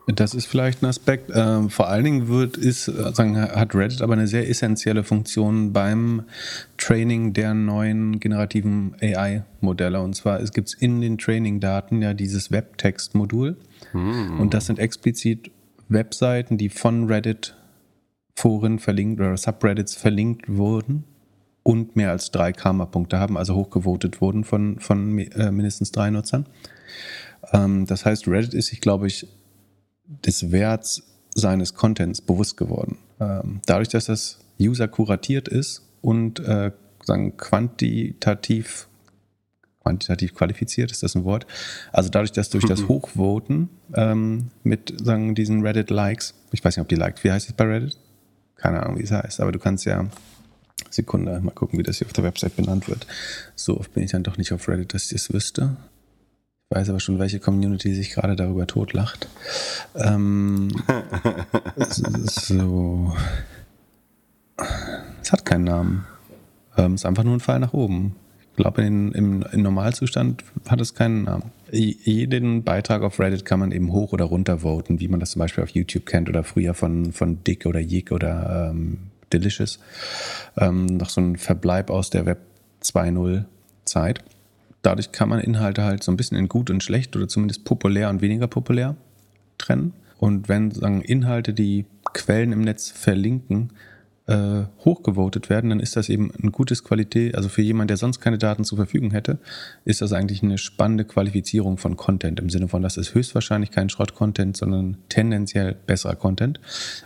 Das 0.06 0.34
ist 0.34 0.46
vielleicht 0.46 0.82
ein 0.82 0.86
Aspekt. 0.86 1.30
Ähm, 1.34 1.70
vor 1.70 1.88
allen 1.88 2.04
Dingen 2.04 2.28
wird, 2.28 2.58
ist, 2.58 2.84
sagen, 2.84 3.40
hat 3.40 3.74
Reddit 3.74 4.02
aber 4.02 4.12
eine 4.12 4.26
sehr 4.26 4.48
essentielle 4.50 5.02
Funktion 5.02 5.72
beim 5.72 6.24
Training 6.76 7.32
der 7.32 7.54
neuen 7.54 8.20
generativen 8.20 8.94
AI-Modelle. 9.00 10.02
Und 10.02 10.14
zwar 10.14 10.40
es 10.40 10.52
gibt 10.52 10.74
in 10.78 11.00
den 11.00 11.16
Training-Daten 11.16 12.02
ja 12.02 12.12
dieses 12.12 12.50
Webtext-Modul. 12.50 13.56
Hm. 13.92 14.40
Und 14.40 14.52
das 14.52 14.66
sind 14.66 14.78
explizit 14.78 15.50
Webseiten, 15.88 16.58
die 16.58 16.68
von 16.68 17.06
Reddit-Foren 17.06 18.78
verlinkt 18.80 19.20
oder 19.20 19.36
Subreddits 19.38 19.96
verlinkt 19.96 20.54
wurden 20.54 21.04
und 21.62 21.96
mehr 21.96 22.10
als 22.10 22.30
drei 22.30 22.52
Karma-Punkte 22.52 23.18
haben, 23.18 23.38
also 23.38 23.54
hochgevotet 23.54 24.20
wurden 24.20 24.44
von, 24.44 24.78
von 24.80 25.18
äh, 25.18 25.50
mindestens 25.50 25.92
drei 25.92 26.10
Nutzern. 26.10 26.46
Ähm, 27.52 27.86
das 27.86 28.04
heißt, 28.04 28.28
Reddit 28.28 28.52
ist 28.52 28.66
sich, 28.66 28.82
glaube 28.82 29.06
ich, 29.06 29.26
des 30.06 30.52
Werts 30.52 31.02
seines 31.34 31.74
Contents 31.74 32.20
bewusst 32.20 32.56
geworden. 32.56 32.98
Ähm, 33.20 33.60
dadurch, 33.66 33.88
dass 33.88 34.06
das 34.06 34.38
User 34.60 34.88
kuratiert 34.88 35.48
ist 35.48 35.82
und 36.00 36.40
äh, 36.40 36.70
sagen 37.02 37.36
quantitativ 37.36 38.88
quantitativ 39.84 40.34
qualifiziert, 40.34 40.90
ist 40.90 41.02
das 41.02 41.14
ein 41.14 41.24
Wort? 41.24 41.46
Also 41.92 42.08
dadurch, 42.08 42.32
dass 42.32 42.48
durch 42.48 42.64
das 42.64 42.88
Hochvoten 42.88 43.68
ähm, 43.94 44.50
mit 44.62 44.94
sagen, 44.98 45.34
diesen 45.34 45.62
Reddit-Likes, 45.62 46.34
ich 46.52 46.64
weiß 46.64 46.76
nicht, 46.76 46.82
ob 46.82 46.88
die 46.88 46.94
liked, 46.94 47.22
wie 47.22 47.30
heißt 47.30 47.50
es 47.50 47.54
bei 47.54 47.64
Reddit? 47.64 47.96
Keine 48.56 48.82
Ahnung, 48.82 48.98
wie 48.98 49.02
es 49.02 49.10
heißt, 49.10 49.40
aber 49.40 49.52
du 49.52 49.58
kannst 49.58 49.84
ja, 49.84 50.06
Sekunde, 50.90 51.38
mal 51.40 51.50
gucken, 51.50 51.78
wie 51.78 51.82
das 51.82 51.98
hier 51.98 52.06
auf 52.06 52.14
der 52.14 52.24
Website 52.24 52.56
benannt 52.56 52.88
wird. 52.88 53.06
So 53.56 53.78
oft 53.78 53.92
bin 53.92 54.04
ich 54.04 54.12
dann 54.12 54.22
doch 54.22 54.38
nicht 54.38 54.52
auf 54.52 54.66
Reddit, 54.68 54.94
dass 54.94 55.04
ich 55.04 55.10
das 55.10 55.32
wüsste. 55.32 55.76
Ich 56.70 56.76
weiß 56.76 56.90
aber 56.90 57.00
schon, 57.00 57.18
welche 57.18 57.40
Community 57.40 57.94
sich 57.94 58.10
gerade 58.10 58.36
darüber 58.36 58.66
totlacht. 58.66 59.28
Ähm, 59.94 60.68
so. 61.78 63.14
Es 65.22 65.32
hat 65.32 65.44
keinen 65.44 65.64
Namen. 65.64 66.06
Ähm, 66.76 66.94
es 66.94 67.02
ist 67.02 67.06
einfach 67.06 67.24
nur 67.24 67.34
ein 67.34 67.40
Pfeil 67.40 67.60
nach 67.60 67.74
oben. 67.74 68.16
Ich 68.50 68.56
glaube, 68.56 68.82
in, 68.82 69.12
im, 69.12 69.44
im 69.52 69.62
Normalzustand 69.62 70.44
hat 70.68 70.80
es 70.80 70.94
keinen 70.94 71.24
Namen. 71.24 71.50
Jeden 71.72 72.62
Beitrag 72.62 73.02
auf 73.02 73.18
Reddit 73.18 73.44
kann 73.44 73.58
man 73.58 73.72
eben 73.72 73.92
hoch 73.92 74.12
oder 74.12 74.26
runter 74.26 74.60
voten, 74.60 75.00
wie 75.00 75.08
man 75.08 75.18
das 75.18 75.32
zum 75.32 75.40
Beispiel 75.40 75.64
auf 75.64 75.70
YouTube 75.70 76.06
kennt 76.06 76.28
oder 76.28 76.44
früher 76.44 76.72
von, 76.72 77.12
von 77.12 77.42
Dick 77.42 77.66
oder 77.66 77.80
Yik 77.80 78.12
oder 78.12 78.70
ähm, 78.70 78.98
Delicious. 79.32 79.80
Ähm, 80.56 80.86
noch 80.86 81.10
so 81.10 81.20
ein 81.20 81.36
Verbleib 81.36 81.90
aus 81.90 82.10
der 82.10 82.26
Web 82.26 82.38
2.0 82.82 83.44
Zeit. 83.84 84.22
Dadurch 84.84 85.12
kann 85.12 85.30
man 85.30 85.40
Inhalte 85.40 85.82
halt 85.82 86.04
so 86.04 86.12
ein 86.12 86.16
bisschen 86.16 86.36
in 86.36 86.46
gut 86.46 86.70
und 86.70 86.82
schlecht 86.82 87.16
oder 87.16 87.26
zumindest 87.26 87.64
populär 87.64 88.10
und 88.10 88.20
weniger 88.20 88.46
populär 88.46 88.96
trennen. 89.56 89.94
Und 90.18 90.48
wenn 90.48 90.70
sagen 90.70 91.00
Inhalte, 91.00 91.54
die 91.54 91.86
Quellen 92.12 92.52
im 92.52 92.60
Netz 92.60 92.90
verlinken, 92.90 93.70
äh, 94.26 94.62
hochgevotet 94.84 95.50
werden, 95.50 95.70
dann 95.70 95.80
ist 95.80 95.96
das 95.96 96.08
eben 96.08 96.32
ein 96.42 96.50
gutes 96.50 96.82
Qualität, 96.82 97.34
also 97.34 97.48
für 97.48 97.60
jemanden, 97.60 97.88
der 97.88 97.98
sonst 97.98 98.20
keine 98.20 98.38
Daten 98.38 98.64
zur 98.64 98.76
Verfügung 98.76 99.10
hätte, 99.10 99.38
ist 99.84 100.00
das 100.00 100.12
eigentlich 100.12 100.42
eine 100.42 100.56
spannende 100.56 101.04
Qualifizierung 101.04 101.76
von 101.76 101.96
Content 101.96 102.40
im 102.40 102.48
Sinne 102.48 102.68
von, 102.68 102.82
das 102.82 102.96
ist 102.96 103.14
höchstwahrscheinlich 103.14 103.70
kein 103.70 103.90
Schrott-Content, 103.90 104.56
sondern 104.56 104.96
tendenziell 105.10 105.76
besserer 105.86 106.16
Content. 106.16 106.58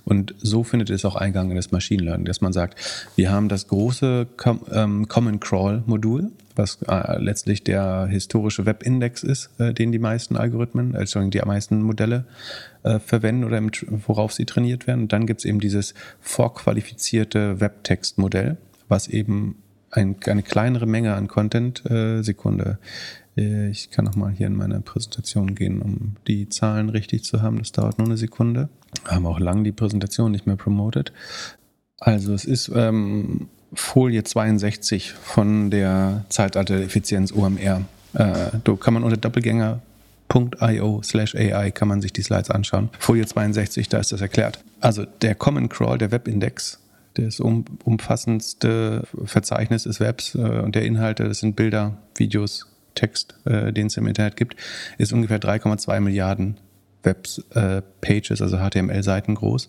Und 0.04 0.34
so 0.38 0.62
findet 0.62 0.90
es 0.90 1.04
auch 1.04 1.16
Eingang 1.16 1.50
in 1.50 1.56
das 1.56 1.72
Machine 1.72 2.04
Learning, 2.04 2.26
dass 2.26 2.40
man 2.40 2.52
sagt, 2.52 3.10
wir 3.16 3.32
haben 3.32 3.48
das 3.48 3.66
große 3.66 4.28
Com 4.36 4.60
ähm, 4.70 5.08
Common 5.08 5.40
Crawl 5.40 5.82
Modul, 5.86 6.30
was 6.58 6.82
äh, 6.88 7.18
letztlich 7.18 7.62
der 7.62 8.06
historische 8.06 8.66
Webindex 8.66 9.22
ist, 9.22 9.50
äh, 9.58 9.72
den 9.72 9.92
die 9.92 9.98
meisten 9.98 10.36
Algorithmen, 10.36 10.94
äh, 10.94 11.06
die 11.30 11.40
meisten 11.44 11.80
Modelle 11.82 12.24
äh, 12.82 12.98
verwenden 12.98 13.44
oder 13.44 13.58
im, 13.58 13.70
worauf 14.06 14.32
sie 14.32 14.44
trainiert 14.44 14.86
werden. 14.86 15.02
Und 15.02 15.12
dann 15.12 15.26
gibt 15.26 15.40
es 15.40 15.44
eben 15.44 15.60
dieses 15.60 15.94
vorqualifizierte 16.20 17.60
Webtextmodell, 17.60 18.56
was 18.88 19.08
eben 19.08 19.62
ein, 19.90 20.16
eine 20.26 20.42
kleinere 20.42 20.86
Menge 20.86 21.14
an 21.14 21.28
Content, 21.28 21.88
äh, 21.90 22.22
Sekunde, 22.22 22.78
äh, 23.38 23.70
ich 23.70 23.90
kann 23.90 24.04
nochmal 24.04 24.32
hier 24.32 24.48
in 24.48 24.54
meine 24.54 24.80
Präsentation 24.80 25.54
gehen, 25.54 25.80
um 25.80 26.16
die 26.26 26.48
Zahlen 26.48 26.88
richtig 26.88 27.24
zu 27.24 27.40
haben. 27.42 27.58
Das 27.58 27.72
dauert 27.72 27.98
nur 27.98 28.08
eine 28.08 28.16
Sekunde. 28.16 28.68
Wir 29.04 29.14
haben 29.14 29.26
auch 29.26 29.40
lange 29.40 29.62
die 29.62 29.72
Präsentation 29.72 30.32
nicht 30.32 30.46
mehr 30.46 30.56
promoted. 30.56 31.12
Also 31.98 32.32
es 32.32 32.44
ist 32.44 32.70
ähm, 32.74 33.48
Folie 33.74 34.24
62 34.24 35.12
von 35.12 35.70
der 35.70 36.24
Zeitalter-Effizienz 36.28 37.32
OMR. 37.32 37.82
Äh, 38.14 38.34
da 38.64 38.72
kann 38.78 38.94
man 38.94 39.04
unter 39.04 39.16
Doppelgänger 39.16 39.80
.io 40.60 41.00
slash 41.02 41.34
AI 41.34 41.70
kann 41.70 41.88
man 41.88 42.02
sich 42.02 42.12
die 42.12 42.22
Slides 42.22 42.50
anschauen. 42.50 42.90
Folie 42.98 43.26
62, 43.26 43.88
da 43.88 43.98
ist 43.98 44.12
das 44.12 44.20
erklärt. 44.20 44.62
Also 44.80 45.04
der 45.22 45.34
Common 45.34 45.68
Crawl, 45.68 45.98
der 45.98 46.10
Webindex, 46.10 46.80
das 47.14 47.40
um, 47.40 47.64
umfassendste 47.84 49.04
Verzeichnis 49.24 49.84
des 49.84 50.00
Webs 50.00 50.34
äh, 50.34 50.38
und 50.38 50.74
der 50.74 50.84
Inhalte, 50.84 51.24
das 51.24 51.40
sind 51.40 51.56
Bilder, 51.56 51.96
Videos, 52.16 52.66
Text, 52.94 53.34
äh, 53.44 53.72
den 53.72 53.86
es 53.86 53.96
im 53.96 54.06
Internet 54.06 54.36
gibt, 54.36 54.56
ist 54.98 55.12
ungefähr 55.12 55.40
3,2 55.40 56.00
Milliarden 56.00 56.58
Web-Pages, 57.02 58.40
äh, 58.40 58.42
also 58.42 58.58
HTML-Seiten 58.58 59.34
groß, 59.34 59.68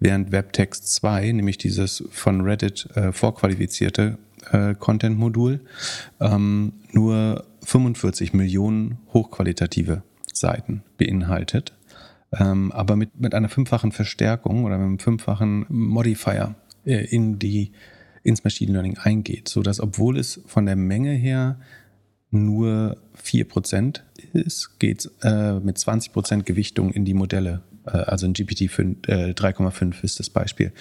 während 0.00 0.32
Webtext 0.32 0.94
2, 0.94 1.32
nämlich 1.32 1.58
dieses 1.58 2.04
von 2.10 2.42
Reddit 2.42 2.88
äh, 2.94 3.12
vorqualifizierte 3.12 4.18
äh, 4.52 4.74
Content-Modul, 4.74 5.60
ähm, 6.20 6.72
nur 6.92 7.44
45 7.64 8.32
Millionen 8.32 8.98
hochqualitative 9.12 10.02
Seiten 10.32 10.82
beinhaltet, 10.98 11.72
ähm, 12.32 12.72
aber 12.72 12.96
mit, 12.96 13.18
mit 13.20 13.34
einer 13.34 13.48
fünffachen 13.48 13.92
Verstärkung 13.92 14.64
oder 14.64 14.76
mit 14.78 14.86
einem 14.86 14.98
fünffachen 14.98 15.66
Modifier 15.68 16.54
äh, 16.84 17.04
in 17.06 17.38
die, 17.38 17.72
ins 18.22 18.44
Machine 18.44 18.72
Learning 18.72 18.98
eingeht, 18.98 19.48
sodass 19.48 19.80
obwohl 19.80 20.18
es 20.18 20.40
von 20.46 20.66
der 20.66 20.76
Menge 20.76 21.12
her 21.12 21.58
nur 22.30 22.96
4% 23.22 24.00
ist, 24.32 24.78
geht 24.78 25.00
es 25.00 25.06
äh, 25.22 25.60
mit 25.60 25.78
20% 25.78 26.42
Gewichtung 26.42 26.90
in 26.92 27.04
die 27.04 27.14
Modelle 27.14 27.62
also 27.86 28.26
in 28.26 28.32
GPT 28.32 28.62
3,5 28.62 29.94
äh, 29.94 30.04
ist 30.04 30.18
das 30.18 30.30
Beispiel. 30.30 30.72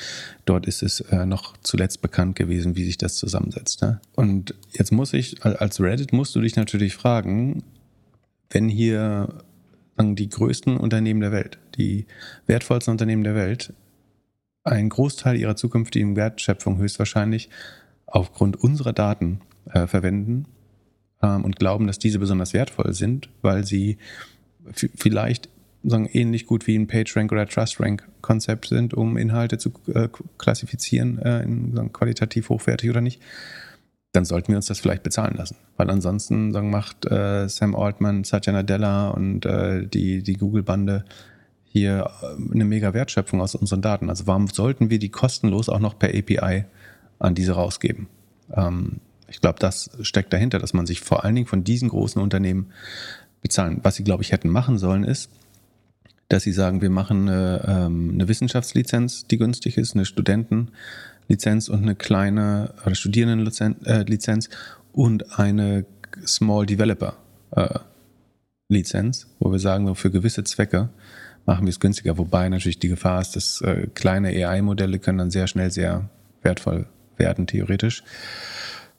Dort 0.45 0.65
ist 0.65 0.83
es 0.83 1.01
äh, 1.01 1.25
noch 1.25 1.55
zuletzt 1.61 2.01
bekannt 2.01 2.35
gewesen, 2.35 2.75
wie 2.75 2.85
sich 2.85 2.97
das 2.97 3.15
zusammensetzt. 3.15 3.81
Ne? 3.81 4.01
Und 4.15 4.55
jetzt 4.71 4.91
muss 4.91 5.13
ich, 5.13 5.43
als 5.45 5.79
Reddit 5.79 6.13
musst 6.13 6.35
du 6.35 6.41
dich 6.41 6.55
natürlich 6.55 6.95
fragen, 6.95 7.63
wenn 8.49 8.69
hier 8.69 9.43
die 9.97 10.29
größten 10.29 10.77
Unternehmen 10.77 11.21
der 11.21 11.31
Welt, 11.31 11.57
die 11.77 12.05
wertvollsten 12.47 12.91
Unternehmen 12.91 13.23
der 13.23 13.35
Welt, 13.35 13.73
einen 14.63 14.89
Großteil 14.89 15.37
ihrer 15.37 15.55
zukünftigen 15.55 16.15
Wertschöpfung 16.15 16.77
höchstwahrscheinlich 16.77 17.49
aufgrund 18.05 18.57
unserer 18.57 18.93
Daten 18.93 19.41
äh, 19.71 19.87
verwenden 19.87 20.47
ähm, 21.21 21.45
und 21.45 21.57
glauben, 21.57 21.87
dass 21.87 21.99
diese 21.99 22.19
besonders 22.19 22.53
wertvoll 22.53 22.93
sind, 22.93 23.29
weil 23.41 23.65
sie 23.65 23.97
vielleicht 24.73 25.49
sagen, 25.89 26.09
ähnlich 26.11 26.45
gut 26.45 26.67
wie 26.67 26.77
ein 26.77 26.87
PageRank 26.87 27.31
oder 27.31 27.47
TrustRank-Konzept 27.47 28.67
sind, 28.67 28.93
um 28.93 29.17
Inhalte 29.17 29.57
zu 29.57 29.71
äh, 29.93 30.09
klassifizieren, 30.37 31.19
äh, 31.19 31.43
in, 31.43 31.75
sagen, 31.75 31.93
qualitativ 31.93 32.49
hochwertig 32.49 32.89
oder 32.89 33.01
nicht, 33.01 33.21
dann 34.11 34.25
sollten 34.25 34.49
wir 34.49 34.57
uns 34.57 34.67
das 34.67 34.79
vielleicht 34.79 35.03
bezahlen 35.03 35.35
lassen. 35.35 35.57
Weil 35.77 35.89
ansonsten 35.89 36.53
sagen, 36.53 36.69
macht 36.69 37.05
äh, 37.05 37.47
Sam 37.49 37.75
Altman, 37.75 38.23
Satya 38.23 38.53
Nadella 38.53 39.09
und 39.09 39.45
äh, 39.45 39.85
die, 39.87 40.23
die 40.23 40.33
Google-Bande 40.33 41.05
hier 41.65 42.09
äh, 42.21 42.53
eine 42.53 42.65
mega 42.65 42.93
Wertschöpfung 42.93 43.41
aus 43.41 43.55
unseren 43.55 43.81
Daten. 43.81 44.09
Also 44.09 44.27
warum 44.27 44.47
sollten 44.47 44.89
wir 44.89 44.99
die 44.99 45.09
kostenlos 45.09 45.69
auch 45.69 45.79
noch 45.79 45.99
per 45.99 46.09
API 46.09 46.65
an 47.19 47.35
diese 47.35 47.53
rausgeben? 47.53 48.07
Ähm, 48.53 49.01
ich 49.27 49.41
glaube, 49.41 49.59
das 49.59 49.89
steckt 50.01 50.31
dahinter, 50.33 50.59
dass 50.59 50.73
man 50.73 50.85
sich 50.85 51.01
vor 51.01 51.23
allen 51.23 51.35
Dingen 51.35 51.47
von 51.47 51.63
diesen 51.63 51.89
großen 51.89 52.21
Unternehmen 52.21 52.67
bezahlen. 53.41 53.79
Was 53.83 53.95
sie, 53.95 54.03
glaube 54.03 54.23
ich, 54.23 54.31
hätten 54.31 54.49
machen 54.49 54.77
sollen, 54.77 55.03
ist, 55.03 55.29
dass 56.29 56.43
sie 56.43 56.51
sagen, 56.51 56.81
wir 56.81 56.89
machen 56.89 57.29
eine, 57.29 57.63
ähm, 57.67 58.11
eine 58.13 58.27
Wissenschaftslizenz, 58.27 59.25
die 59.25 59.37
günstig 59.37 59.77
ist, 59.77 59.95
eine 59.95 60.05
Studentenlizenz 60.05 61.69
und 61.69 61.83
eine 61.83 61.95
kleine 61.95 62.73
oder 62.85 62.95
Studierendenlizenz 62.95 64.47
äh, 64.47 64.49
und 64.91 65.39
eine 65.39 65.85
Small 66.25 66.65
Developer 66.65 67.17
äh, 67.51 67.79
Lizenz, 68.69 69.27
wo 69.39 69.51
wir 69.51 69.59
sagen, 69.59 69.93
für 69.95 70.09
gewisse 70.09 70.43
Zwecke 70.43 70.89
machen 71.45 71.65
wir 71.65 71.69
es 71.69 71.79
günstiger. 71.79 72.17
Wobei 72.17 72.49
natürlich 72.49 72.79
die 72.79 72.89
Gefahr 72.89 73.21
ist, 73.21 73.35
dass 73.35 73.61
äh, 73.61 73.87
kleine 73.93 74.29
AI-Modelle 74.29 74.99
können 74.99 75.19
dann 75.19 75.31
sehr 75.31 75.47
schnell 75.47 75.69
sehr 75.71 76.09
wertvoll 76.41 76.87
werden, 77.17 77.45
theoretisch. 77.45 78.03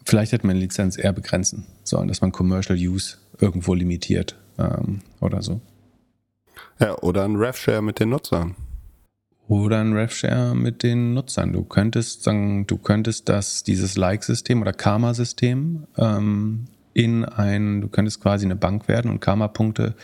Vielleicht 0.04 0.32
hätte 0.32 0.46
man 0.46 0.54
eine 0.54 0.60
Lizenz 0.60 0.96
eher 0.96 1.12
begrenzen 1.12 1.66
sollen, 1.82 2.06
dass 2.06 2.20
man 2.20 2.30
Commercial 2.30 2.78
Use 2.78 3.16
irgendwo 3.40 3.74
limitiert 3.74 4.36
ähm, 4.58 5.00
oder 5.20 5.42
so. 5.42 5.60
Ja, 6.80 6.98
oder 6.98 7.24
ein 7.24 7.36
RevShare 7.36 7.82
mit 7.82 8.00
den 8.00 8.10
Nutzern. 8.10 8.54
Oder 9.48 9.80
ein 9.80 9.92
RevShare 9.92 10.54
mit 10.56 10.82
den 10.82 11.14
Nutzern. 11.14 11.52
Du 11.52 11.62
könntest 11.62 12.24
sagen, 12.24 12.66
du 12.66 12.78
könntest 12.78 13.28
das, 13.28 13.62
dieses 13.62 13.96
Like-System 13.96 14.60
oder 14.60 14.72
Karma-System 14.72 15.86
ähm, 15.96 16.64
in 16.94 17.24
ein, 17.24 17.80
du 17.80 17.88
könntest 17.88 18.20
quasi 18.20 18.44
eine 18.44 18.56
Bank 18.56 18.88
werden 18.88 19.10
und 19.10 19.20
Karma-Punkte 19.20 19.94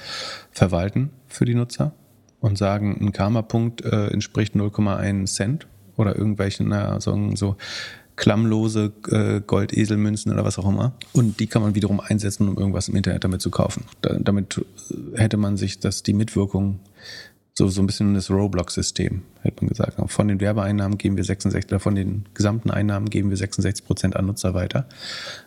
verwalten 0.51 1.11
für 1.27 1.45
die 1.45 1.55
Nutzer 1.55 1.93
und 2.41 2.59
sagen, 2.59 2.99
ein 3.01 3.13
Karma-Punkt 3.13 3.85
äh, 3.85 4.09
entspricht 4.09 4.55
0,1 4.55 5.27
Cent 5.27 5.67
oder 5.97 6.17
irgendwelchen, 6.17 6.69
naja, 6.69 7.01
so, 7.01 7.35
so 7.35 7.57
klammlose 8.17 8.93
äh, 9.09 9.41
Goldeselmünzen 9.41 10.33
oder 10.33 10.45
was 10.45 10.59
auch 10.59 10.69
immer. 10.69 10.93
Und 11.13 11.41
die 11.41 11.47
kann 11.47 11.63
man 11.63 11.75
wiederum 11.75 12.01
einsetzen, 12.01 12.49
um 12.49 12.59
irgendwas 12.59 12.89
im 12.89 12.97
Internet 12.97 13.25
damit 13.25 13.41
zu 13.41 13.51
kaufen. 13.51 13.85
Da, 14.03 14.17
damit 14.19 14.65
äh, 14.91 15.19
hätte 15.19 15.37
man 15.37 15.57
sich 15.57 15.81
das, 15.81 16.03
die 16.03 16.13
Mitwirkung, 16.13 16.81
so, 17.55 17.69
so 17.69 17.83
ein 17.83 17.87
bisschen 17.87 18.15
das 18.15 18.31
Roblox-System, 18.31 19.23
hätte 19.43 19.65
man 19.65 19.69
gesagt. 19.69 19.99
Von 20.11 20.29
den 20.29 20.41
Werbeeinnahmen 20.41 20.97
geben 20.97 21.17
wir 21.17 21.25
66, 21.25 21.71
oder 21.71 21.81
von 21.81 21.95
den 21.95 22.25
gesamten 22.35 22.71
Einnahmen 22.71 23.11
geben 23.11 23.29
wir 23.29 23.37
66 23.37 23.85
Prozent 23.85 24.17
an 24.17 24.27
Nutzer 24.27 24.55
weiter. 24.55 24.87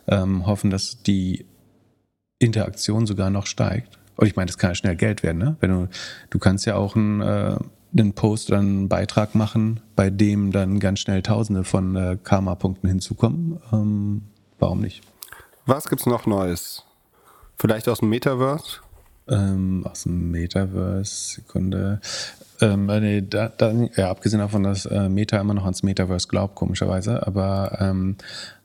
Ähm, 0.07 0.45
hoffen, 0.45 0.69
dass 0.69 1.01
die 1.01 1.45
Interaktion 2.37 3.07
sogar 3.07 3.29
noch 3.29 3.47
steigt. 3.47 3.97
Und 4.17 4.27
ich 4.27 4.35
meine, 4.35 4.47
das 4.47 4.57
kann 4.57 4.71
ja 4.71 4.75
schnell 4.75 4.95
Geld 4.95 5.23
werden, 5.23 5.37
ne? 5.39 5.57
Wenn 5.59 5.71
du, 5.71 5.89
du 6.29 6.39
kannst 6.39 6.65
ja 6.65 6.75
auch 6.75 6.95
ein, 6.95 7.21
äh, 7.21 7.57
einen 8.01 8.13
Post 8.13 8.49
oder 8.49 8.59
einen 8.59 8.89
Beitrag 8.89 9.35
machen, 9.35 9.79
bei 9.95 10.09
dem 10.09 10.51
dann 10.51 10.79
ganz 10.79 10.99
schnell 10.99 11.21
Tausende 11.21 11.63
von 11.63 11.95
äh, 11.95 12.17
Karma-Punkten 12.21 12.87
hinzukommen. 12.87 13.59
Ähm, 13.71 14.23
warum 14.59 14.81
nicht? 14.81 15.01
Was 15.65 15.89
gibt's 15.89 16.05
noch 16.05 16.25
Neues? 16.25 16.83
Vielleicht 17.57 17.87
aus 17.87 17.99
dem 17.99 18.09
Metaverse? 18.09 18.79
Ähm, 19.27 19.85
aus 19.89 20.03
dem 20.03 20.29
Metaverse, 20.29 21.35
Sekunde. 21.35 21.99
Ähm, 22.61 22.89
äh, 22.89 22.99
nee, 22.99 23.21
da, 23.21 23.49
da, 23.49 23.71
ja, 23.95 24.09
abgesehen 24.09 24.39
davon, 24.39 24.63
dass 24.63 24.85
äh, 24.85 25.09
Meta 25.09 25.39
immer 25.39 25.53
noch 25.53 25.63
ans 25.63 25.83
Metaverse 25.83 26.27
glaubt, 26.27 26.55
komischerweise, 26.55 27.25
aber 27.25 27.77
ähm, 27.79 28.17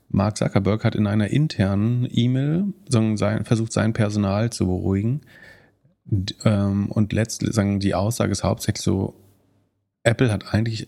Mark 0.09 0.37
Zuckerberg 0.37 0.83
hat 0.83 0.95
in 0.95 1.07
einer 1.07 1.29
internen 1.29 2.07
E-Mail 2.11 2.65
sein, 2.89 3.45
versucht, 3.45 3.71
sein 3.71 3.93
Personal 3.93 4.49
zu 4.49 4.67
beruhigen. 4.67 5.21
Ähm, 6.43 6.91
und 6.91 7.13
letztlich 7.13 7.53
sagen 7.53 7.79
die 7.79 7.95
Aussage 7.95 8.31
ist 8.31 8.43
hauptsächlich 8.43 8.83
so, 8.83 9.15
Apple 10.03 10.31
hat 10.31 10.53
eigentlich 10.53 10.87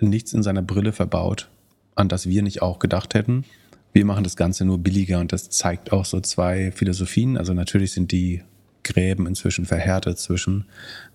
nichts 0.00 0.32
in 0.32 0.42
seiner 0.42 0.62
Brille 0.62 0.92
verbaut, 0.92 1.50
an 1.94 2.08
das 2.08 2.26
wir 2.26 2.42
nicht 2.42 2.62
auch 2.62 2.78
gedacht 2.78 3.14
hätten. 3.14 3.44
Wir 3.92 4.04
machen 4.04 4.24
das 4.24 4.36
Ganze 4.36 4.64
nur 4.64 4.78
billiger 4.78 5.18
und 5.18 5.32
das 5.32 5.50
zeigt 5.50 5.92
auch 5.92 6.04
so 6.04 6.20
zwei 6.20 6.70
Philosophien. 6.72 7.36
Also 7.36 7.54
natürlich 7.54 7.92
sind 7.92 8.12
die 8.12 8.42
Gräben 8.84 9.26
inzwischen 9.26 9.66
verhärtet 9.66 10.18
zwischen 10.18 10.66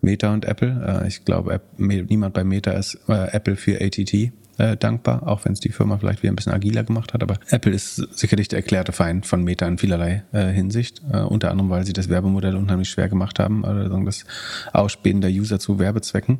Meta 0.02 0.34
und 0.34 0.46
Apple. 0.46 1.02
Äh, 1.04 1.08
ich 1.08 1.26
glaube, 1.26 1.62
niemand 1.78 2.34
bei 2.34 2.44
Meta 2.44 2.72
ist 2.72 3.00
äh, 3.08 3.32
Apple 3.32 3.56
für 3.56 3.82
ATT 3.82 4.32
äh, 4.58 4.78
dankbar, 4.78 5.28
auch 5.28 5.46
wenn 5.46 5.54
es 5.54 5.60
die 5.60 5.70
Firma 5.70 5.98
vielleicht 5.98 6.24
wieder 6.24 6.32
ein 6.32 6.36
bisschen 6.36 6.54
agiler 6.54 6.84
gemacht 6.84 7.14
hat. 7.14 7.24
Aber 7.24 7.38
Apple 7.50 7.74
ist 7.74 7.96
sicherlich 8.18 8.48
der 8.48 8.60
erklärte 8.60 8.92
Feind 8.92 9.26
von 9.26 9.44
Meta 9.44 9.68
in 9.68 9.78
vielerlei 9.78 10.24
äh, 10.32 10.52
Hinsicht. 10.52 11.02
Äh, 11.12 11.20
unter 11.22 11.52
anderem, 11.52 11.70
weil 11.70 11.86
sie 11.86 11.94
das 11.94 12.10
Werbemodell 12.10 12.56
unheimlich 12.56 12.90
schwer 12.90 13.10
gemacht 13.10 13.40
haben, 13.40 13.66
also 13.66 13.98
das 14.06 14.26
Ausspähen 14.74 15.22
der 15.22 15.32
User 15.32 15.60
zu 15.60 15.80
Werbezwecken. 15.80 16.40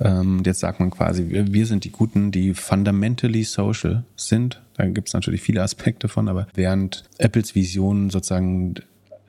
Ähm, 0.00 0.42
jetzt 0.44 0.60
sagt 0.60 0.80
man 0.80 0.90
quasi, 0.90 1.28
wir, 1.28 1.52
wir 1.52 1.66
sind 1.66 1.84
die 1.84 1.92
Guten, 1.92 2.30
die 2.30 2.54
fundamentally 2.54 3.44
social 3.44 4.04
sind. 4.16 4.60
Da 4.76 4.86
gibt 4.86 5.08
es 5.08 5.14
natürlich 5.14 5.42
viele 5.42 5.62
Aspekte 5.62 6.08
von, 6.08 6.28
aber 6.28 6.46
während 6.54 7.04
Apples 7.18 7.54
Vision 7.54 8.10
sozusagen 8.10 8.74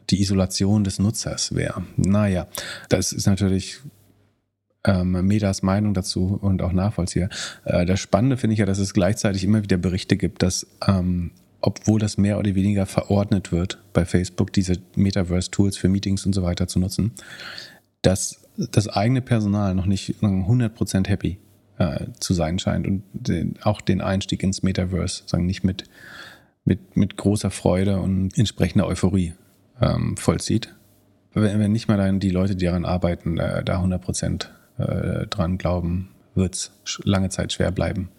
die 0.09 0.21
Isolation 0.21 0.83
des 0.83 0.99
Nutzers 0.99 1.55
wäre. 1.55 1.83
Naja, 1.97 2.47
das 2.89 3.13
ist 3.13 3.25
natürlich 3.25 3.79
ähm, 4.85 5.11
Medas 5.25 5.61
Meinung 5.63 5.93
dazu 5.93 6.37
und 6.41 6.61
auch 6.61 6.73
nachvollziehbar. 6.73 7.29
Äh, 7.65 7.85
das 7.85 7.99
Spannende 7.99 8.37
finde 8.37 8.53
ich 8.53 8.59
ja, 8.59 8.65
dass 8.65 8.79
es 8.79 8.93
gleichzeitig 8.93 9.43
immer 9.43 9.63
wieder 9.63 9.77
Berichte 9.77 10.17
gibt, 10.17 10.43
dass 10.43 10.67
ähm, 10.87 11.31
obwohl 11.61 11.99
das 11.99 12.17
mehr 12.17 12.37
oder 12.37 12.55
weniger 12.55 12.85
verordnet 12.85 13.53
wird 13.53 13.81
bei 13.93 14.05
Facebook, 14.05 14.51
diese 14.51 14.79
Metaverse-Tools 14.95 15.77
für 15.77 15.87
Meetings 15.87 16.25
und 16.25 16.33
so 16.33 16.43
weiter 16.43 16.67
zu 16.67 16.77
nutzen, 16.79 17.13
dass 18.01 18.41
das 18.57 18.89
eigene 18.89 19.21
Personal 19.21 19.73
noch 19.73 19.85
nicht 19.85 20.15
100% 20.21 21.07
happy 21.07 21.39
äh, 21.77 22.07
zu 22.19 22.33
sein 22.33 22.59
scheint 22.59 22.85
und 22.85 23.03
den, 23.13 23.55
auch 23.63 23.79
den 23.79 24.01
Einstieg 24.01 24.43
ins 24.43 24.61
Metaverse 24.61 25.23
sagen 25.25 25.45
nicht 25.45 25.63
mit, 25.63 25.85
mit, 26.65 26.97
mit 26.97 27.15
großer 27.15 27.49
Freude 27.49 27.99
und 27.99 28.37
entsprechender 28.37 28.85
Euphorie 28.85 29.33
ähm, 29.81 30.17
vollzieht. 30.17 30.75
Wenn, 31.33 31.59
wenn 31.59 31.71
nicht 31.71 31.87
mal 31.87 31.97
dann 31.97 32.19
die 32.19 32.29
Leute, 32.29 32.57
die 32.57 32.65
daran 32.65 32.85
arbeiten, 32.85 33.37
äh, 33.37 33.63
da 33.63 33.81
100% 33.81 34.47
äh, 34.77 35.27
dran 35.27 35.57
glauben, 35.57 36.09
wird 36.35 36.55
es 36.55 36.71
lange 37.03 37.29
Zeit 37.29 37.53
schwer 37.53 37.71
bleiben 37.71 38.09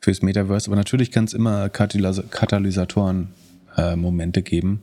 fürs 0.00 0.22
Metaverse. 0.22 0.68
Aber 0.68 0.76
natürlich 0.76 1.10
kann 1.10 1.24
es 1.24 1.34
immer 1.34 1.68
Katalysatoren-Momente 1.68 4.40
äh, 4.40 4.42
geben, 4.42 4.80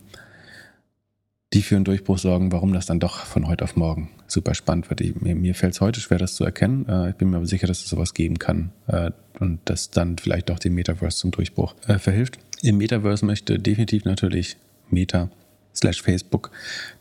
die 1.53 1.61
für 1.61 1.75
einen 1.75 1.85
Durchbruch 1.85 2.17
sorgen, 2.17 2.51
warum 2.51 2.73
das 2.73 2.87
dann 2.87 2.99
doch 2.99 3.25
von 3.25 3.47
heute 3.47 3.63
auf 3.63 3.75
morgen 3.75 4.09
super 4.27 4.55
spannend 4.55 4.89
wird. 4.89 5.01
Ich, 5.01 5.15
mir 5.15 5.35
mir 5.35 5.55
fällt 5.55 5.73
es 5.73 5.81
heute 5.81 5.99
schwer, 5.99 6.17
das 6.17 6.33
zu 6.33 6.43
erkennen. 6.43 6.87
Äh, 6.89 7.11
ich 7.11 7.15
bin 7.15 7.29
mir 7.29 7.37
aber 7.37 7.45
sicher, 7.45 7.67
dass 7.67 7.79
es 7.79 7.89
sowas 7.89 8.13
geben 8.13 8.39
kann 8.39 8.71
äh, 8.87 9.11
und 9.39 9.59
das 9.65 9.91
dann 9.91 10.17
vielleicht 10.17 10.51
auch 10.51 10.59
dem 10.59 10.75
Metaverse 10.75 11.17
zum 11.17 11.31
Durchbruch 11.31 11.75
äh, 11.87 11.99
verhilft. 11.99 12.39
Im 12.61 12.77
Metaverse 12.77 13.25
möchte 13.25 13.59
definitiv 13.59 14.05
natürlich 14.05 14.57
Meta 14.89 15.29
slash 15.75 16.01
Facebook 16.01 16.51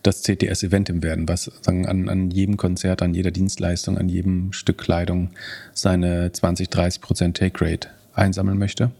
das 0.01 0.23
CTS-Eventim 0.23 1.03
werden, 1.03 1.27
was 1.27 1.51
sagen, 1.61 1.87
an, 1.87 2.09
an 2.09 2.31
jedem 2.31 2.57
Konzert, 2.57 3.01
an 3.01 3.13
jeder 3.13 3.31
Dienstleistung, 3.31 3.97
an 3.97 4.09
jedem 4.09 4.53
Stück 4.53 4.77
Kleidung 4.77 5.31
seine 5.73 6.31
20, 6.31 6.69
30 6.69 7.01
Prozent 7.01 7.37
Take-Rate 7.37 7.89
einsammeln 8.13 8.57
möchte. 8.57 8.91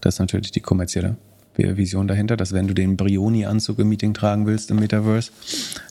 Das 0.00 0.14
ist 0.14 0.18
natürlich 0.20 0.50
die 0.50 0.60
kommerzielle 0.60 1.16
Vision 1.56 2.08
dahinter, 2.08 2.36
dass 2.36 2.52
wenn 2.52 2.66
du 2.66 2.74
den 2.74 2.96
Brioni-Anzug 2.96 3.78
im 3.78 3.88
Meeting 3.88 4.14
tragen 4.14 4.46
willst 4.46 4.70
im 4.70 4.78
Metaverse, 4.78 5.30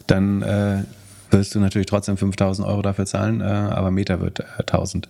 dann 0.08 0.42
äh, 0.42 0.84
wirst 1.30 1.56
du 1.56 1.60
natürlich 1.60 1.88
trotzdem 1.88 2.18
5000 2.18 2.68
Euro 2.68 2.82
dafür 2.82 3.06
zahlen, 3.06 3.42
äh, 3.42 3.44
aber 3.44 3.92
Meta 3.92 4.20
wird 4.20 4.40
äh, 4.40 4.44
1000 4.60 5.08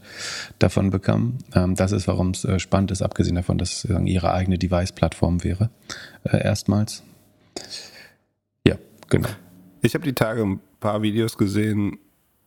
davon 0.59 0.89
bekommen. 0.89 1.39
Ähm, 1.55 1.75
das 1.75 1.91
ist, 1.91 2.07
warum 2.07 2.31
es 2.31 2.45
äh, 2.45 2.59
spannend 2.59 2.91
ist, 2.91 3.01
abgesehen 3.01 3.35
davon, 3.35 3.57
dass 3.57 3.71
es 3.71 3.81
sagen, 3.83 4.07
ihre 4.07 4.33
eigene 4.33 4.57
Device-Plattform 4.57 5.43
wäre, 5.43 5.69
äh, 6.23 6.43
erstmals. 6.43 7.03
Genau. 9.11 9.29
Ich 9.81 9.93
habe 9.93 10.05
die 10.05 10.13
Tage 10.13 10.41
ein 10.41 10.59
paar 10.79 11.01
Videos 11.03 11.37
gesehen 11.37 11.99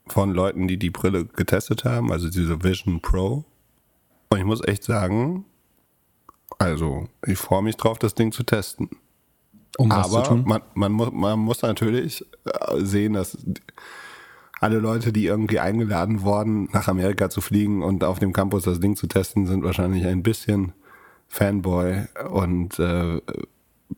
von 0.07 0.33
Leuten, 0.33 0.67
die 0.67 0.79
die 0.79 0.91
Brille 0.91 1.27
getestet 1.27 1.85
haben, 1.85 2.11
also 2.11 2.29
diese 2.29 2.65
Vision 2.65 3.01
Pro. 3.01 3.45
Und 4.31 4.39
ich 4.39 4.45
muss 4.45 4.67
echt 4.67 4.83
sagen, 4.83 5.45
also 6.59 7.09
ich 7.27 7.39
freue 7.39 7.62
mich 7.62 7.77
drauf, 7.77 7.99
das 7.99 8.15
Ding 8.15 8.33
zu 8.33 8.43
testen. 8.43 8.91
Um 9.77 9.93
Aber? 9.93 10.37
Man, 10.37 10.62
man, 10.75 10.93
muss, 10.93 11.11
man 11.12 11.39
muss 11.39 11.62
natürlich 11.62 12.25
äh, 12.45 12.81
sehen, 12.81 13.12
dass 13.12 13.37
alle 14.61 14.79
Leute, 14.79 15.12
die 15.12 15.27
irgendwie 15.27 15.61
eingeladen 15.61 16.23
wurden, 16.23 16.69
nach 16.73 16.89
Amerika 16.89 17.29
zu 17.29 17.41
fliegen 17.41 17.83
und 17.83 18.05
auf 18.05 18.19
dem 18.21 18.33
Campus 18.33 18.62
das 18.62 18.81
Ding 18.81 18.97
zu 18.97 19.07
testen, 19.07 19.47
sind 19.47 19.65
wahrscheinlich 19.65 20.07
ein 20.07 20.23
bisschen 20.23 20.73
Fanboy 21.29 22.07
und 22.31 22.79
äh, 22.79 23.21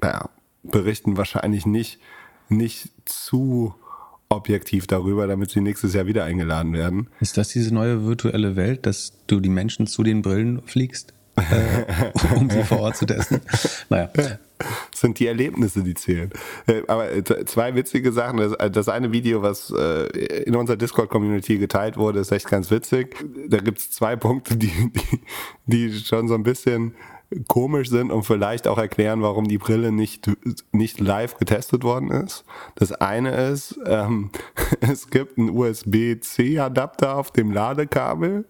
ja, 0.03 0.31
berichten 0.65 1.17
wahrscheinlich 1.17 1.67
nicht 1.67 2.01
nicht 2.49 2.91
zu 3.05 3.75
objektiv 4.29 4.87
darüber, 4.87 5.27
damit 5.27 5.51
sie 5.51 5.61
nächstes 5.61 5.95
Jahr 5.95 6.07
wieder 6.07 6.25
eingeladen 6.25 6.73
werden. 6.73 7.09
Ist 7.21 7.37
das 7.37 7.49
diese 7.49 7.73
neue 7.73 8.07
virtuelle 8.07 8.57
Welt, 8.57 8.87
dass 8.87 9.13
du 9.27 9.41
die 9.41 9.49
Menschen 9.49 9.87
zu 9.87 10.03
den 10.03 10.23
Brillen 10.23 10.63
fliegst, 10.63 11.15
äh, 11.37 12.35
um 12.37 12.51
sie 12.51 12.65
vor 12.65 12.81
Ort 12.81 12.97
zu 12.97 13.07
testen? 13.07 13.41
Naja. 13.89 14.11
Das 14.91 15.03
sind 15.03 15.19
die 15.19 15.27
Erlebnisse, 15.27 15.83
die 15.83 15.93
zählen. 15.93 16.31
Äh, 16.67 16.83
aber 16.89 17.09
zwei 17.45 17.75
witzige 17.75 18.11
Sachen. 18.11 18.55
Das 18.73 18.89
eine 18.89 19.13
Video, 19.13 19.43
was 19.43 19.71
äh, 19.71 20.07
in 20.45 20.57
unserer 20.57 20.79
Discord-Community 20.79 21.59
geteilt 21.59 21.99
wurde, 21.99 22.21
ist 22.21 22.33
echt 22.33 22.49
ganz 22.49 22.71
witzig. 22.71 23.15
Da 23.49 23.59
gibt 23.59 23.79
es 23.79 23.91
zwei 23.91 24.17
Punkte, 24.17 24.57
die, 24.57 24.73
die, 24.95 25.21
die 25.67 25.93
schon 26.01 26.27
so 26.27 26.35
ein 26.35 26.43
bisschen 26.43 26.95
komisch 27.49 27.91
sind 27.91 28.13
und 28.13 28.23
vielleicht 28.23 28.69
auch 28.69 28.79
erklären, 28.79 29.23
warum 29.23 29.49
die 29.49 29.59
Brille 29.59 29.93
nicht, 29.93 30.31
nicht 30.73 31.01
live 31.01 31.37
getestet 31.37 31.83
worden 31.83 32.11
ist. 32.11 32.45
Das 32.77 32.93
eine 32.93 33.31
ist, 33.51 33.79
ähm, 33.87 34.31
es 34.81 35.11
gibt 35.11 35.39
einen 35.39 35.51
USB-C-Adapter 35.51 37.17
auf 37.17 37.31
dem 37.33 37.51
Ladekabel. 37.51 38.45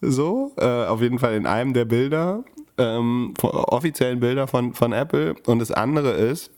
So, 0.00 0.52
äh, 0.58 0.86
auf 0.86 1.00
jeden 1.00 1.20
Fall 1.20 1.34
in 1.34 1.46
einem 1.46 1.74
der 1.74 1.84
Bilder, 1.84 2.42
ähm, 2.76 3.34
offiziellen 3.40 4.18
Bilder 4.18 4.48
von, 4.48 4.74
von 4.74 4.92
Apple. 4.92 5.36
Und 5.46 5.60
das 5.60 5.70
andere 5.70 6.10
ist, 6.10 6.50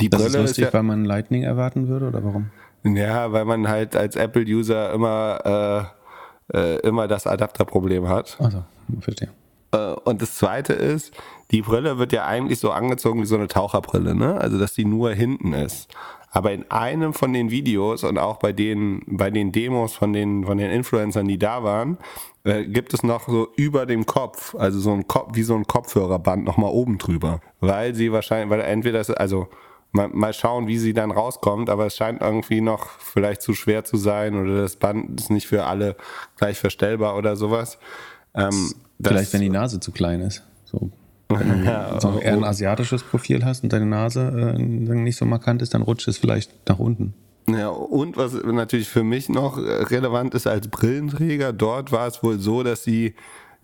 die 0.00 0.08
das 0.08 0.20
Brille 0.20 0.38
ist 0.38 0.42
lustig, 0.42 0.64
ist 0.64 0.72
ja, 0.72 0.78
weil 0.78 0.84
man 0.84 1.04
Lightning 1.04 1.42
erwarten 1.42 1.88
würde 1.88 2.06
oder 2.06 2.22
warum? 2.22 2.50
Ja, 2.84 3.32
weil 3.32 3.44
man 3.44 3.66
halt 3.66 3.96
als 3.96 4.14
Apple-User 4.14 4.92
immer, 4.92 5.90
äh, 6.52 6.56
äh, 6.56 6.80
immer 6.86 7.08
das 7.08 7.26
Adapterproblem 7.26 8.08
hat. 8.08 8.36
Also, 8.38 8.62
verstehe. 9.00 9.30
Äh, 9.72 9.92
und 10.04 10.22
das 10.22 10.36
zweite 10.36 10.72
ist, 10.72 11.12
die 11.50 11.62
Brille 11.62 11.98
wird 11.98 12.12
ja 12.12 12.24
eigentlich 12.24 12.58
so 12.58 12.70
angezogen 12.70 13.22
wie 13.22 13.26
so 13.26 13.36
eine 13.36 13.48
Taucherbrille, 13.48 14.14
ne? 14.14 14.38
Also, 14.40 14.58
dass 14.58 14.74
die 14.74 14.84
nur 14.84 15.12
hinten 15.12 15.52
ist. 15.52 15.88
Aber 16.30 16.52
in 16.52 16.70
einem 16.70 17.14
von 17.14 17.32
den 17.32 17.50
Videos 17.50 18.04
und 18.04 18.18
auch 18.18 18.38
bei 18.38 18.52
den, 18.52 19.02
bei 19.06 19.30
den 19.30 19.52
Demos 19.52 19.94
von 19.94 20.12
den, 20.12 20.44
von 20.44 20.58
den 20.58 20.70
Influencern, 20.70 21.26
die 21.26 21.38
da 21.38 21.62
waren, 21.62 21.96
äh, 22.44 22.64
gibt 22.64 22.92
es 22.92 23.02
noch 23.02 23.26
so 23.26 23.48
über 23.56 23.86
dem 23.86 24.04
Kopf, 24.04 24.54
also 24.54 24.78
so 24.78 24.92
ein 24.92 25.06
Kopf, 25.06 25.30
wie 25.34 25.42
so 25.42 25.54
ein 25.54 25.66
Kopfhörerband 25.66 26.44
nochmal 26.44 26.70
oben 26.72 26.98
drüber. 26.98 27.40
Weil 27.60 27.94
sie 27.94 28.12
wahrscheinlich, 28.12 28.50
weil 28.50 28.60
entweder 28.60 28.98
das, 28.98 29.10
also 29.10 29.48
mal, 29.92 30.08
mal 30.08 30.34
schauen, 30.34 30.66
wie 30.66 30.78
sie 30.78 30.92
dann 30.92 31.10
rauskommt, 31.10 31.70
aber 31.70 31.86
es 31.86 31.96
scheint 31.96 32.20
irgendwie 32.20 32.60
noch 32.60 32.86
vielleicht 32.98 33.40
zu 33.40 33.54
schwer 33.54 33.84
zu 33.84 33.96
sein 33.96 34.34
oder 34.34 34.60
das 34.60 34.76
Band 34.76 35.18
ist 35.18 35.30
nicht 35.30 35.46
für 35.46 35.64
alle 35.64 35.96
gleich 36.36 36.58
verstellbar 36.58 37.16
oder 37.16 37.36
sowas. 37.36 37.78
Ähm, 38.34 38.74
Vielleicht, 39.02 39.32
wenn 39.32 39.40
die 39.40 39.50
Nase 39.50 39.80
zu 39.80 39.92
klein 39.92 40.20
ist. 40.20 40.42
So. 40.64 40.90
Wenn 41.28 41.64
du 41.64 42.00
so 42.00 42.18
eher 42.18 42.34
ein 42.34 42.44
asiatisches 42.44 43.02
Profil 43.02 43.44
hast 43.44 43.62
und 43.62 43.72
deine 43.72 43.86
Nase 43.86 44.54
äh, 44.56 44.58
nicht 44.58 45.16
so 45.16 45.24
markant 45.24 45.62
ist, 45.62 45.74
dann 45.74 45.82
rutscht 45.82 46.08
es 46.08 46.18
vielleicht 46.18 46.68
nach 46.68 46.78
unten. 46.78 47.14
Ja, 47.48 47.68
und 47.68 48.16
was 48.16 48.32
natürlich 48.32 48.88
für 48.88 49.04
mich 49.04 49.28
noch 49.28 49.56
relevant 49.56 50.34
ist 50.34 50.48
als 50.48 50.66
Brillenträger, 50.66 51.52
dort 51.52 51.92
war 51.92 52.08
es 52.08 52.22
wohl 52.22 52.40
so, 52.40 52.64
dass 52.64 52.82
sie 52.82 53.14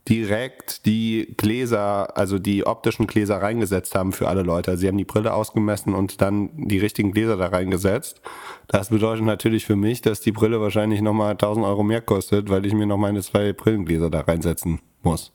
direkt 0.09 0.85
die 0.85 1.35
Gläser, 1.37 2.17
also 2.17 2.39
die 2.39 2.67
optischen 2.67 3.07
Gläser 3.07 3.41
reingesetzt 3.41 3.95
haben 3.95 4.13
für 4.13 4.29
alle 4.29 4.43
Leute. 4.43 4.73
Also 4.73 4.81
sie 4.81 4.89
haben 4.89 4.99
die 4.99 5.05
Brille 5.05 5.33
ausgemessen 5.33 5.95
und 5.95 6.21
dann 6.21 6.51
die 6.55 6.79
richtigen 6.79 7.13
Gläser 7.13 7.37
da 7.37 7.47
reingesetzt. 7.47 8.21
Das 8.67 8.89
bedeutet 8.89 9.25
natürlich 9.25 9.65
für 9.65 9.77
mich, 9.77 10.03
dass 10.03 10.21
die 10.21 10.33
Brille 10.33 10.61
wahrscheinlich 10.61 11.03
nochmal 11.03 11.33
1000 11.33 11.65
Euro 11.65 11.85
mehr 11.85 12.01
kostet, 12.01 12.51
weil 12.51 12.67
ich 12.67 12.75
mir 12.75 12.87
noch 12.87 12.99
meine 12.99 13.23
zwei 13.23 13.53
Brillengläser 13.53 14.11
da 14.11 14.21
reinsetzen 14.21 14.81
muss. 15.03 15.33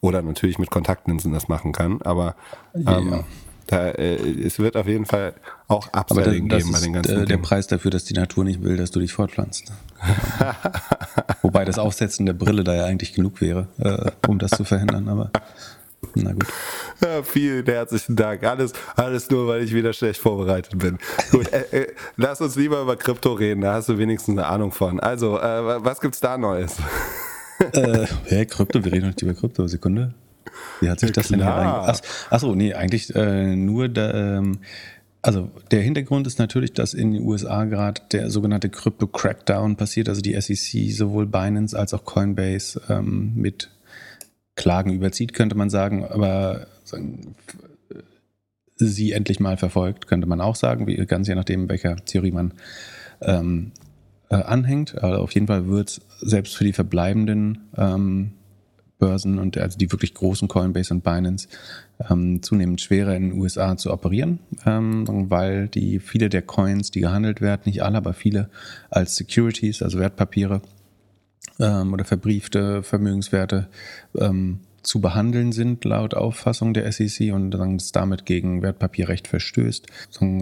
Oder 0.00 0.22
natürlich 0.22 0.58
mit 0.58 0.70
Kontaktlinsen 0.70 1.32
das 1.32 1.48
machen 1.48 1.72
kann. 1.72 2.02
Aber 2.02 2.34
ähm, 2.74 3.10
ja. 3.10 3.24
Da, 3.68 3.90
äh, 3.90 4.16
es 4.16 4.58
wird 4.58 4.76
auf 4.76 4.86
jeden 4.86 5.04
Fall 5.04 5.34
auch 5.68 5.88
Upselling 5.92 6.48
geben 6.48 6.72
bei 6.72 6.80
den 6.80 6.94
ganzen 6.94 7.22
äh, 7.22 7.24
der 7.26 7.36
Preis 7.36 7.66
dafür, 7.66 7.90
dass 7.90 8.04
die 8.04 8.14
Natur 8.14 8.44
nicht 8.44 8.62
will, 8.62 8.76
dass 8.76 8.90
du 8.90 8.98
dich 8.98 9.12
fortpflanzt. 9.12 9.70
Wobei 11.42 11.64
das 11.64 11.78
Aufsetzen 11.78 12.24
der 12.26 12.32
Brille 12.32 12.64
da 12.64 12.74
ja 12.74 12.84
eigentlich 12.86 13.12
genug 13.12 13.40
wäre, 13.40 13.68
äh, 13.78 14.10
um 14.26 14.38
das 14.38 14.52
zu 14.52 14.64
verhindern. 14.64 15.08
Aber 15.08 15.30
Na 16.14 16.32
gut. 16.32 16.46
Ja, 17.02 17.22
vielen 17.22 17.66
herzlichen 17.66 18.16
Dank. 18.16 18.42
Alles, 18.44 18.72
alles 18.96 19.28
nur, 19.30 19.46
weil 19.46 19.62
ich 19.62 19.74
wieder 19.74 19.92
schlecht 19.92 20.20
vorbereitet 20.20 20.78
bin. 20.78 20.98
Gut, 21.30 21.52
äh, 21.52 21.64
äh, 21.70 21.86
lass 22.16 22.40
uns 22.40 22.56
lieber 22.56 22.80
über 22.80 22.96
Krypto 22.96 23.34
reden, 23.34 23.60
da 23.60 23.74
hast 23.74 23.90
du 23.90 23.98
wenigstens 23.98 24.38
eine 24.38 24.46
Ahnung 24.46 24.72
von. 24.72 24.98
Also, 24.98 25.38
äh, 25.38 25.84
was 25.84 26.00
gibt's 26.00 26.20
da 26.20 26.38
Neues? 26.38 26.76
äh, 27.72 28.06
hey, 28.24 28.46
Krypto, 28.46 28.82
wir 28.82 28.92
reden 28.92 29.08
nicht 29.08 29.20
über 29.20 29.34
Krypto, 29.34 29.66
Sekunde. 29.66 30.14
Wie 30.80 30.88
hat 30.88 31.00
sich 31.00 31.12
das 31.12 31.28
denn 31.28 31.40
hier 31.40 31.52
Ach, 31.52 32.00
Achso, 32.30 32.54
nee, 32.54 32.74
eigentlich 32.74 33.14
äh, 33.14 33.56
nur 33.56 33.88
da, 33.88 34.38
ähm, 34.38 34.58
also 35.22 35.50
der 35.70 35.82
Hintergrund 35.82 36.26
ist 36.26 36.38
natürlich, 36.38 36.72
dass 36.72 36.94
in 36.94 37.12
den 37.12 37.22
USA 37.22 37.64
gerade 37.64 38.00
der 38.12 38.30
sogenannte 38.30 38.68
Crypto-Crackdown 38.68 39.76
passiert, 39.76 40.08
also 40.08 40.20
die 40.20 40.40
SEC 40.40 40.90
sowohl 40.92 41.26
Binance 41.26 41.78
als 41.78 41.92
auch 41.92 42.04
Coinbase 42.04 42.80
ähm, 42.88 43.32
mit 43.34 43.70
Klagen 44.54 44.92
überzieht, 44.92 45.34
könnte 45.34 45.56
man 45.56 45.70
sagen, 45.70 46.04
aber 46.04 46.66
sagen, 46.84 47.34
sie 48.76 49.12
endlich 49.12 49.40
mal 49.40 49.56
verfolgt, 49.56 50.06
könnte 50.06 50.26
man 50.26 50.40
auch 50.40 50.56
sagen, 50.56 50.86
wie, 50.86 50.96
ganz 51.06 51.28
je 51.28 51.34
nachdem, 51.34 51.68
welcher 51.68 51.96
Theorie 51.96 52.30
man 52.30 52.54
ähm, 53.20 53.72
äh, 54.30 54.36
anhängt. 54.36 55.02
Aber 55.02 55.20
auf 55.20 55.32
jeden 55.32 55.46
Fall 55.46 55.66
wird 55.68 55.88
es 55.88 56.00
selbst 56.20 56.56
für 56.56 56.64
die 56.64 56.72
verbleibenden 56.72 57.68
ähm, 57.76 58.32
Börsen 58.98 59.38
und 59.38 59.56
also 59.56 59.78
die 59.78 59.90
wirklich 59.92 60.14
großen 60.14 60.48
Coinbase 60.48 60.92
und 60.92 61.04
Binance 61.04 61.48
ähm, 62.10 62.42
zunehmend 62.42 62.80
schwerer 62.80 63.14
in 63.14 63.30
den 63.30 63.40
USA 63.40 63.76
zu 63.76 63.92
operieren, 63.92 64.40
ähm, 64.66 65.30
weil 65.30 65.68
die 65.68 65.98
viele 66.00 66.28
der 66.28 66.42
Coins, 66.42 66.90
die 66.90 67.00
gehandelt 67.00 67.40
werden, 67.40 67.62
nicht 67.64 67.82
alle, 67.82 67.98
aber 67.98 68.12
viele 68.12 68.50
als 68.90 69.16
Securities, 69.16 69.82
also 69.82 69.98
Wertpapiere 69.98 70.62
ähm, 71.60 71.92
oder 71.92 72.04
verbriefte 72.04 72.82
Vermögenswerte 72.82 73.68
ähm, 74.16 74.60
zu 74.88 75.00
behandeln 75.00 75.52
sind, 75.52 75.84
laut 75.84 76.14
Auffassung 76.14 76.72
der 76.72 76.90
SEC 76.90 77.32
und 77.32 77.50
dann 77.50 77.76
es 77.76 77.92
damit 77.92 78.24
gegen 78.24 78.62
Wertpapierrecht 78.62 79.28
verstößt. 79.28 79.86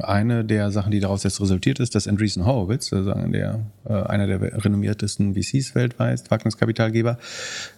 Eine 0.03 0.45
der 0.45 0.71
Sachen, 0.71 0.93
die 0.93 1.01
daraus 1.01 1.25
jetzt 1.25 1.41
resultiert 1.41 1.81
ist, 1.81 1.97
dass 1.97 2.07
Andreessen 2.07 2.47
Horowitz, 2.47 2.93
also 2.93 3.13
der, 3.13 3.67
äh, 3.85 3.93
einer 3.93 4.27
der 4.29 4.65
renommiertesten 4.65 5.35
VCs 5.35 5.75
weltweit, 5.75 6.31
Wagniskapitalgeber, 6.31 7.19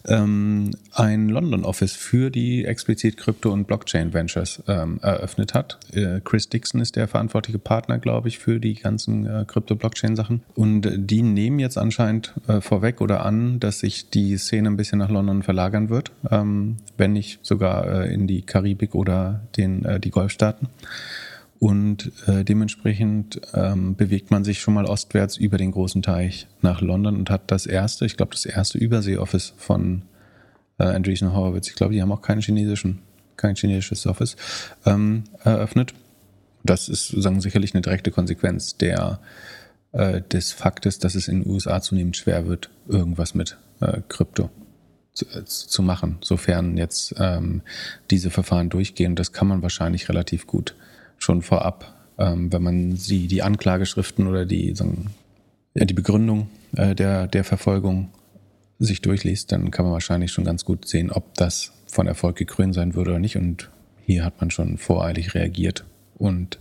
ähm, 0.07 0.73
ein 0.93 1.31
London-Office 1.31 1.95
für 1.95 2.31
die 2.31 2.67
explizit 2.67 3.17
Krypto- 3.17 3.51
und 3.51 3.67
Blockchain-Ventures 3.67 4.63
ähm, 4.69 5.01
eröffnet 5.01 5.55
hat. 5.55 5.79
Äh, 5.93 6.21
Chris 6.23 6.51
Dixon 6.51 6.83
ist 6.83 6.97
der 6.97 7.09
verantwortliche 7.09 7.59
Partner, 7.59 7.99
glaube 7.99 8.29
ich, 8.29 8.39
für 8.39 8.61
die 8.61 8.75
ganzen 8.75 9.25
äh, 9.27 9.47
Krypto-Blockchain-Sachen. 9.47 10.43
Und 10.55 10.87
die 10.97 11.23
nehmen 11.23 11.59
jetzt 11.61 11.79
anscheinend 11.79 12.35
vorweg 12.61 13.01
oder 13.01 13.25
an, 13.25 13.59
dass 13.59 13.81
sich 13.81 14.11
die 14.11 14.37
Szene 14.37 14.69
ein 14.69 14.77
bisschen 14.77 14.99
nach 14.99 15.09
London 15.09 15.43
verlagern 15.43 15.89
wird. 15.89 16.13
Ähm, 16.31 16.58
wenn 16.97 17.13
nicht 17.13 17.39
sogar 17.43 17.87
äh, 17.87 18.13
in 18.13 18.27
die 18.27 18.43
Karibik 18.43 18.95
oder 18.95 19.41
den, 19.57 19.85
äh, 19.85 20.01
die 20.01 20.11
Golfstaaten. 20.11 20.69
Und 21.59 22.13
äh, 22.27 22.45
dementsprechend 22.45 23.41
ähm, 23.53 23.97
bewegt 23.97 24.31
man 24.31 24.45
sich 24.45 24.61
schon 24.61 24.75
mal 24.75 24.85
ostwärts 24.85 25.37
über 25.37 25.59
den 25.59 25.73
großen 25.73 26.03
Teich 26.03 26.47
nach 26.63 26.81
London 26.81 27.17
und 27.17 27.31
hat 27.31 27.51
das 27.51 27.67
erste, 27.67 28.07
ich 28.07 28.17
glaube, 28.17 28.33
das 28.33 28.47
erste 28.47 28.79
Übersee-Office 28.79 29.55
von 29.57 30.03
äh, 30.79 30.85
Andreessen 30.85 31.33
Horowitz. 31.33 31.69
Ich 31.69 31.75
glaube, 31.75 31.95
die 31.95 32.01
haben 32.01 32.13
auch 32.13 32.23
keinen 32.23 32.43
chinesischen, 32.43 33.01
kein 33.37 33.57
chinesisches 33.57 34.07
Office 34.07 34.37
ähm, 34.87 35.25
eröffnet. 35.43 35.95
Das 36.63 36.89
ist 36.89 37.09
sozusagen 37.09 37.41
sicherlich 37.41 37.75
eine 37.75 37.83
direkte 37.83 38.13
Konsequenz 38.13 38.77
der, 38.77 39.19
äh, 39.93 40.21
des 40.21 40.53
Faktes, 40.53 41.01
dass 41.01 41.17
es 41.17 41.27
in 41.27 41.43
den 41.43 41.51
USA 41.51 41.81
zunehmend 41.81 42.17
schwer 42.17 42.47
wird, 42.47 42.71
irgendwas 42.87 43.35
mit 43.35 43.59
äh, 43.81 44.01
Krypto 44.09 44.49
zu, 45.19 45.27
äh, 45.27 45.45
zu 45.45 45.83
machen, 45.83 46.19
sofern 46.21 46.77
jetzt 46.77 47.15
ähm, 47.19 47.63
diese 48.11 48.31
Verfahren 48.31 48.69
durchgehen. 48.69 49.17
Das 49.17 49.33
kann 49.33 49.49
man 49.49 49.63
wahrscheinlich 49.63 50.09
relativ 50.09 50.47
gut 50.47 50.75
schon 51.19 51.43
vorab, 51.43 51.95
ähm, 52.19 52.53
wenn 52.53 52.63
man 52.63 52.97
sie, 52.97 53.27
die 53.27 53.43
Anklageschriften 53.43 54.27
oder 54.27 54.47
die, 54.47 54.75
sagen, 54.75 55.11
ja, 55.75 55.85
die 55.85 55.95
Begründung 55.95 56.49
äh, 56.77 56.95
der, 56.95 57.27
der 57.27 57.45
Verfolgung 57.45 58.11
sich 58.79 59.03
durchliest, 59.03 59.51
dann 59.51 59.71
kann 59.71 59.85
man 59.85 59.93
wahrscheinlich 59.93 60.31
schon 60.31 60.45
ganz 60.45 60.65
gut 60.65 60.87
sehen, 60.87 61.11
ob 61.11 61.35
das 61.35 61.73
von 61.87 62.07
Erfolg 62.07 62.37
gekrönt 62.37 62.75
sein 62.75 62.95
würde 62.95 63.11
oder 63.11 63.19
nicht. 63.19 63.37
Und 63.37 63.71
hier 64.07 64.25
hat 64.25 64.41
man 64.41 64.51
schon 64.51 64.79
voreilig 64.79 65.35
reagiert 65.35 65.85
und 66.17 66.61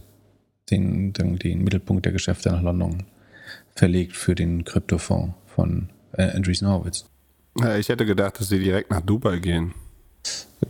den, 0.71 1.13
den, 1.13 1.37
den 1.37 1.63
Mittelpunkt 1.63 2.05
der 2.05 2.11
Geschäfte 2.11 2.49
nach 2.49 2.63
London 2.63 3.03
verlegt 3.75 4.15
für 4.15 4.33
den 4.33 4.65
Kryptofonds 4.65 5.35
von 5.45 5.89
äh, 6.13 6.31
Andreessen 6.31 6.67
Horowitz. 6.67 7.05
Ich 7.79 7.89
hätte 7.89 8.05
gedacht, 8.05 8.39
dass 8.39 8.49
sie 8.49 8.59
direkt 8.59 8.91
nach 8.91 9.01
Dubai 9.01 9.39
gehen. 9.39 9.73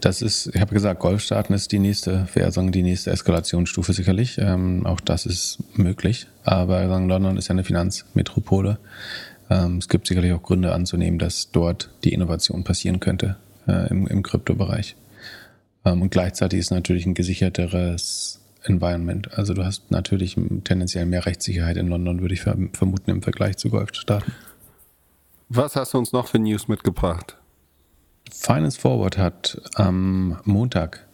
Das 0.01 0.21
ist, 0.21 0.51
ich 0.53 0.61
habe 0.61 0.73
gesagt, 0.73 0.99
Golfstaaten 0.99 1.55
ist 1.55 1.71
die 1.71 1.79
nächste, 1.79 2.27
wäre 2.33 2.51
sagen, 2.51 2.71
die 2.71 2.83
nächste 2.83 3.11
Eskalationsstufe 3.11 3.93
sicherlich. 3.93 4.37
Ähm, 4.37 4.85
auch 4.85 4.99
das 4.99 5.25
ist 5.25 5.59
möglich. 5.75 6.27
Aber 6.43 6.87
sagen, 6.87 7.07
London 7.07 7.37
ist 7.37 7.47
ja 7.47 7.53
eine 7.53 7.63
Finanzmetropole. 7.63 8.79
Ähm, 9.49 9.77
es 9.77 9.87
gibt 9.87 10.07
sicherlich 10.07 10.33
auch 10.33 10.43
Gründe 10.43 10.73
anzunehmen, 10.73 11.19
dass 11.19 11.51
dort 11.51 11.89
die 12.03 12.13
Innovation 12.13 12.63
passieren 12.63 12.99
könnte 12.99 13.37
äh, 13.67 13.89
im, 13.89 14.07
im 14.07 14.23
Kryptobereich. 14.23 14.95
Ähm, 15.85 16.01
und 16.01 16.11
gleichzeitig 16.11 16.59
ist 16.59 16.71
natürlich 16.71 17.05
ein 17.05 17.13
gesicherteres 17.13 18.41
Environment. 18.63 19.37
Also 19.37 19.53
du 19.53 19.65
hast 19.65 19.89
natürlich 19.91 20.35
tendenziell 20.65 21.05
mehr 21.05 21.25
Rechtssicherheit 21.25 21.77
in 21.77 21.87
London, 21.87 22.21
würde 22.21 22.33
ich 22.33 22.41
vermuten, 22.41 23.09
im 23.09 23.21
Vergleich 23.21 23.57
zu 23.57 23.69
Golfstaaten. 23.69 24.33
Was 25.49 25.77
hast 25.77 25.93
du 25.93 25.97
uns 25.97 26.11
noch 26.11 26.27
für 26.27 26.39
News 26.39 26.67
mitgebracht? 26.67 27.37
Finance 28.29 28.77
Forward 28.77 29.17
hat 29.17 29.61
am 29.75 30.37
Montag 30.43 31.07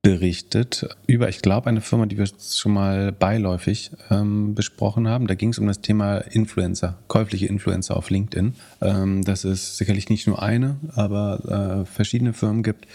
berichtet 0.00 0.88
über, 1.06 1.28
ich 1.28 1.42
glaube, 1.42 1.68
eine 1.68 1.82
Firma, 1.82 2.06
die 2.06 2.16
wir 2.16 2.24
schon 2.26 2.72
mal 2.72 3.12
beiläufig 3.12 3.90
ähm, 4.10 4.54
besprochen 4.54 5.08
haben. 5.08 5.26
Da 5.26 5.34
ging 5.34 5.50
es 5.50 5.58
um 5.58 5.66
das 5.66 5.82
Thema 5.82 6.18
Influencer, 6.18 6.96
käufliche 7.06 7.46
Influencer 7.48 7.98
auf 7.98 8.08
LinkedIn. 8.08 8.54
Ähm, 8.80 9.24
dass 9.24 9.44
es 9.44 9.76
sicherlich 9.76 10.08
nicht 10.08 10.26
nur 10.26 10.42
eine, 10.42 10.76
aber 10.94 11.82
äh, 11.82 11.84
verschiedene 11.84 12.32
Firmen 12.32 12.62
gibt, 12.62 12.86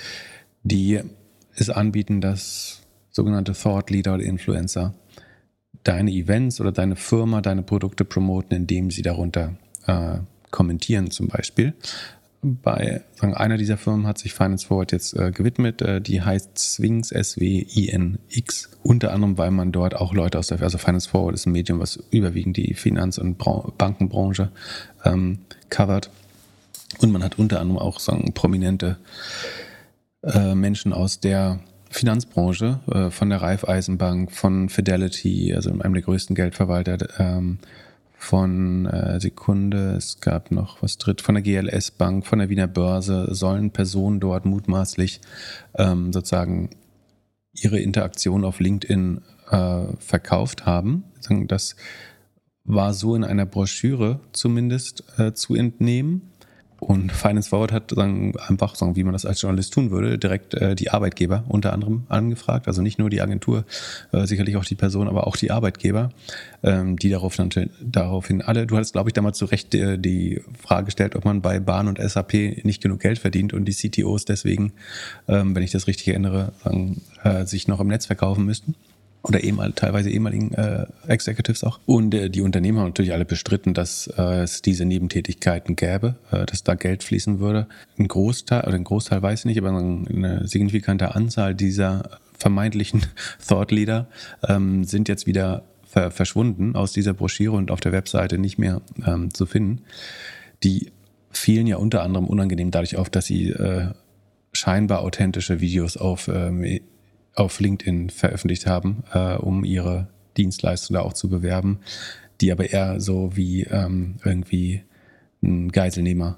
die 0.63 0.99
es 1.53 1.69
anbieten, 1.69 2.21
dass 2.21 2.81
sogenannte 3.11 3.53
Thought 3.53 3.91
Leader 3.91 4.15
oder 4.15 4.23
Influencer 4.23 4.95
deine 5.83 6.09
Events 6.09 6.59
oder 6.59 6.71
deine 6.71 6.95
Firma, 6.95 7.41
deine 7.41 7.61
Produkte 7.61 8.03
promoten, 8.03 8.57
indem 8.57 8.89
sie 8.89 9.03
darunter 9.03 9.53
äh, 9.87 10.19
kommentieren 10.51 11.11
zum 11.11 11.27
Beispiel. 11.27 11.73
Bei 12.41 13.01
einer 13.19 13.57
dieser 13.57 13.75
Firmen 13.75 14.05
hat 14.05 14.19
sich 14.19 14.33
Finance 14.33 14.67
Forward 14.67 14.91
jetzt 14.91 15.15
äh, 15.15 15.31
gewidmet, 15.31 15.81
äh, 15.81 15.99
die 15.99 16.21
heißt 16.21 16.57
Swings 16.57 17.11
S-W-I-N-X. 17.11 18.69
Unter 18.83 19.13
anderem, 19.13 19.39
weil 19.39 19.49
man 19.49 19.71
dort 19.71 19.95
auch 19.95 20.13
Leute 20.13 20.37
aus 20.37 20.47
der, 20.47 20.61
also 20.61 20.77
Finance 20.77 21.09
Forward 21.09 21.33
ist 21.33 21.47
ein 21.47 21.53
Medium, 21.53 21.79
was 21.79 21.97
überwiegend 22.11 22.57
die 22.57 22.75
Finanz- 22.75 23.17
und 23.17 23.39
Bra 23.39 23.71
Bankenbranche 23.79 24.51
ähm, 25.03 25.39
covert. 25.69 26.11
Und 26.99 27.11
man 27.11 27.23
hat 27.23 27.39
unter 27.39 27.59
anderem 27.59 27.79
auch 27.79 27.99
sagen, 27.99 28.31
prominente 28.33 28.97
äh, 30.21 30.53
Menschen 30.53 30.93
aus 30.93 31.19
der 31.19 31.59
Finanzbranche, 31.89 32.79
äh, 32.91 33.09
von 33.09 33.29
der 33.29 33.41
Raiffeisenbank, 33.41 34.31
von 34.31 34.69
Fidelity, 34.69 35.53
also 35.55 35.71
einem 35.71 35.93
der 35.93 36.03
größten 36.03 36.35
Geldverwalter, 36.35 36.97
ähm, 37.19 37.57
von 38.25 38.87
äh, 38.87 39.19
Sekunde, 39.21 39.95
es 39.95 40.19
gab 40.19 40.51
noch 40.51 40.81
was 40.81 40.97
dritt, 40.97 41.21
von 41.21 41.35
der 41.35 41.43
GLS 41.43 41.91
Bank, 41.91 42.25
von 42.25 42.39
der 42.39 42.49
Wiener 42.49 42.67
Börse, 42.67 43.27
sollen 43.33 43.69
Personen 43.69 44.19
dort 44.19 44.45
mutmaßlich 44.45 45.21
ähm, 45.75 46.11
sozusagen 46.11 46.71
ihre 47.53 47.79
Interaktion 47.79 48.43
auf 48.43 48.59
LinkedIn 48.59 49.21
äh, 49.49 49.83
verkauft 49.99 50.65
haben. 50.65 51.03
Das 51.47 51.75
war 52.63 52.93
so 52.93 53.15
in 53.15 53.23
einer 53.23 53.45
Broschüre 53.45 54.19
zumindest 54.31 55.03
äh, 55.17 55.33
zu 55.33 55.53
entnehmen. 55.53 56.31
Und 56.85 57.11
Finance 57.11 57.49
Forward 57.49 57.71
hat 57.71 57.97
dann 57.97 58.35
einfach, 58.37 58.75
sagen, 58.75 58.95
wie 58.95 59.03
man 59.03 59.13
das 59.13 59.25
als 59.25 59.41
Journalist 59.41 59.73
tun 59.73 59.89
würde, 59.89 60.19
direkt 60.19 60.53
äh, 60.53 60.75
die 60.75 60.91
Arbeitgeber 60.91 61.43
unter 61.47 61.73
anderem 61.73 62.03
angefragt. 62.09 62.67
Also 62.67 62.83
nicht 62.83 62.99
nur 62.99 63.09
die 63.09 63.23
Agentur, 63.23 63.65
äh, 64.11 64.27
sicherlich 64.27 64.55
auch 64.55 64.65
die 64.65 64.75
Person, 64.75 65.07
aber 65.07 65.25
auch 65.25 65.35
die 65.35 65.49
Arbeitgeber, 65.49 66.11
ähm, 66.61 66.95
die 66.97 67.09
darauf 67.09 67.35
daraufhin 67.81 68.43
alle, 68.43 68.67
du 68.67 68.75
hattest, 68.75 68.93
glaube 68.93 69.09
ich, 69.09 69.13
damals 69.13 69.39
zu 69.39 69.45
Recht 69.45 69.73
äh, 69.73 69.97
die 69.97 70.43
Frage 70.61 70.85
gestellt, 70.85 71.15
ob 71.15 71.25
man 71.25 71.41
bei 71.41 71.59
Bahn 71.59 71.87
und 71.87 71.97
SAP 71.97 72.33
nicht 72.63 72.83
genug 72.83 72.99
Geld 72.99 73.17
verdient 73.17 73.53
und 73.53 73.65
die 73.65 73.73
CTOs 73.73 74.25
deswegen, 74.25 74.73
ähm, 75.27 75.55
wenn 75.55 75.63
ich 75.63 75.71
das 75.71 75.87
richtig 75.87 76.09
erinnere, 76.09 76.53
sagen, 76.63 77.01
äh, 77.23 77.45
sich 77.45 77.67
noch 77.67 77.79
im 77.79 77.87
Netz 77.87 78.05
verkaufen 78.05 78.45
müssten 78.45 78.75
oder 79.27 79.43
ehemal, 79.43 79.73
teilweise 79.73 80.09
ehemaligen 80.09 80.53
äh, 80.53 80.85
Executives 81.07 81.63
auch. 81.63 81.79
Und 81.85 82.13
äh, 82.13 82.29
die 82.29 82.41
Unternehmen 82.41 82.79
haben 82.79 82.87
natürlich 82.87 83.13
alle 83.13 83.25
bestritten, 83.25 83.73
dass 83.73 84.07
äh, 84.17 84.43
es 84.43 84.61
diese 84.61 84.85
Nebentätigkeiten 84.85 85.75
gäbe, 85.75 86.15
äh, 86.31 86.45
dass 86.45 86.63
da 86.63 86.75
Geld 86.75 87.03
fließen 87.03 87.39
würde. 87.39 87.67
Ein 87.97 88.07
Großteil, 88.07 88.61
oder 88.61 88.75
ein 88.75 88.83
Großteil 88.83 89.21
weiß 89.21 89.39
ich 89.39 89.45
nicht, 89.45 89.57
aber 89.57 89.69
eine 89.69 90.47
signifikante 90.47 91.15
Anzahl 91.15 91.55
dieser 91.55 92.19
vermeintlichen 92.37 93.05
Thought 93.47 93.71
Leader 93.71 94.07
ähm, 94.47 94.83
sind 94.83 95.07
jetzt 95.07 95.25
wieder 95.25 95.63
ver 95.85 96.11
verschwunden 96.11 96.75
aus 96.75 96.91
dieser 96.91 97.13
Broschüre 97.13 97.55
und 97.55 97.71
auf 97.71 97.79
der 97.79 97.91
Webseite 97.91 98.37
nicht 98.37 98.57
mehr 98.57 98.81
ähm, 99.05 99.33
zu 99.33 99.45
finden. 99.45 99.81
Die 100.63 100.91
fielen 101.31 101.67
ja 101.67 101.77
unter 101.77 102.03
anderem 102.03 102.27
unangenehm 102.27 102.71
dadurch 102.71 102.97
auf, 102.97 103.09
dass 103.09 103.25
sie 103.25 103.49
äh, 103.49 103.89
scheinbar 104.53 105.01
authentische 105.01 105.61
Videos 105.61 105.97
auf, 105.97 106.27
ähm, 106.27 106.81
auf 107.35 107.59
LinkedIn 107.59 108.09
veröffentlicht 108.09 108.65
haben, 108.65 109.03
äh, 109.13 109.35
um 109.35 109.63
ihre 109.63 110.07
Dienstleistung 110.37 110.95
da 110.95 111.01
auch 111.01 111.13
zu 111.13 111.29
bewerben, 111.29 111.79
die 112.41 112.51
aber 112.51 112.69
eher 112.69 112.99
so 112.99 113.35
wie 113.35 113.63
ähm, 113.63 114.15
irgendwie 114.23 114.83
ein 115.43 115.71
Geiselnehmer 115.71 116.37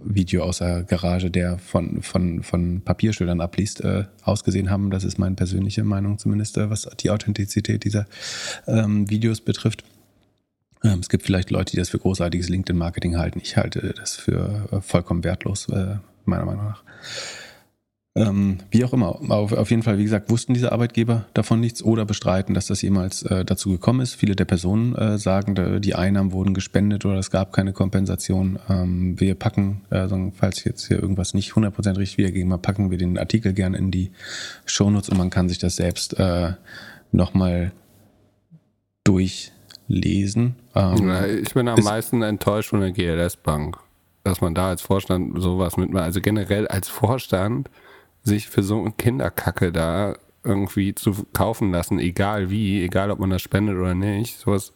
Video 0.00 0.44
aus 0.44 0.58
der 0.58 0.84
Garage, 0.84 1.30
der 1.30 1.58
von, 1.58 2.02
von, 2.02 2.42
von 2.42 2.82
Papierschildern 2.82 3.40
abliest, 3.40 3.80
äh, 3.80 4.04
ausgesehen 4.22 4.70
haben. 4.70 4.90
Das 4.90 5.04
ist 5.04 5.18
meine 5.18 5.34
persönliche 5.34 5.82
Meinung 5.84 6.18
zumindest, 6.18 6.56
äh, 6.56 6.70
was 6.70 6.88
die 7.00 7.10
Authentizität 7.10 7.84
dieser 7.84 8.06
ähm, 8.66 9.10
Videos 9.10 9.40
betrifft. 9.40 9.84
Ähm, 10.84 11.00
es 11.00 11.08
gibt 11.08 11.24
vielleicht 11.24 11.50
Leute, 11.50 11.72
die 11.72 11.78
das 11.78 11.88
für 11.88 11.98
großartiges 11.98 12.48
LinkedIn-Marketing 12.48 13.16
halten. 13.16 13.40
Ich 13.42 13.56
halte 13.56 13.92
das 13.96 14.14
für 14.14 14.68
äh, 14.70 14.80
vollkommen 14.80 15.24
wertlos, 15.24 15.68
äh, 15.68 15.96
meiner 16.24 16.44
Meinung 16.44 16.66
nach. 16.66 16.84
Ähm, 18.18 18.58
wie 18.72 18.84
auch 18.84 18.92
immer, 18.92 19.20
auf, 19.30 19.52
auf, 19.52 19.70
jeden 19.70 19.84
Fall, 19.84 19.98
wie 19.98 20.02
gesagt, 20.02 20.28
wussten 20.28 20.52
diese 20.52 20.72
Arbeitgeber 20.72 21.26
davon 21.34 21.60
nichts 21.60 21.84
oder 21.84 22.04
bestreiten, 22.04 22.52
dass 22.52 22.66
das 22.66 22.82
jemals 22.82 23.22
äh, 23.22 23.44
dazu 23.44 23.70
gekommen 23.70 24.00
ist. 24.00 24.14
Viele 24.14 24.34
der 24.34 24.44
Personen 24.44 24.96
äh, 24.96 25.18
sagen, 25.18 25.80
die 25.80 25.94
Einnahmen 25.94 26.32
wurden 26.32 26.52
gespendet 26.52 27.04
oder 27.04 27.18
es 27.18 27.30
gab 27.30 27.52
keine 27.52 27.72
Kompensation. 27.72 28.58
Ähm, 28.68 29.20
wir 29.20 29.36
packen, 29.36 29.82
äh, 29.90 30.08
falls 30.34 30.64
jetzt 30.64 30.88
hier 30.88 31.00
irgendwas 31.00 31.32
nicht 31.32 31.52
100% 31.52 31.96
richtig 31.96 32.18
wiedergegeben 32.18 32.52
habe, 32.52 32.60
packen 32.60 32.90
wir 32.90 32.98
den 32.98 33.18
Artikel 33.18 33.52
gerne 33.52 33.78
in 33.78 33.92
die 33.92 34.10
Shownotes 34.66 35.10
und 35.10 35.18
man 35.18 35.30
kann 35.30 35.48
sich 35.48 35.58
das 35.58 35.76
selbst 35.76 36.18
äh, 36.18 36.54
nochmal 37.12 37.70
durchlesen. 39.04 40.56
Ähm, 40.74 41.12
ich 41.40 41.54
bin 41.54 41.68
am 41.68 41.84
meisten 41.84 42.22
enttäuscht 42.22 42.70
von 42.70 42.80
der 42.80 42.90
GLS 42.90 43.36
Bank, 43.36 43.78
dass 44.24 44.40
man 44.40 44.56
da 44.56 44.70
als 44.70 44.82
Vorstand 44.82 45.40
sowas 45.40 45.76
mitmacht. 45.76 46.02
Also 46.02 46.20
generell 46.20 46.66
als 46.66 46.88
Vorstand 46.88 47.70
sich 48.24 48.48
für 48.48 48.62
so 48.62 48.80
eine 48.80 48.92
Kinderkacke 48.92 49.72
da 49.72 50.16
irgendwie 50.44 50.94
zu 50.94 51.12
kaufen 51.32 51.72
lassen, 51.72 51.98
egal 51.98 52.50
wie, 52.50 52.82
egal 52.82 53.10
ob 53.10 53.18
man 53.18 53.30
das 53.30 53.42
spendet 53.42 53.76
oder 53.76 53.94
nicht. 53.94 54.38
Sowas 54.38 54.72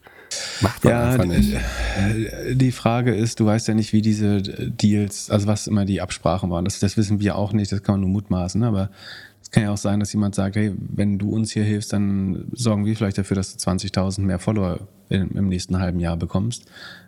macht 0.60 0.84
man 0.84 0.92
ja, 0.92 1.10
einfach 1.10 1.24
nicht. 1.24 1.54
Äh, 1.54 2.54
die 2.54 2.72
Frage 2.72 3.14
ist, 3.14 3.40
du 3.40 3.46
weißt 3.46 3.68
ja 3.68 3.74
nicht, 3.74 3.92
wie 3.92 4.02
diese 4.02 4.42
Deals, 4.42 5.30
also 5.30 5.46
was 5.46 5.66
immer 5.66 5.84
die 5.84 6.00
Absprachen 6.00 6.50
waren. 6.50 6.64
Das, 6.64 6.80
das 6.80 6.96
wissen 6.96 7.20
wir 7.20 7.36
auch 7.36 7.52
nicht, 7.52 7.72
das 7.72 7.82
kann 7.82 7.94
man 7.94 8.00
nur 8.02 8.10
mutmaßen, 8.10 8.62
aber 8.64 8.90
es 9.40 9.50
kann 9.50 9.62
ja 9.62 9.70
auch 9.70 9.78
sein, 9.78 10.00
dass 10.00 10.12
jemand 10.12 10.34
sagt, 10.34 10.56
hey, 10.56 10.72
wenn 10.76 11.18
du 11.18 11.30
uns 11.30 11.52
hier 11.52 11.64
hilfst, 11.64 11.92
dann 11.92 12.46
sorgen 12.52 12.84
wir 12.84 12.96
vielleicht 12.96 13.18
dafür, 13.18 13.36
dass 13.36 13.56
du 13.56 13.70
20.000 13.70 14.20
mehr 14.20 14.38
Follower 14.38 14.80
im, 15.08 15.30
im 15.32 15.48
nächsten 15.48 15.78
halben 15.78 16.00
Jahr 16.00 16.16
bekommst 16.16 16.66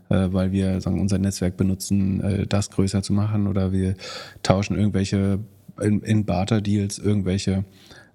äh, 0.08 0.28
weil 0.30 0.52
wir 0.52 0.80
sagen, 0.80 1.00
unser 1.00 1.18
Netzwerk 1.18 1.56
benutzen, 1.56 2.20
äh, 2.20 2.46
das 2.46 2.70
größer 2.70 3.02
zu 3.02 3.12
machen 3.12 3.46
oder 3.46 3.72
wir 3.72 3.94
tauschen 4.42 4.76
irgendwelche 4.76 5.38
in, 5.80 6.00
in 6.02 6.24
Barter-Deals 6.24 6.98
irgendwelche 6.98 7.64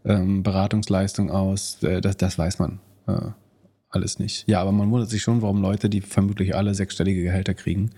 ähm, 0.05 0.43
Beratungsleistungen 0.43 1.31
aus. 1.31 1.81
Äh, 1.83 2.01
das, 2.01 2.17
das 2.17 2.37
weiß 2.37 2.59
man 2.59 2.79
äh, 3.07 3.31
alles 3.89 4.19
nicht. 4.19 4.47
Ja, 4.47 4.61
aber 4.61 4.71
man 4.71 4.91
wundert 4.91 5.09
sich 5.09 5.21
schon, 5.21 5.41
warum 5.41 5.61
Leute, 5.61 5.89
die 5.89 6.01
vermutlich 6.01 6.55
alle 6.55 6.73
sechsstellige 6.75 7.23
Gehälter 7.23 7.53
kriegen, 7.53 7.91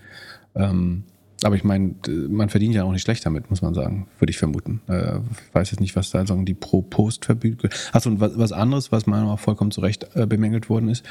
ähm, 0.54 1.04
aber 1.44 1.56
ich 1.56 1.64
meine, 1.64 1.94
man 2.28 2.48
verdient 2.48 2.74
ja 2.74 2.84
auch 2.84 2.92
nicht 2.92 3.02
schlecht 3.02 3.26
damit, 3.26 3.50
muss 3.50 3.62
man 3.62 3.74
sagen, 3.74 4.06
würde 4.18 4.30
ich 4.30 4.38
vermuten. 4.38 4.80
Äh, 4.88 5.16
ich 5.16 5.54
weiß 5.54 5.70
jetzt 5.72 5.80
nicht, 5.80 5.96
was 5.96 6.10
da 6.10 6.24
sagen, 6.26 6.44
die 6.44 6.54
Pro-Post 6.54 7.24
verbietet. 7.24 7.74
Achso, 7.92 8.10
und 8.10 8.20
was, 8.20 8.38
was 8.38 8.52
anderes, 8.52 8.92
was 8.92 9.06
meiner 9.06 9.22
Meinung 9.22 9.34
nach 9.34 9.40
vollkommen 9.40 9.70
zu 9.70 9.80
Recht 9.80 10.08
äh, 10.14 10.26
bemängelt 10.26 10.68
worden 10.68 10.88
ist, 10.88 11.04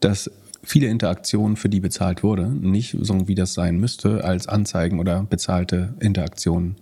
dass 0.00 0.30
viele 0.62 0.88
Interaktionen, 0.88 1.56
für 1.56 1.68
die 1.68 1.80
bezahlt 1.80 2.22
wurde, 2.22 2.48
nicht 2.48 2.96
so 3.00 3.28
wie 3.28 3.34
das 3.34 3.54
sein 3.54 3.78
müsste, 3.78 4.24
als 4.24 4.46
Anzeigen 4.46 4.98
oder 4.98 5.22
bezahlte 5.22 5.94
Interaktionen 6.00 6.76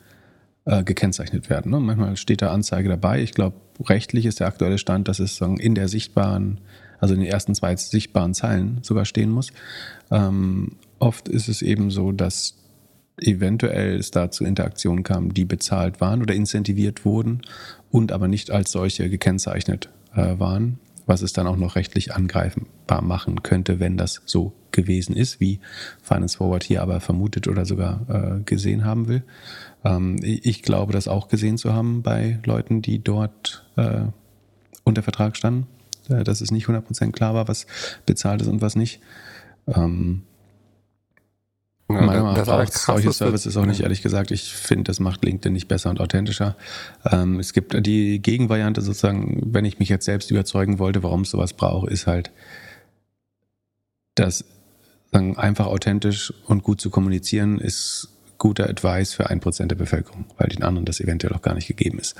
äh, 0.68 0.84
gekennzeichnet 0.84 1.48
werden. 1.48 1.72
Ne? 1.72 1.80
Manchmal 1.80 2.16
steht 2.18 2.42
da 2.42 2.50
Anzeige 2.50 2.90
dabei. 2.90 3.22
Ich 3.22 3.32
glaube, 3.32 3.56
rechtlich 3.86 4.26
ist 4.26 4.40
der 4.40 4.46
aktuelle 4.46 4.76
Stand, 4.76 5.08
dass 5.08 5.18
es 5.18 5.36
sagen, 5.36 5.58
in 5.58 5.74
der 5.74 5.88
sichtbaren, 5.88 6.60
also 7.00 7.14
in 7.14 7.20
den 7.20 7.28
ersten 7.30 7.54
zwei 7.54 7.74
sichtbaren 7.74 8.34
Zeilen 8.34 8.78
sogar 8.82 9.06
stehen 9.06 9.30
muss. 9.30 9.50
Ähm, 10.10 10.72
oft 10.98 11.28
ist 11.28 11.48
es 11.48 11.62
eben 11.62 11.90
so, 11.90 12.12
dass 12.12 12.54
eventuell 13.18 13.96
es 13.96 14.10
da 14.10 14.30
zu 14.30 14.44
Interaktionen 14.44 15.04
kam, 15.04 15.32
die 15.32 15.46
bezahlt 15.46 16.02
waren 16.02 16.20
oder 16.20 16.34
incentiviert 16.34 17.04
wurden 17.06 17.40
und 17.90 18.12
aber 18.12 18.28
nicht 18.28 18.50
als 18.50 18.70
solche 18.70 19.08
gekennzeichnet 19.08 19.88
äh, 20.14 20.38
waren, 20.38 20.78
was 21.08 21.22
es 21.22 21.32
dann 21.32 21.46
auch 21.46 21.56
noch 21.56 21.74
rechtlich 21.74 22.14
angreifbar 22.14 23.02
machen 23.02 23.42
könnte, 23.42 23.80
wenn 23.80 23.96
das 23.96 24.22
so 24.26 24.52
gewesen 24.70 25.16
ist, 25.16 25.40
wie 25.40 25.58
Finance 26.02 26.36
Forward 26.36 26.62
hier 26.62 26.82
aber 26.82 27.00
vermutet 27.00 27.48
oder 27.48 27.64
sogar 27.64 28.06
äh, 28.08 28.42
gesehen 28.44 28.84
haben 28.84 29.08
will. 29.08 29.24
Ähm, 29.84 30.16
ich 30.22 30.62
glaube, 30.62 30.92
das 30.92 31.08
auch 31.08 31.28
gesehen 31.28 31.56
zu 31.56 31.72
haben 31.72 32.02
bei 32.02 32.38
Leuten, 32.44 32.82
die 32.82 33.02
dort 33.02 33.66
äh, 33.76 34.02
unter 34.84 35.02
Vertrag 35.02 35.36
standen, 35.36 35.66
äh, 36.10 36.24
dass 36.24 36.42
es 36.42 36.50
nicht 36.50 36.66
100% 36.66 37.10
klar 37.12 37.34
war, 37.34 37.48
was 37.48 37.66
bezahlt 38.04 38.42
ist 38.42 38.48
und 38.48 38.60
was 38.60 38.76
nicht. 38.76 39.00
Ähm, 39.66 40.22
ja, 41.88 41.94
Meiner 41.94 42.22
Meinung 42.22 42.46
nach 42.46 42.66
solche 42.70 43.12
Services 43.12 43.56
auch 43.56 43.64
nicht, 43.64 43.80
ehrlich 43.80 44.02
gesagt. 44.02 44.30
Ich 44.30 44.52
finde, 44.52 44.84
das 44.84 45.00
macht 45.00 45.24
LinkedIn 45.24 45.52
nicht 45.52 45.68
besser 45.68 45.90
und 45.90 46.00
authentischer. 46.00 46.56
Ähm, 47.10 47.40
es 47.40 47.52
gibt 47.52 47.74
die 47.86 48.20
Gegenvariante 48.20 48.82
sozusagen, 48.82 49.40
wenn 49.54 49.64
ich 49.64 49.78
mich 49.78 49.88
jetzt 49.88 50.04
selbst 50.04 50.30
überzeugen 50.30 50.78
wollte, 50.78 51.02
warum 51.02 51.22
es 51.22 51.30
sowas 51.30 51.54
brauche, 51.54 51.88
ist 51.88 52.06
halt, 52.06 52.30
dass 54.14 54.44
sagen, 55.12 55.36
einfach 55.38 55.66
authentisch 55.66 56.32
und 56.46 56.62
gut 56.62 56.80
zu 56.80 56.90
kommunizieren 56.90 57.58
ist 57.58 58.08
guter 58.38 58.68
Advice 58.68 59.12
für 59.12 59.28
ein 59.28 59.40
Prozent 59.40 59.70
der 59.70 59.76
Bevölkerung, 59.76 60.24
weil 60.38 60.48
den 60.48 60.62
anderen 60.62 60.84
das 60.84 61.00
eventuell 61.00 61.34
auch 61.34 61.42
gar 61.42 61.54
nicht 61.54 61.66
gegeben 61.66 61.98
ist. 61.98 62.14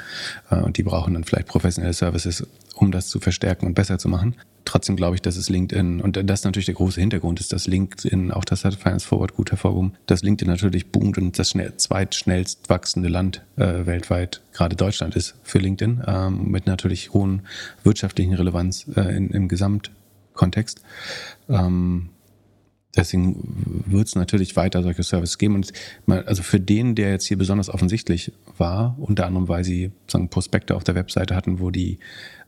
Äh, 0.51 0.57
und 0.57 0.77
die 0.77 0.83
brauchen 0.83 1.15
dann 1.15 1.25
vielleicht 1.25 1.49
professionelle 1.49 1.95
Services, 1.95 2.47
um 2.75 2.93
das 2.93 3.09
zu 3.09 3.21
verstärken 3.21 3.67
und 3.67 3.75
besser 3.75 3.99
zu 3.99 4.09
machen. 4.09 4.35
Trotzdem 4.65 4.97
glaube 4.97 5.15
ich, 5.15 5.23
dass 5.23 5.37
es 5.37 5.49
LinkedIn, 5.49 6.03
und 6.03 6.17
das 6.17 6.41
ist 6.41 6.45
natürlich 6.45 6.67
der 6.67 6.75
große 6.75 7.01
Hintergrund, 7.01 7.41
ist, 7.41 7.55
dass 7.55 7.67
LinkedIn, 7.67 8.33
auch 8.33 8.45
das 8.45 8.65
hat 8.67 8.75
Finance 8.75 9.07
Forward 9.07 9.35
gut 9.35 9.51
hervorgehoben, 9.51 9.95
dass 10.05 10.23
LinkedIn 10.23 10.51
natürlich 10.51 10.93
boomt 10.93 11.17
und 11.17 11.39
das 11.39 11.51
schnell, 11.51 11.75
zweitschnellst 11.77 12.69
wachsende 12.69 13.09
Land 13.09 13.43
äh, 13.57 13.87
weltweit, 13.87 14.43
gerade 14.53 14.77
Deutschland 14.77 15.17
ist 15.17 15.37
für 15.43 15.59
LinkedIn, 15.59 16.03
ähm, 16.07 16.51
mit 16.51 16.67
natürlich 16.67 17.15
hohen 17.15 17.47
wirtschaftlichen 17.83 18.35
Relevanz 18.35 18.87
äh, 18.95 19.17
in, 19.17 19.31
im 19.31 19.49
Gesamtkontext. 19.49 20.83
Ähm, 21.49 22.11
Deswegen 22.97 23.85
wird 23.87 24.09
es 24.09 24.15
natürlich 24.15 24.57
weiter 24.57 24.83
solche 24.83 25.03
Services 25.03 25.39
geben. 25.39 25.55
Und 25.55 25.73
mal, 26.07 26.25
also 26.25 26.43
für 26.43 26.59
den, 26.59 26.95
der 26.95 27.11
jetzt 27.11 27.27
hier 27.27 27.37
besonders 27.37 27.69
offensichtlich 27.69 28.33
war, 28.57 28.97
unter 28.99 29.27
anderem, 29.27 29.49
weil 29.49 29.63
sie 29.63 29.93
sagen, 30.07 30.31
Prospekte 30.31 30.75
auf 30.75 30.85
der 30.85 30.95
Webseite 30.95 31.37
hatten, 31.37 31.61
wo 31.61 31.71
die 31.71 31.99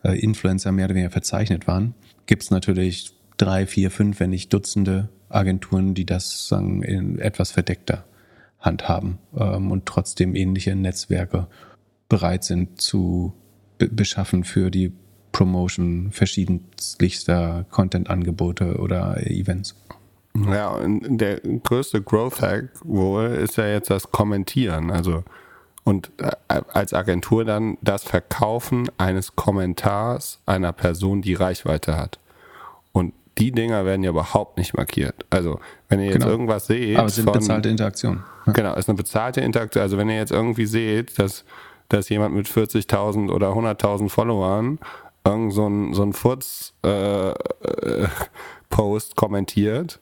äh, 0.03 0.19
Influencer 0.19 0.73
mehr 0.73 0.87
oder 0.87 0.95
weniger 0.95 1.11
verzeichnet 1.11 1.67
waren, 1.67 1.95
gibt 2.27 2.43
es 2.43 2.51
natürlich 2.51 3.13
drei, 3.37 3.67
vier, 3.67 3.91
fünf, 3.91 4.21
wenn 4.21 4.31
nicht 4.31 4.53
Dutzende 4.53 5.09
Agenturen, 5.29 5.95
die 5.95 6.07
das 6.07 6.49
sagen, 6.49 6.83
in 6.83 7.19
etwas 7.19 7.53
verdeckter 7.53 8.05
handhaben 8.59 9.19
ähm, 9.37 9.71
und 9.71 9.87
trotzdem 9.87 10.35
ähnliche 10.35 10.75
Netzwerke 10.75 11.47
bereit 12.09 12.45
sind 12.45 12.81
zu 12.81 13.33
beschaffen 13.79 14.45
für 14.45 14.71
die 14.71 14.93
Promotion 15.33 16.11
verschiedenster 16.11 17.65
Content-Angebote 17.71 18.79
oder 18.79 19.27
Events. 19.27 19.75
Ja, 20.49 20.69
und 20.69 21.19
der 21.19 21.41
größte 21.41 22.03
Growth 22.03 22.41
Hack 22.41 22.71
wohl 22.85 23.27
ist 23.27 23.57
ja 23.57 23.67
jetzt 23.67 23.91
das 23.91 24.11
Kommentieren. 24.11 24.91
Also 24.91 25.25
und 25.85 26.11
äh, 26.19 26.31
als 26.49 26.95
Agentur 26.95 27.45
dann 27.45 27.77
das 27.81 28.05
Verkaufen 28.05 28.89
eines 28.99 29.35
Kommentars 29.35 30.41
einer 30.47 30.73
Person, 30.73 31.23
die 31.23 31.35
Reichweite 31.35 31.97
hat. 31.97 32.19
Und 32.93 33.15
die 33.39 33.53
Dinger 33.53 33.85
werden 33.85 34.03
ja 34.03 34.11
überhaupt 34.11 34.59
nicht 34.59 34.75
markiert. 34.77 35.25
Also, 35.31 35.61
wenn 35.89 36.01
ihr 36.01 36.07
jetzt 36.07 36.21
genau. 36.21 36.29
irgendwas 36.29 36.67
seht. 36.67 36.97
Aber 36.97 37.07
es 37.07 37.17
sind 37.17 37.25
von, 37.25 37.35
bezahlte 37.35 37.69
Interaktionen. 37.69 38.23
Ja. 38.47 38.53
Genau, 38.53 38.73
es 38.73 38.81
ist 38.81 38.89
eine 38.89 38.97
bezahlte 38.97 39.41
Interaktion. 39.41 39.83
Also, 39.83 39.97
wenn 39.97 40.09
ihr 40.11 40.17
jetzt 40.17 40.33
irgendwie 40.33 40.67
seht, 40.67 41.19
dass, 41.19 41.45
dass 41.89 42.09
jemand 42.09 42.35
mit 42.35 42.47
40.000 42.47 43.31
oder 43.31 43.51
100.000 43.51 44.09
Followern 44.11 44.79
irgend 45.25 45.53
so 45.53 45.67
ein, 45.67 45.95
so 45.95 46.03
ein 46.03 46.13
Furz-Post 46.13 46.73
äh, 49.13 49.15
kommentiert, 49.17 49.99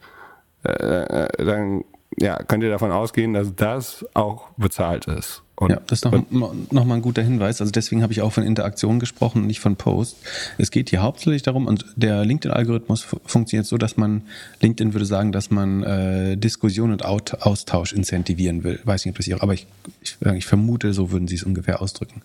äh, 0.69 1.25
äh, 1.25 1.45
dann 1.45 1.85
ja, 2.21 2.43
könnt 2.43 2.65
ihr 2.65 2.71
davon 2.71 2.91
ausgehen, 2.91 3.35
dass 3.35 3.55
das 3.55 4.05
auch 4.15 4.49
bezahlt 4.57 5.07
ist. 5.07 5.43
Und 5.55 5.71
ja, 5.71 5.81
das 5.89 5.99
ist 5.99 6.05
nochmal 6.05 6.53
noch 6.71 6.85
mal 6.85 6.95
ein 6.95 7.03
guter 7.03 7.23
Hinweis. 7.23 7.61
Also 7.61 7.73
deswegen 7.73 8.03
habe 8.03 8.13
ich 8.13 8.23
auch 8.23 8.33
von 8.33 8.45
Interaktion 8.45 9.01
gesprochen, 9.01 9.45
nicht 9.45 9.59
von 9.59 9.75
Post. 9.75 10.17
Es 10.57 10.71
geht 10.71 10.91
hier 10.91 11.03
hauptsächlich 11.03 11.43
darum, 11.43 11.67
und 11.67 11.85
der 11.97 12.25
LinkedIn-Algorithmus 12.25 13.03
funktioniert 13.27 13.67
so, 13.67 13.77
dass 13.77 13.97
man, 13.97 14.23
LinkedIn 14.61 14.95
würde 14.95 15.05
sagen, 15.05 15.33
dass 15.33 15.51
man 15.51 15.83
äh, 15.83 16.37
Diskussion 16.37 16.93
und 16.93 17.05
Austausch 17.05 17.93
incentivieren 17.93 18.63
will. 18.63 18.79
Weiß 18.85 19.05
nicht, 19.05 19.15
ob 19.15 19.17
das 19.17 19.27
hier, 19.27 19.43
aber 19.43 19.53
ich, 19.53 19.67
ich, 20.01 20.17
ich, 20.23 20.47
vermute, 20.47 20.93
so 20.93 21.11
würden 21.11 21.27
sie 21.27 21.35
es 21.35 21.43
ungefähr 21.43 21.83
ausdrücken. 21.83 22.23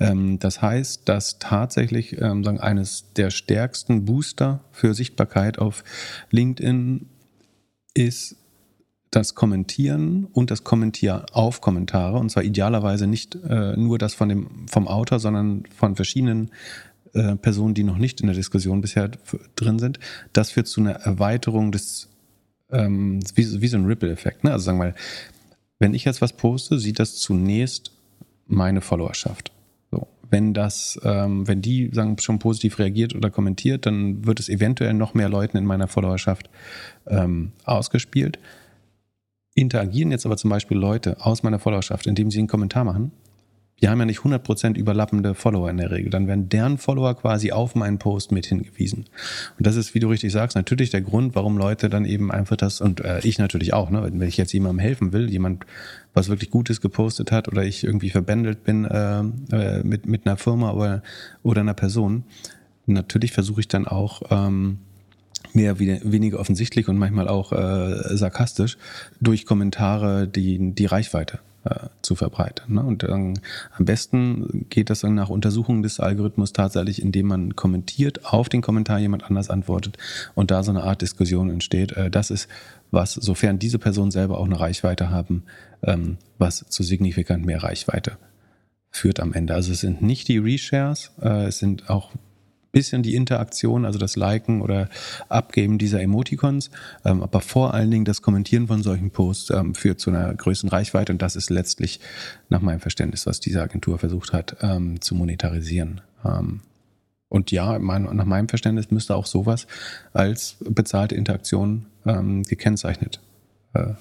Ähm, 0.00 0.40
das 0.40 0.60
heißt, 0.60 1.02
dass 1.08 1.38
tatsächlich 1.38 2.20
ähm, 2.20 2.42
sagen, 2.42 2.58
eines 2.58 3.04
der 3.14 3.30
stärksten 3.30 4.04
Booster 4.04 4.58
für 4.72 4.92
Sichtbarkeit 4.94 5.60
auf 5.60 5.84
LinkedIn 6.32 7.06
ist 7.94 8.36
das 9.10 9.34
Kommentieren 9.34 10.26
und 10.32 10.50
das 10.50 10.64
Kommentieren 10.64 11.26
auf 11.32 11.60
Kommentare, 11.60 12.18
und 12.18 12.30
zwar 12.30 12.44
idealerweise 12.44 13.06
nicht 13.06 13.34
äh, 13.34 13.76
nur 13.76 13.98
das 13.98 14.14
von 14.14 14.28
dem, 14.28 14.66
vom 14.68 14.88
Autor, 14.88 15.20
sondern 15.20 15.64
von 15.76 15.96
verschiedenen 15.96 16.50
äh, 17.12 17.36
Personen, 17.36 17.74
die 17.74 17.84
noch 17.84 17.98
nicht 17.98 18.22
in 18.22 18.26
der 18.26 18.36
Diskussion 18.36 18.80
bisher 18.80 19.10
drin 19.54 19.78
sind, 19.78 20.00
das 20.32 20.50
führt 20.50 20.66
zu 20.66 20.80
einer 20.80 20.92
Erweiterung 20.92 21.72
des, 21.72 22.08
ähm, 22.70 23.20
wie, 23.34 23.60
wie 23.60 23.68
so 23.68 23.76
ein 23.76 23.84
Ripple-Effekt. 23.84 24.44
Ne? 24.44 24.52
Also 24.52 24.64
sagen 24.64 24.78
wir 24.78 24.84
mal, 24.86 24.94
wenn 25.78 25.92
ich 25.92 26.04
jetzt 26.04 26.22
was 26.22 26.32
poste, 26.32 26.78
sieht 26.78 26.98
das 26.98 27.16
zunächst 27.16 27.92
meine 28.46 28.80
Followerschaft. 28.80 29.52
Wenn 30.32 30.54
das, 30.54 30.98
ähm, 31.04 31.46
wenn 31.46 31.60
die 31.60 31.90
sagen, 31.92 32.16
schon 32.18 32.38
positiv 32.38 32.78
reagiert 32.78 33.14
oder 33.14 33.28
kommentiert, 33.28 33.84
dann 33.84 34.26
wird 34.26 34.40
es 34.40 34.48
eventuell 34.48 34.94
noch 34.94 35.12
mehr 35.12 35.28
Leuten 35.28 35.58
in 35.58 35.66
meiner 35.66 35.88
Followerschaft 35.88 36.48
ähm, 37.06 37.52
ausgespielt. 37.64 38.38
Interagieren 39.54 40.10
jetzt 40.10 40.24
aber 40.24 40.38
zum 40.38 40.48
Beispiel 40.48 40.78
Leute 40.78 41.18
aus 41.20 41.42
meiner 41.42 41.58
Followerschaft, 41.58 42.06
indem 42.06 42.30
sie 42.30 42.38
einen 42.38 42.48
Kommentar 42.48 42.84
machen, 42.84 43.12
wir 43.82 43.90
haben 43.90 43.98
ja 43.98 44.04
nicht 44.04 44.20
100% 44.20 44.76
überlappende 44.76 45.34
Follower 45.34 45.68
in 45.68 45.78
der 45.78 45.90
Regel. 45.90 46.08
Dann 46.08 46.28
werden 46.28 46.48
deren 46.48 46.78
Follower 46.78 47.16
quasi 47.16 47.50
auf 47.50 47.74
meinen 47.74 47.98
Post 47.98 48.30
mit 48.30 48.46
hingewiesen. 48.46 49.06
Und 49.58 49.66
das 49.66 49.74
ist, 49.74 49.92
wie 49.92 49.98
du 49.98 50.06
richtig 50.06 50.30
sagst, 50.30 50.54
natürlich 50.54 50.90
der 50.90 51.00
Grund, 51.00 51.34
warum 51.34 51.58
Leute 51.58 51.90
dann 51.90 52.04
eben 52.04 52.30
einfach 52.30 52.54
das, 52.54 52.80
und 52.80 53.00
äh, 53.00 53.18
ich 53.24 53.40
natürlich 53.40 53.74
auch, 53.74 53.90
ne, 53.90 54.00
wenn 54.04 54.28
ich 54.28 54.36
jetzt 54.36 54.52
jemandem 54.52 54.78
helfen 54.78 55.12
will, 55.12 55.28
jemand 55.28 55.66
was 56.14 56.28
wirklich 56.28 56.50
Gutes 56.50 56.80
gepostet 56.80 57.32
hat 57.32 57.48
oder 57.48 57.64
ich 57.64 57.82
irgendwie 57.82 58.10
verbändelt 58.10 58.62
bin 58.62 58.84
äh, 58.84 59.18
äh, 59.50 59.82
mit, 59.82 60.06
mit 60.06 60.26
einer 60.26 60.36
Firma 60.36 60.70
oder, 60.70 61.02
oder 61.42 61.62
einer 61.62 61.74
Person, 61.74 62.22
natürlich 62.86 63.32
versuche 63.32 63.62
ich 63.62 63.68
dann 63.68 63.88
auch, 63.88 64.22
ähm, 64.30 64.78
mehr 65.54 65.80
weniger 65.80 66.38
offensichtlich 66.38 66.86
und 66.88 66.98
manchmal 66.98 67.26
auch 67.26 67.52
äh, 67.52 68.16
sarkastisch 68.16 68.78
durch 69.20 69.44
Kommentare 69.44 70.28
die, 70.28 70.72
die 70.72 70.86
Reichweite 70.86 71.40
äh, 71.64 71.88
zu 72.02 72.14
verbreiten. 72.14 72.74
Ne? 72.74 72.82
Und 72.82 73.04
ähm, 73.04 73.34
am 73.76 73.84
besten 73.84 74.66
geht 74.68 74.90
das 74.90 75.00
dann 75.00 75.14
nach 75.14 75.28
Untersuchung 75.28 75.82
des 75.82 76.00
Algorithmus 76.00 76.52
tatsächlich, 76.52 77.00
indem 77.00 77.28
man 77.28 77.56
kommentiert, 77.56 78.24
auf 78.26 78.48
den 78.48 78.62
Kommentar 78.62 78.98
jemand 78.98 79.24
anders 79.24 79.50
antwortet 79.50 79.98
und 80.34 80.50
da 80.50 80.62
so 80.62 80.70
eine 80.70 80.82
Art 80.82 81.02
Diskussion 81.02 81.50
entsteht. 81.50 81.92
Äh, 81.92 82.10
das 82.10 82.30
ist 82.30 82.48
was, 82.90 83.14
sofern 83.14 83.58
diese 83.58 83.78
Personen 83.78 84.10
selber 84.10 84.38
auch 84.38 84.44
eine 84.46 84.60
Reichweite 84.60 85.10
haben, 85.10 85.44
ähm, 85.82 86.18
was 86.38 86.64
zu 86.68 86.82
signifikant 86.82 87.44
mehr 87.44 87.62
Reichweite 87.62 88.18
führt 88.90 89.20
am 89.20 89.32
Ende. 89.32 89.54
Also 89.54 89.72
es 89.72 89.80
sind 89.80 90.02
nicht 90.02 90.28
die 90.28 90.38
Reshares, 90.38 91.12
äh, 91.22 91.46
es 91.46 91.58
sind 91.58 91.88
auch 91.88 92.10
bisschen 92.72 93.02
die 93.02 93.14
Interaktion, 93.14 93.84
also 93.84 93.98
das 93.98 94.16
Liken 94.16 94.62
oder 94.62 94.88
Abgeben 95.28 95.78
dieser 95.78 96.00
Emoticons, 96.00 96.70
ähm, 97.04 97.22
aber 97.22 97.40
vor 97.40 97.74
allen 97.74 97.90
Dingen 97.90 98.04
das 98.04 98.22
Kommentieren 98.22 98.66
von 98.66 98.82
solchen 98.82 99.10
Posts 99.10 99.50
ähm, 99.50 99.74
führt 99.74 100.00
zu 100.00 100.10
einer 100.10 100.34
größeren 100.34 100.70
Reichweite 100.70 101.12
und 101.12 101.22
das 101.22 101.36
ist 101.36 101.50
letztlich 101.50 102.00
nach 102.48 102.62
meinem 102.62 102.80
Verständnis, 102.80 103.26
was 103.26 103.40
diese 103.40 103.62
Agentur 103.62 103.98
versucht 103.98 104.32
hat 104.32 104.56
ähm, 104.62 105.00
zu 105.00 105.14
monetarisieren. 105.14 106.00
Ähm, 106.24 106.60
und 107.28 107.50
ja, 107.50 107.78
mein, 107.78 108.02
nach 108.02 108.26
meinem 108.26 108.48
Verständnis 108.48 108.90
müsste 108.90 109.16
auch 109.16 109.26
sowas 109.26 109.66
als 110.12 110.56
bezahlte 110.60 111.14
Interaktion 111.14 111.86
ähm, 112.04 112.42
gekennzeichnet 112.42 113.20
äh, 113.72 113.94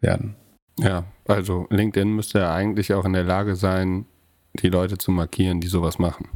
werden. 0.00 0.34
Ja, 0.78 1.04
also 1.26 1.66
LinkedIn 1.68 2.14
müsste 2.14 2.38
ja 2.38 2.54
eigentlich 2.54 2.94
auch 2.94 3.04
in 3.04 3.12
der 3.12 3.24
Lage 3.24 3.54
sein, 3.56 4.06
die 4.54 4.68
Leute 4.68 4.96
zu 4.96 5.10
markieren, 5.10 5.60
die 5.60 5.68
sowas 5.68 5.98
machen. 5.98 6.28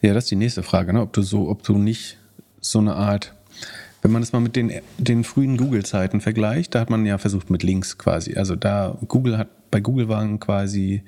Ja, 0.00 0.14
das 0.14 0.24
ist 0.24 0.30
die 0.30 0.36
nächste 0.36 0.62
Frage, 0.62 0.92
ne? 0.92 1.00
ob 1.00 1.12
du 1.12 1.22
so, 1.22 1.48
ob 1.48 1.62
du 1.62 1.78
nicht 1.78 2.18
so 2.60 2.78
eine 2.78 2.94
Art, 2.94 3.34
wenn 4.02 4.12
man 4.12 4.22
das 4.22 4.32
mal 4.32 4.40
mit 4.40 4.56
den, 4.56 4.72
den 4.98 5.24
frühen 5.24 5.56
Google-Zeiten 5.56 6.20
vergleicht, 6.20 6.74
da 6.74 6.80
hat 6.80 6.90
man 6.90 7.06
ja 7.06 7.18
versucht 7.18 7.50
mit 7.50 7.62
Links 7.62 7.98
quasi. 7.98 8.34
Also 8.36 8.56
da 8.56 8.96
Google 9.08 9.38
hat, 9.38 9.48
bei 9.70 9.80
Google 9.80 10.08
waren 10.08 10.40
quasi 10.40 11.02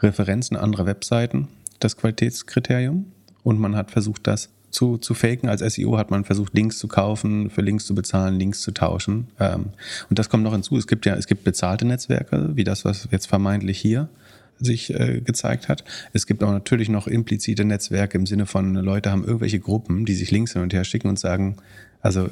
Referenzen 0.00 0.56
anderer 0.56 0.86
Webseiten 0.86 1.48
das 1.80 1.96
Qualitätskriterium 1.96 3.06
und 3.42 3.58
man 3.60 3.76
hat 3.76 3.90
versucht, 3.90 4.26
das 4.26 4.50
zu, 4.70 4.98
zu 4.98 5.14
faken. 5.14 5.48
Als 5.48 5.60
SEO 5.60 5.96
hat 5.96 6.10
man 6.10 6.24
versucht, 6.24 6.54
Links 6.54 6.78
zu 6.78 6.88
kaufen, 6.88 7.50
für 7.50 7.62
Links 7.62 7.86
zu 7.86 7.94
bezahlen, 7.94 8.38
Links 8.38 8.60
zu 8.60 8.72
tauschen. 8.72 9.28
Ähm, 9.38 9.66
und 10.10 10.18
das 10.18 10.28
kommt 10.28 10.44
noch 10.44 10.52
hinzu. 10.52 10.76
Es 10.76 10.86
gibt 10.86 11.06
ja, 11.06 11.14
es 11.14 11.26
gibt 11.26 11.44
bezahlte 11.44 11.84
Netzwerke, 11.84 12.50
wie 12.54 12.64
das, 12.64 12.84
was 12.84 13.08
jetzt 13.10 13.26
vermeintlich 13.26 13.78
hier 13.78 14.08
sich 14.60 14.92
äh, 14.94 15.20
gezeigt 15.20 15.68
hat. 15.68 15.84
Es 16.12 16.26
gibt 16.26 16.42
auch 16.42 16.52
natürlich 16.52 16.88
noch 16.88 17.06
implizite 17.06 17.64
Netzwerke 17.64 18.18
im 18.18 18.26
Sinne 18.26 18.46
von 18.46 18.74
Leute 18.74 19.10
haben 19.10 19.24
irgendwelche 19.24 19.60
Gruppen, 19.60 20.04
die 20.04 20.14
sich 20.14 20.30
Links 20.30 20.52
hin 20.52 20.62
und 20.62 20.72
her 20.72 20.84
schicken 20.84 21.08
und 21.08 21.18
sagen, 21.18 21.56
also 22.00 22.28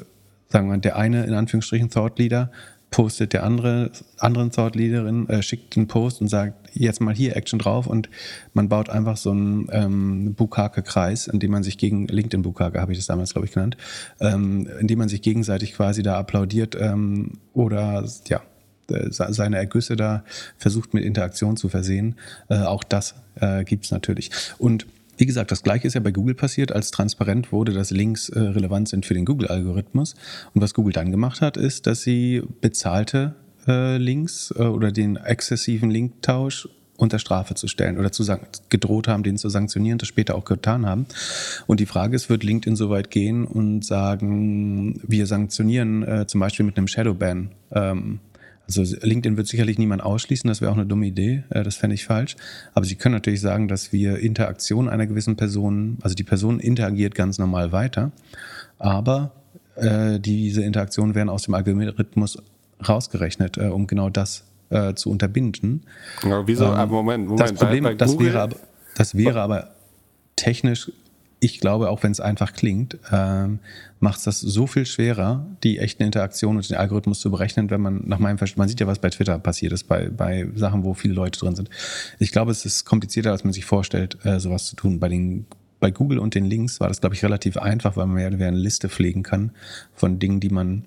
sagen 0.49 0.69
wir, 0.69 0.77
der 0.77 0.95
eine 0.95 1.25
in 1.25 1.33
Anführungsstrichen 1.33 1.89
Thought 1.89 2.19
Leader 2.19 2.51
postet 2.89 3.33
der 3.33 3.43
andere 3.43 3.91
anderen 4.17 4.51
Thought 4.51 4.75
Leaderin 4.75 5.27
äh, 5.27 5.43
schickt 5.43 5.75
einen 5.75 5.87
Post 5.87 6.21
und 6.21 6.29
sagt 6.29 6.69
jetzt 6.73 7.01
mal 7.01 7.13
hier 7.13 7.35
Action 7.35 7.59
drauf 7.59 7.85
und 7.85 8.09
man 8.53 8.69
baut 8.69 8.89
einfach 8.89 9.17
so 9.17 9.31
einen 9.31 9.67
ähm, 9.71 10.33
Bukake-Kreis, 10.35 11.27
in 11.27 11.39
dem 11.39 11.51
man 11.51 11.63
sich 11.63 11.77
gegen 11.77 12.07
LinkedIn 12.07 12.43
Bukake 12.43 12.79
habe 12.79 12.93
ich 12.93 12.97
das 12.97 13.07
damals 13.07 13.33
glaube 13.33 13.47
ich 13.47 13.53
genannt, 13.53 13.75
ähm, 14.21 14.69
in 14.79 14.87
dem 14.87 14.99
man 14.99 15.09
sich 15.09 15.21
gegenseitig 15.21 15.73
quasi 15.73 16.01
da 16.01 16.17
applaudiert 16.17 16.77
ähm, 16.79 17.39
oder 17.53 18.05
ja 18.27 18.41
seine 19.09 19.57
Ergüsse 19.57 19.95
da 19.95 20.23
versucht 20.57 20.93
mit 20.93 21.03
Interaktion 21.03 21.57
zu 21.57 21.69
versehen. 21.69 22.15
Äh, 22.49 22.59
auch 22.59 22.83
das 22.83 23.15
äh, 23.35 23.63
gibt 23.63 23.85
es 23.85 23.91
natürlich. 23.91 24.31
Und 24.57 24.87
wie 25.17 25.25
gesagt, 25.25 25.51
das 25.51 25.63
gleiche 25.63 25.87
ist 25.87 25.95
ja 25.95 25.99
bei 25.99 26.11
Google 26.11 26.35
passiert, 26.35 26.71
als 26.71 26.91
transparent 26.91 27.51
wurde, 27.51 27.73
dass 27.73 27.89
Links 27.89 28.29
äh, 28.29 28.39
relevant 28.39 28.87
sind 28.87 29.05
für 29.05 29.15
den 29.15 29.25
Google-Algorithmus. 29.25 30.13
Und 30.53 30.61
was 30.61 30.73
Google 30.73 30.93
dann 30.93 31.11
gemacht 31.11 31.41
hat, 31.41 31.57
ist, 31.57 31.87
dass 31.87 32.01
sie 32.01 32.43
bezahlte 32.61 33.33
äh, 33.67 33.97
Links 33.97 34.53
äh, 34.55 34.63
oder 34.63 34.91
den 34.91 35.15
exzessiven 35.15 35.89
Linktausch 35.89 36.69
unter 36.97 37.19
Strafe 37.19 37.53
zu 37.53 37.67
stellen 37.67 37.97
oder 37.97 38.11
zu 38.11 38.25
gedroht 38.69 39.07
haben, 39.07 39.23
den 39.23 39.37
zu 39.37 39.49
sanktionieren, 39.49 39.99
das 39.99 40.07
später 40.07 40.35
auch 40.35 40.45
getan 40.45 40.85
haben. 40.85 41.05
Und 41.67 41.79
die 41.79 41.85
Frage 41.85 42.15
ist, 42.15 42.29
wird 42.29 42.43
LinkedIn 42.43 42.75
so 42.75 42.89
weit 42.89 43.11
gehen 43.11 43.45
und 43.45 43.85
sagen, 43.85 44.99
wir 45.07 45.27
sanktionieren 45.27 46.03
äh, 46.03 46.27
zum 46.27 46.39
Beispiel 46.39 46.65
mit 46.65 46.77
einem 46.77 46.87
Shadowban 46.87 47.51
ähm, 47.71 48.19
also 48.67 48.83
LinkedIn 49.01 49.37
wird 49.37 49.47
sicherlich 49.47 49.77
niemand 49.77 50.03
ausschließen, 50.03 50.47
das 50.47 50.61
wäre 50.61 50.71
auch 50.71 50.75
eine 50.75 50.85
dumme 50.85 51.07
Idee, 51.07 51.43
äh, 51.49 51.63
das 51.63 51.75
fände 51.75 51.93
ich 51.93 52.05
falsch. 52.05 52.35
Aber 52.73 52.85
Sie 52.85 52.95
können 52.95 53.15
natürlich 53.15 53.41
sagen, 53.41 53.67
dass 53.67 53.93
wir 53.93 54.19
Interaktion 54.19 54.89
einer 54.89 55.07
gewissen 55.07 55.35
Person, 55.35 55.97
also 56.01 56.15
die 56.15 56.23
Person 56.23 56.59
interagiert 56.59 57.15
ganz 57.15 57.37
normal 57.37 57.71
weiter, 57.71 58.11
aber 58.79 59.31
äh, 59.75 60.19
diese 60.19 60.63
Interaktionen 60.63 61.15
werden 61.15 61.29
aus 61.29 61.43
dem 61.43 61.53
Algorithmus 61.53 62.37
rausgerechnet, 62.87 63.57
äh, 63.57 63.67
um 63.67 63.87
genau 63.87 64.09
das 64.09 64.43
äh, 64.69 64.93
zu 64.95 65.09
unterbinden. 65.09 65.83
Ja, 66.23 66.45
wieso? 66.45 66.65
Ähm, 66.73 66.89
Moment, 66.89 67.27
Moment. 67.27 67.39
Das 67.39 67.53
Problem, 67.53 67.83
bei, 67.83 67.91
bei 67.91 67.95
das, 67.95 68.19
wäre 68.19 68.41
aber, 68.41 68.57
das 68.95 69.15
wäre 69.15 69.41
aber 69.41 69.71
technisch 70.35 70.91
ich 71.39 71.59
glaube, 71.59 71.89
auch 71.89 72.03
wenn 72.03 72.11
es 72.11 72.19
einfach 72.19 72.53
klingt, 72.53 72.97
ähm, 73.11 73.59
macht 73.99 74.19
es 74.19 74.23
das 74.23 74.39
so 74.39 74.65
viel 74.67 74.85
schwerer, 74.85 75.45
die 75.63 75.77
echten 75.79 76.03
Interaktionen 76.03 76.57
und 76.57 76.69
den 76.69 76.77
Algorithmus 76.77 77.19
zu 77.19 77.29
berechnen, 77.29 77.69
wenn 77.69 77.81
man 77.81 78.03
nach 78.05 78.19
meinem 78.19 78.37
Verständnis, 78.37 78.57
man 78.57 78.69
sieht 78.69 78.79
ja, 78.79 78.87
was 78.87 78.99
bei 78.99 79.09
Twitter 79.09 79.37
passiert 79.39 79.71
ist, 79.71 79.83
bei, 79.83 80.09
bei 80.09 80.47
Sachen, 80.55 80.83
wo 80.83 80.93
viele 80.93 81.13
Leute 81.13 81.39
drin 81.39 81.55
sind. 81.55 81.69
Ich 82.19 82.31
glaube, 82.31 82.51
es 82.51 82.65
ist 82.65 82.85
komplizierter, 82.85 83.31
als 83.31 83.43
man 83.43 83.53
sich 83.53 83.65
vorstellt, 83.65 84.17
äh, 84.25 84.39
sowas 84.39 84.65
zu 84.65 84.75
tun. 84.75 84.99
Bei 84.99 85.09
den 85.09 85.45
bei 85.79 85.91
Google 85.91 86.17
und 86.17 86.33
den 86.33 86.45
Links 86.45 86.79
war 86.79 86.87
das, 86.87 87.01
glaube 87.01 87.15
ich, 87.15 87.23
relativ 87.23 87.55
einfach, 87.57 87.95
weil 87.97 88.07
man 88.07 88.19
ja 88.19 88.27
eine 88.27 88.57
Liste 88.57 88.89
pflegen 88.89 89.21
kann 89.21 89.51
von 89.93 90.17
Dingen, 90.17 90.39
die 90.39 90.49
man 90.49 90.85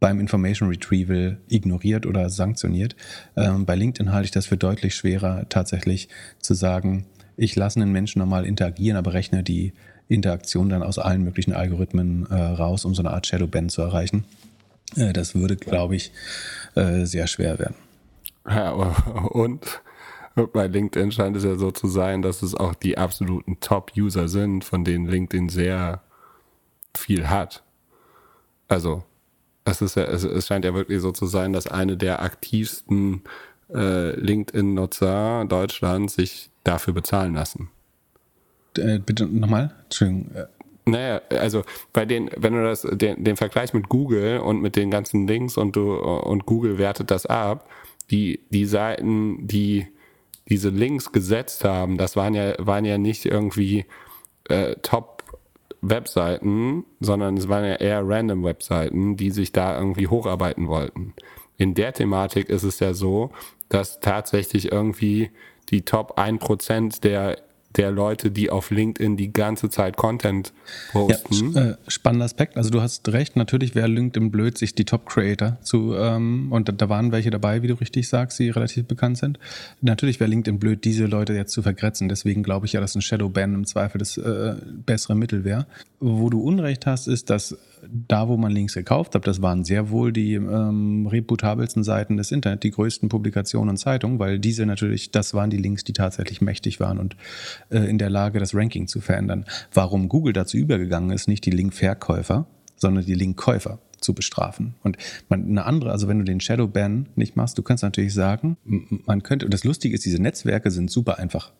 beim 0.00 0.20
Information 0.20 0.68
Retrieval 0.68 1.38
ignoriert 1.48 2.06
oder 2.06 2.28
sanktioniert. 2.30 2.94
Ähm, 3.36 3.64
bei 3.64 3.74
LinkedIn 3.74 4.12
halte 4.12 4.26
ich 4.26 4.30
das 4.30 4.46
für 4.46 4.56
deutlich 4.56 4.94
schwerer, 4.94 5.48
tatsächlich 5.48 6.08
zu 6.40 6.54
sagen, 6.54 7.06
ich 7.38 7.54
lasse 7.56 7.80
einen 7.80 7.92
Menschen 7.92 8.18
normal 8.18 8.44
interagieren, 8.44 8.98
aber 8.98 9.12
rechne 9.12 9.42
die 9.42 9.72
Interaktion 10.08 10.68
dann 10.68 10.82
aus 10.82 10.98
allen 10.98 11.22
möglichen 11.22 11.52
Algorithmen 11.52 12.26
äh, 12.30 12.34
raus, 12.34 12.84
um 12.84 12.94
so 12.94 13.02
eine 13.02 13.12
Art 13.12 13.26
Shadow 13.26 13.46
Band 13.46 13.70
zu 13.70 13.80
erreichen. 13.80 14.24
Äh, 14.96 15.12
das 15.12 15.34
würde, 15.34 15.56
glaube 15.56 15.96
ich, 15.96 16.12
äh, 16.74 17.04
sehr 17.04 17.26
schwer 17.28 17.58
werden. 17.58 17.76
Ja, 18.48 18.70
und 19.30 19.82
bei 20.52 20.66
LinkedIn 20.66 21.12
scheint 21.12 21.36
es 21.36 21.44
ja 21.44 21.56
so 21.56 21.70
zu 21.70 21.86
sein, 21.88 22.22
dass 22.22 22.42
es 22.42 22.54
auch 22.54 22.74
die 22.74 22.98
absoluten 22.98 23.60
Top-User 23.60 24.28
sind, 24.28 24.64
von 24.64 24.84
denen 24.84 25.06
LinkedIn 25.06 25.48
sehr 25.48 26.02
viel 26.96 27.28
hat. 27.28 27.62
Also, 28.66 29.04
es, 29.64 29.80
ist 29.80 29.96
ja, 29.96 30.04
es, 30.04 30.24
es 30.24 30.46
scheint 30.46 30.64
ja 30.64 30.74
wirklich 30.74 31.00
so 31.00 31.12
zu 31.12 31.26
sein, 31.26 31.52
dass 31.52 31.66
eine 31.66 31.96
der 31.96 32.22
aktivsten 32.22 33.22
äh, 33.72 34.18
LinkedIn-Nutzer 34.18 35.44
Deutschlands 35.48 36.14
sich 36.14 36.47
dafür 36.64 36.94
bezahlen 36.94 37.34
lassen. 37.34 37.70
Äh, 38.76 38.98
bitte 38.98 39.26
nochmal? 39.26 39.74
Entschuldigung. 39.84 40.30
Äh. 40.34 40.46
Naja, 40.88 41.20
also 41.30 41.64
bei 41.92 42.06
den, 42.06 42.30
wenn 42.36 42.54
du 42.54 42.64
das, 42.64 42.82
den, 42.82 43.22
den 43.22 43.36
Vergleich 43.36 43.74
mit 43.74 43.88
Google 43.88 44.38
und 44.38 44.62
mit 44.62 44.74
den 44.74 44.90
ganzen 44.90 45.26
Links 45.26 45.56
und 45.56 45.76
du 45.76 45.94
und 45.94 46.46
Google 46.46 46.78
wertet 46.78 47.10
das 47.10 47.26
ab, 47.26 47.68
die, 48.10 48.40
die 48.50 48.64
Seiten, 48.64 49.46
die 49.46 49.86
diese 50.48 50.70
Links 50.70 51.12
gesetzt 51.12 51.64
haben, 51.64 51.98
das 51.98 52.16
waren 52.16 52.34
ja, 52.34 52.54
waren 52.58 52.86
ja 52.86 52.96
nicht 52.96 53.26
irgendwie 53.26 53.84
äh, 54.48 54.76
Top 54.82 55.22
Webseiten, 55.82 56.84
sondern 57.00 57.36
es 57.36 57.48
waren 57.48 57.64
ja 57.64 57.74
eher 57.74 58.08
random 58.08 58.44
Webseiten, 58.44 59.16
die 59.16 59.30
sich 59.30 59.52
da 59.52 59.78
irgendwie 59.78 60.08
hocharbeiten 60.08 60.68
wollten. 60.68 61.14
in 61.58 61.74
der 61.74 61.92
Thematik 61.92 62.48
ist 62.48 62.62
es 62.62 62.80
ja 62.80 62.94
so, 62.94 63.30
dass 63.68 64.00
tatsächlich 64.00 64.72
irgendwie 64.72 65.30
die 65.70 65.82
Top 65.82 66.18
1% 66.18 67.00
der 67.00 67.36
der 67.76 67.90
Leute, 67.90 68.30
die 68.30 68.50
auf 68.50 68.70
LinkedIn 68.70 69.16
die 69.16 69.32
ganze 69.32 69.68
Zeit 69.68 69.96
Content 69.96 70.52
posten. 70.90 71.52
Ja, 71.52 71.70
äh, 71.70 71.76
spannender 71.86 72.24
Aspekt. 72.24 72.56
Also 72.56 72.70
du 72.70 72.80
hast 72.80 73.08
recht, 73.08 73.36
natürlich 73.36 73.74
wäre 73.74 73.88
LinkedIn 73.88 74.30
blöd, 74.30 74.56
sich 74.56 74.74
die 74.74 74.84
Top-Creator 74.84 75.58
zu, 75.62 75.94
ähm, 75.94 76.50
und 76.50 76.68
da, 76.68 76.72
da, 76.72 76.88
waren 76.88 77.12
welche 77.12 77.30
dabei, 77.30 77.62
wie 77.62 77.68
du 77.68 77.74
richtig 77.74 78.08
sagst, 78.08 78.38
die 78.38 78.50
relativ 78.50 78.86
bekannt 78.86 79.18
sind. 79.18 79.38
Natürlich 79.80 80.18
wäre 80.18 80.30
LinkedIn 80.30 80.58
blöd, 80.58 80.84
diese 80.84 81.06
Leute 81.06 81.34
jetzt 81.34 81.52
zu 81.52 81.62
vergrätzen. 81.62 82.08
Deswegen 82.08 82.42
glaube 82.42 82.66
ich 82.66 82.72
ja, 82.72 82.80
dass 82.80 82.94
ein 82.94 83.02
Shadow-Ban 83.02 83.54
im 83.54 83.66
Zweifel 83.66 83.98
das 83.98 84.16
äh, 84.16 84.56
bessere 84.86 85.14
Mittel 85.14 85.44
wäre. 85.44 85.66
Wo 86.00 86.30
du 86.30 86.40
Unrecht 86.40 86.86
hast, 86.86 87.06
ist, 87.06 87.28
dass 87.28 87.56
da, 87.86 88.28
wo 88.28 88.36
man 88.36 88.52
Links 88.52 88.74
gekauft 88.74 89.14
hat, 89.14 89.26
das 89.26 89.42
waren 89.42 89.64
sehr 89.64 89.90
wohl 89.90 90.12
die 90.12 90.34
ähm, 90.34 91.06
reputabelsten 91.06 91.84
Seiten 91.84 92.16
des 92.16 92.32
Internet, 92.32 92.62
die 92.62 92.70
größten 92.70 93.08
Publikationen 93.08 93.70
und 93.70 93.76
Zeitungen, 93.76 94.18
weil 94.18 94.38
diese 94.38 94.66
natürlich, 94.66 95.10
das 95.10 95.34
waren 95.34 95.50
die 95.50 95.56
Links, 95.56 95.84
die 95.84 95.92
tatsächlich 95.92 96.40
mächtig 96.40 96.80
waren 96.80 96.98
und 96.98 97.16
äh, 97.70 97.78
in 97.80 97.98
der 97.98 98.10
Lage, 98.10 98.38
das 98.38 98.54
Ranking 98.54 98.86
zu 98.86 99.00
verändern. 99.00 99.44
Warum 99.72 100.08
Google 100.08 100.32
dazu 100.32 100.56
übergegangen 100.56 101.10
ist, 101.10 101.28
nicht 101.28 101.44
die 101.44 101.50
Linkverkäufer, 101.50 102.46
sondern 102.76 103.04
die 103.04 103.14
Linkkäufer 103.14 103.80
zu 104.00 104.14
bestrafen. 104.14 104.74
Und 104.82 104.96
man, 105.28 105.44
eine 105.44 105.64
andere, 105.64 105.90
also 105.90 106.08
wenn 106.08 106.18
du 106.18 106.24
den 106.24 106.40
Shadow 106.40 106.68
Ban 106.68 107.08
nicht 107.16 107.36
machst, 107.36 107.58
du 107.58 107.62
kannst 107.62 107.82
natürlich 107.82 108.14
sagen, 108.14 108.56
man 108.64 109.22
könnte, 109.22 109.44
und 109.44 109.52
das 109.52 109.64
Lustige 109.64 109.94
ist, 109.94 110.04
diese 110.04 110.22
Netzwerke 110.22 110.70
sind 110.70 110.90
super 110.90 111.18
einfach 111.18 111.52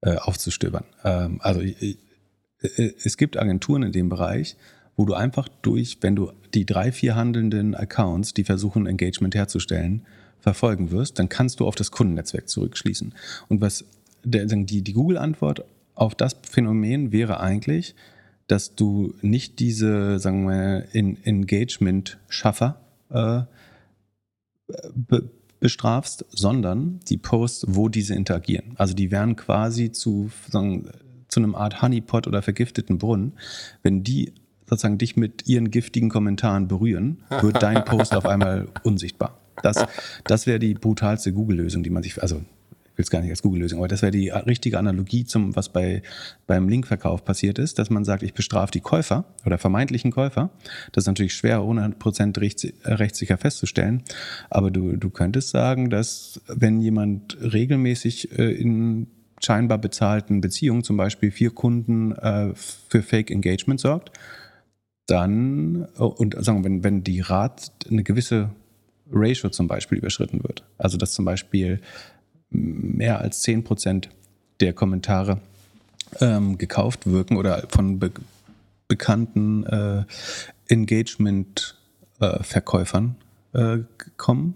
äh, 0.00 0.16
aufzustöbern. 0.16 0.84
Ähm, 1.04 1.40
also 1.42 1.60
es 2.60 3.16
gibt 3.16 3.36
Agenturen 3.36 3.84
in 3.84 3.92
dem 3.92 4.08
Bereich, 4.08 4.56
wo 4.98 5.06
du 5.06 5.14
einfach 5.14 5.48
durch, 5.62 5.96
wenn 6.00 6.16
du 6.16 6.32
die 6.52 6.66
drei, 6.66 6.90
vier 6.90 7.14
handelnden 7.14 7.74
Accounts, 7.76 8.34
die 8.34 8.42
versuchen, 8.42 8.86
Engagement 8.86 9.34
herzustellen, 9.34 10.02
verfolgen 10.40 10.90
wirst, 10.90 11.20
dann 11.20 11.28
kannst 11.28 11.60
du 11.60 11.66
auf 11.66 11.76
das 11.76 11.92
Kundennetzwerk 11.92 12.48
zurückschließen. 12.48 13.14
Und 13.48 13.60
was 13.60 13.84
die, 14.24 14.82
die 14.82 14.92
Google-Antwort 14.92 15.64
auf 15.94 16.16
das 16.16 16.36
Phänomen 16.42 17.12
wäre 17.12 17.38
eigentlich, 17.38 17.94
dass 18.48 18.74
du 18.74 19.14
nicht 19.22 19.60
diese, 19.60 20.18
sagen 20.18 20.48
wir, 20.48 20.86
Engagement-Schaffer 20.92 22.80
äh, 23.10 23.42
be 24.94 25.30
bestrafst, 25.60 26.24
sondern 26.28 27.00
die 27.08 27.16
Posts, 27.16 27.64
wo 27.70 27.88
diese 27.88 28.14
interagieren. 28.14 28.74
Also 28.76 28.94
die 28.94 29.10
wären 29.10 29.34
quasi 29.34 29.90
zu, 29.90 30.30
sagen, 30.48 30.88
zu 31.26 31.40
einem 31.40 31.56
Art 31.56 31.82
Honeypot 31.82 32.28
oder 32.28 32.42
vergifteten 32.42 32.98
Brunnen. 32.98 33.32
Wenn 33.82 34.04
die 34.04 34.34
sozusagen 34.68 34.98
dich 34.98 35.16
mit 35.16 35.46
ihren 35.46 35.70
giftigen 35.70 36.08
Kommentaren 36.08 36.68
berühren, 36.68 37.18
wird 37.40 37.62
dein 37.62 37.84
Post 37.84 38.14
auf 38.14 38.26
einmal 38.26 38.68
unsichtbar. 38.82 39.38
Das, 39.62 39.86
das 40.24 40.46
wäre 40.46 40.58
die 40.58 40.74
brutalste 40.74 41.32
Google-Lösung, 41.32 41.82
die 41.82 41.90
man 41.90 42.02
sich, 42.02 42.20
also 42.22 42.36
ich 42.36 42.98
will 42.98 43.04
es 43.04 43.10
gar 43.10 43.20
nicht 43.20 43.30
als 43.30 43.42
Google-Lösung, 43.42 43.78
aber 43.78 43.88
das 43.88 44.02
wäre 44.02 44.10
die 44.10 44.28
richtige 44.28 44.78
Analogie 44.78 45.24
zum, 45.24 45.54
was 45.54 45.68
bei, 45.68 46.02
beim 46.46 46.68
Linkverkauf 46.68 47.24
passiert 47.24 47.58
ist, 47.58 47.78
dass 47.78 47.90
man 47.90 48.04
sagt, 48.04 48.22
ich 48.22 48.34
bestrafe 48.34 48.72
die 48.72 48.80
Käufer 48.80 49.24
oder 49.46 49.56
vermeintlichen 49.56 50.10
Käufer. 50.10 50.50
Das 50.92 51.04
ist 51.04 51.08
natürlich 51.08 51.34
schwer, 51.34 51.60
100% 51.60 52.40
rechts, 52.40 52.66
rechtssicher 52.84 53.38
festzustellen, 53.38 54.02
aber 54.50 54.70
du, 54.70 54.96
du 54.96 55.10
könntest 55.10 55.50
sagen, 55.50 55.90
dass 55.90 56.40
wenn 56.48 56.80
jemand 56.80 57.36
regelmäßig 57.40 58.36
äh, 58.38 58.52
in 58.52 59.06
scheinbar 59.40 59.78
bezahlten 59.78 60.40
Beziehungen, 60.40 60.82
zum 60.82 60.96
Beispiel 60.96 61.30
vier 61.30 61.50
Kunden 61.50 62.12
äh, 62.12 62.52
für 62.54 63.02
Fake 63.02 63.30
Engagement 63.30 63.80
sorgt, 63.80 64.10
dann, 65.08 65.86
und 65.96 66.36
sagen, 66.44 66.62
wenn, 66.64 66.84
wenn 66.84 67.02
die 67.02 67.20
Rat 67.20 67.72
eine 67.90 68.04
gewisse 68.04 68.50
Ratio 69.10 69.48
zum 69.48 69.66
Beispiel 69.66 69.96
überschritten 69.98 70.44
wird, 70.44 70.62
also 70.76 70.98
dass 70.98 71.12
zum 71.12 71.24
Beispiel 71.24 71.80
mehr 72.50 73.20
als 73.20 73.42
10% 73.44 74.08
der 74.60 74.74
Kommentare 74.74 75.40
ähm, 76.20 76.58
gekauft 76.58 77.06
wirken 77.06 77.36
oder 77.36 77.66
von 77.68 77.98
be 77.98 78.12
bekannten 78.86 79.66
äh, 79.66 80.04
Engagement-Verkäufern 80.68 83.16
äh, 83.52 83.74
äh, 83.74 83.84
kommen, 84.16 84.54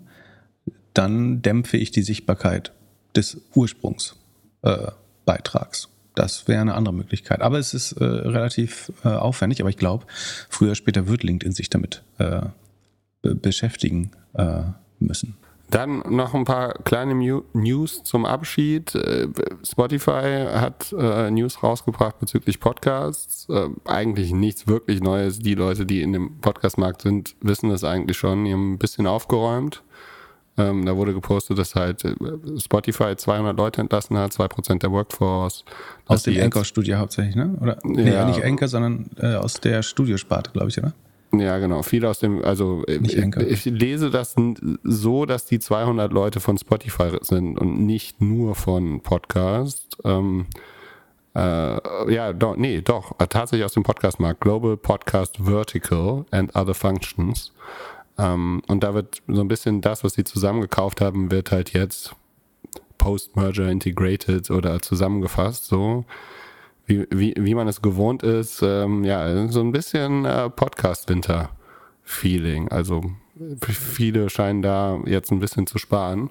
dann 0.94 1.42
dämpfe 1.42 1.76
ich 1.76 1.90
die 1.90 2.00
Sichtbarkeit 2.00 2.72
des 3.14 3.36
Ursprungsbeitrags. 3.54 5.91
Das 6.14 6.46
wäre 6.46 6.60
eine 6.60 6.74
andere 6.74 6.94
Möglichkeit. 6.94 7.40
Aber 7.40 7.58
es 7.58 7.74
ist 7.74 7.92
äh, 7.92 8.04
relativ 8.04 8.92
äh, 9.04 9.08
aufwendig. 9.08 9.60
Aber 9.60 9.70
ich 9.70 9.76
glaube, 9.76 10.04
früher 10.48 10.68
oder 10.68 10.74
später 10.74 11.08
wird 11.08 11.22
LinkedIn 11.22 11.52
sich 11.52 11.70
damit 11.70 12.02
äh, 12.18 12.42
beschäftigen 13.22 14.10
äh, 14.34 14.62
müssen. 14.98 15.36
Dann 15.70 16.00
noch 16.14 16.34
ein 16.34 16.44
paar 16.44 16.74
kleine 16.84 17.14
News 17.14 18.02
zum 18.04 18.26
Abschied. 18.26 18.94
Äh, 18.94 19.28
Spotify 19.64 20.46
hat 20.52 20.92
äh, 20.92 21.30
News 21.30 21.62
rausgebracht 21.62 22.18
bezüglich 22.18 22.60
Podcasts. 22.60 23.48
eigentlich 23.86 24.32
nichts 24.32 24.66
wirklich 24.66 25.00
Neues. 25.00 25.38
Die 25.38 25.54
Leute, 25.54 25.86
die 25.86 26.02
in 26.02 26.12
dem 26.12 26.40
Podcastmarkt 26.40 27.02
sind, 27.02 27.36
wissen 27.40 27.70
das 27.70 27.84
eigentlich 27.84 28.18
schon. 28.18 28.44
Die 28.44 28.52
haben 28.52 28.74
ein 28.74 28.78
bisschen 28.78 29.06
aufgeräumt. 29.06 29.82
Ähm, 30.58 30.84
da 30.84 30.96
wurde 30.96 31.14
gepostet, 31.14 31.58
dass 31.58 31.74
halt 31.74 32.04
äh, 32.04 32.14
Spotify 32.58 33.16
200 33.16 33.56
Leute 33.56 33.80
entlassen 33.80 34.18
hat, 34.18 34.32
2% 34.32 34.80
der 34.80 34.92
Workforce. 34.92 35.64
Aus 36.06 36.24
dem 36.24 36.42
Anchor-Studio 36.42 36.98
hauptsächlich, 36.98 37.36
ne? 37.36 37.56
Oder? 37.60 37.78
Nee, 37.84 38.12
ja. 38.12 38.26
nicht 38.26 38.44
Anchor, 38.44 38.68
sondern 38.68 39.06
äh, 39.18 39.34
aus 39.34 39.54
der 39.54 39.82
Studiosparte, 39.82 40.50
glaube 40.50 40.68
ich, 40.68 40.78
oder? 40.78 40.92
Ja, 41.34 41.58
genau. 41.58 41.82
Viele 41.82 42.10
aus 42.10 42.18
dem, 42.18 42.44
also 42.44 42.84
äh, 42.86 43.00
ich, 43.02 43.16
ich, 43.16 43.64
lese 43.64 44.10
das 44.10 44.34
so, 44.82 45.24
dass 45.24 45.46
die 45.46 45.58
200 45.58 46.12
Leute 46.12 46.40
von 46.40 46.58
Spotify 46.58 47.16
sind 47.22 47.58
und 47.58 47.86
nicht 47.86 48.20
nur 48.20 48.54
von 48.54 49.00
Podcast. 49.00 49.96
Ähm, 50.04 50.46
äh, 51.34 52.12
ja, 52.12 52.34
doch, 52.34 52.56
nee, 52.56 52.82
doch, 52.82 53.16
tatsächlich 53.30 53.64
aus 53.64 53.72
dem 53.72 53.82
Podcastmarkt. 53.82 54.42
Global 54.42 54.76
Podcast 54.76 55.38
Vertical 55.42 56.26
and 56.30 56.54
Other 56.54 56.74
Functions. 56.74 57.52
Ähm, 58.18 58.62
und 58.66 58.84
da 58.84 58.92
wird 58.94 59.22
so 59.26 59.40
ein 59.40 59.48
bisschen 59.48 59.80
das, 59.80 60.04
was 60.04 60.12
sie 60.14 60.24
zusammengekauft 60.24 61.00
haben, 61.00 61.30
wird 61.30 61.50
halt 61.50 61.72
jetzt 61.72 62.14
Post-Merger 62.98 63.68
integrated 63.68 64.50
oder 64.50 64.80
zusammengefasst, 64.80 65.66
so 65.66 66.04
wie, 66.86 67.06
wie, 67.10 67.34
wie 67.36 67.54
man 67.54 67.68
es 67.68 67.82
gewohnt 67.82 68.22
ist. 68.22 68.62
Ähm, 68.62 69.04
ja, 69.04 69.48
so 69.48 69.60
ein 69.60 69.72
bisschen 69.72 70.24
äh, 70.24 70.48
Podcast-Winter-Feeling. 70.50 72.68
Also 72.68 73.02
viele 73.60 74.30
scheinen 74.30 74.62
da 74.62 75.00
jetzt 75.06 75.32
ein 75.32 75.40
bisschen 75.40 75.66
zu 75.66 75.78
sparen. 75.78 76.30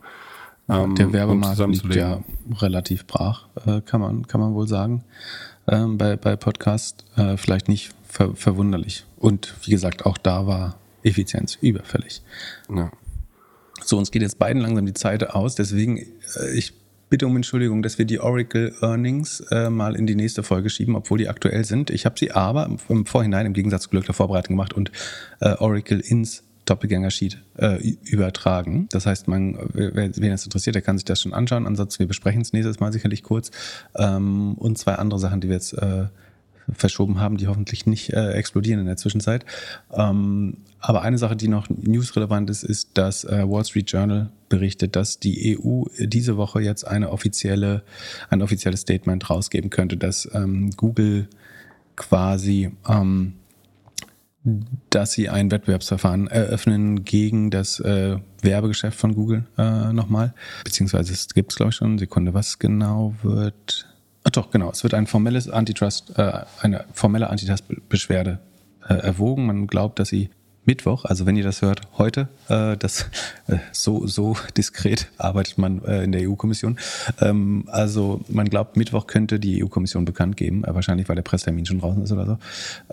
Ähm, 0.70 0.96
Der 0.96 1.12
Werbemarkt 1.12 1.60
um 1.60 1.72
liegt 1.72 1.96
ja 1.96 2.22
relativ 2.60 3.06
brach, 3.08 3.48
äh, 3.66 3.82
kann, 3.82 4.00
man, 4.02 4.28
kann 4.28 4.40
man 4.40 4.54
wohl 4.54 4.68
sagen. 4.68 5.04
Ähm, 5.68 5.98
bei, 5.98 6.16
bei 6.16 6.36
Podcast 6.36 7.06
äh, 7.18 7.38
vielleicht 7.38 7.68
nicht 7.68 7.94
ver 8.08 8.36
verwunderlich. 8.36 9.06
Und 9.18 9.56
wie 9.64 9.72
gesagt, 9.72 10.06
auch 10.06 10.18
da 10.18 10.48
war 10.48 10.78
Effizienz, 11.04 11.58
überfällig. 11.62 12.22
Ja. 12.74 12.92
So, 13.84 13.98
uns 13.98 14.12
geht 14.12 14.22
jetzt 14.22 14.40
beiden 14.40 14.62
langsam 14.62 14.86
die 14.86 14.94
Zeit 14.94 15.28
aus, 15.30 15.56
deswegen 15.56 15.98
äh, 15.98 16.52
ich 16.54 16.74
bitte 17.12 17.28
um 17.28 17.36
Entschuldigung, 17.36 17.84
dass 17.84 17.98
wir 17.98 18.06
die 18.06 18.20
Oracle 18.20 18.74
Earnings 18.82 19.42
äh, 19.52 19.70
mal 19.70 19.96
in 19.96 20.08
die 20.08 20.16
nächste 20.16 20.44
Folge 20.44 20.70
schieben, 20.70 20.96
obwohl 20.96 21.18
die 21.18 21.28
aktuell 21.28 21.66
sind. 21.66 21.90
Ich 21.90 22.06
habe 22.06 22.18
sie 22.18 22.32
aber 22.32 22.78
im, 22.88 23.06
Vorhinein 23.06 23.46
im 23.46 23.54
Gegensatz 23.54 23.84
zu 23.84 23.90
Glück 23.90 24.06
der 24.06 24.16
Vorbereitung 24.16 24.56
gemacht 24.56 24.74
und 24.74 24.92
äh, 25.42 25.56
Oracle 25.56 26.00
ins 26.00 26.44
Doppelgänger-Sheet 26.66 27.38
äh, 27.58 27.96
übertragen. 28.04 28.88
Das 28.92 29.06
heißt, 29.06 29.28
man, 29.28 29.58
wer, 29.74 30.16
wen 30.16 30.32
es 30.32 30.46
interessiert, 30.46 30.76
der 30.76 30.82
kann 30.82 30.98
sich 30.98 31.06
das 31.06 31.20
schon 31.20 31.34
anschauen. 31.34 31.68
Ansonsten, 31.68 32.00
wir 32.00 32.08
besprechen 32.08 32.42
es 32.42 32.54
nächstes 32.54 32.80
Mal 32.80 32.94
sicherlich 32.94 33.24
kurz. 33.24 33.52
Ähm, 33.96 34.54
und 34.54 34.78
zwei 34.78 34.94
andere 34.96 35.20
Sachen, 35.20 35.42
die 35.42 35.50
wir 35.50 35.56
jetzt 35.56 35.74
äh, 35.74 36.06
verschoben 36.74 37.20
haben, 37.20 37.38
die 37.38 37.48
hoffentlich 37.48 37.86
nicht 37.86 38.12
äh, 38.14 38.32
explodieren 38.34 38.80
in 38.80 38.86
der 38.86 38.98
Zwischenzeit. 38.98 39.46
Ähm, 39.94 40.58
aber 40.80 41.04
eine 41.04 41.18
Sache, 41.18 41.36
die 41.36 41.48
noch 41.48 41.70
newsrelevant 41.70 42.50
ist, 42.50 42.64
ist, 42.64 42.90
dass 42.96 43.24
äh, 43.24 43.48
Wall 43.48 43.64
Street 43.66 43.92
Journal 43.92 44.30
berichtet, 44.50 44.96
dass 44.96 45.20
die 45.20 45.58
EU 45.58 45.84
diese 46.00 46.38
Woche 46.38 46.62
jetzt 46.62 46.86
eine 46.86 47.12
offizielle, 47.12 47.84
ein 48.30 48.42
offizielles 48.42 48.82
Statement 48.82 49.30
rausgeben 49.30 49.70
könnte, 49.70 49.98
dass 49.98 50.30
ähm, 50.34 50.72
Google 50.72 51.28
quasi 51.96 52.72
ähm, 52.88 53.34
dass 54.90 55.12
sie 55.12 55.30
ein 55.30 55.52
Wettbewerbsverfahren 55.52 56.28
eröffnen 56.28 57.06
gegen 57.06 57.52
das 57.52 57.80
äh, 57.80 58.18
Werbegeschäft 58.42 59.00
von 59.00 59.14
Google 59.14 59.46
äh, 59.58 59.94
nochmal. 59.94 60.34
Beziehungsweise 60.64 61.14
es 61.14 61.28
gibt 61.34 61.52
es, 61.52 61.58
glaube 61.58 61.70
ich, 61.70 61.76
schon. 61.76 62.00
Sekunde, 62.00 62.34
was 62.34 62.58
genau 62.58 63.14
wird 63.22 63.88
doch, 64.32 64.52
genau. 64.52 64.72
Es 64.72 64.84
wird 64.84 64.94
ein 64.94 65.08
formelles 65.08 65.50
Antitrust, 65.50 66.18
äh, 66.18 66.32
eine 66.62 66.86
formelle 66.94 67.30
Antitrust-Beschwerde 67.30 68.40
äh, 68.88 68.94
erwogen. 68.94 69.46
Man 69.46 69.68
glaubt, 69.68 70.00
dass 70.00 70.10
sie 70.10 70.30
Mittwoch, 70.64 71.06
also 71.06 71.26
wenn 71.26 71.36
ihr 71.36 71.44
das 71.44 71.64
hört, 71.64 71.82
heute, 71.98 72.28
äh, 72.48 72.78
das 72.78 73.08
äh, 73.48 73.58
so 73.72 74.06
so 74.06 74.38
diskret 74.58 75.08
arbeitet 75.18 75.58
man 75.58 75.84
äh, 75.84 76.04
in 76.04 76.12
der 76.12 76.30
EU-Kommission. 76.30 76.78
Ähm, 77.20 77.66
also 77.68 78.22
man 78.28 78.48
glaubt, 78.48 78.78
Mittwoch 78.78 79.08
könnte 79.08 79.40
die 79.40 79.64
EU-Kommission 79.64 80.06
bekannt 80.06 80.38
geben, 80.38 80.64
äh, 80.64 80.76
wahrscheinlich 80.76 81.10
weil 81.10 81.16
der 81.16 81.24
Presstermin 81.24 81.66
schon 81.66 81.80
draußen 81.80 82.04
ist 82.04 82.12
oder 82.12 82.26
so, 82.26 82.38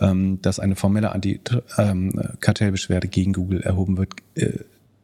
ähm, 0.01 0.41
dass 0.41 0.61
eine 0.61 0.77
formelle 0.77 1.13
Anti-Kartellbeschwerde 1.13 3.07
ähm, 3.07 3.11
gegen 3.11 3.33
Google 3.35 3.61
erhoben 3.61 3.99
wird. 3.99 4.15
Äh, 4.35 4.61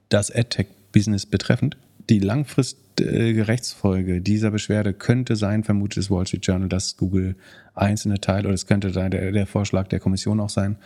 das 0.09 0.31
AdTech-Business 0.31 1.27
betreffend. 1.27 1.77
Die 2.11 2.19
langfristige 2.19 3.49
Rechtsfolge 3.49 4.21
dieser 4.21 4.51
Beschwerde 4.51 4.93
könnte 4.93 5.37
sein, 5.37 5.65
vermutet 5.65 5.99
das 5.99 6.11
Wall 6.11 6.27
Street 6.27 6.47
Journal, 6.47 6.69
dass 6.69 6.97
Google 6.97 7.37
einzelne 7.75 8.21
Teile, 8.21 8.47
oder 8.49 8.55
es 8.55 8.67
könnte 8.67 8.93
der, 8.93 9.09
der 9.09 9.47
Vorschlag 9.47 9.89
der 9.89 10.01
Kommission 10.01 10.41
auch 10.41 10.51
sein, 10.51 10.77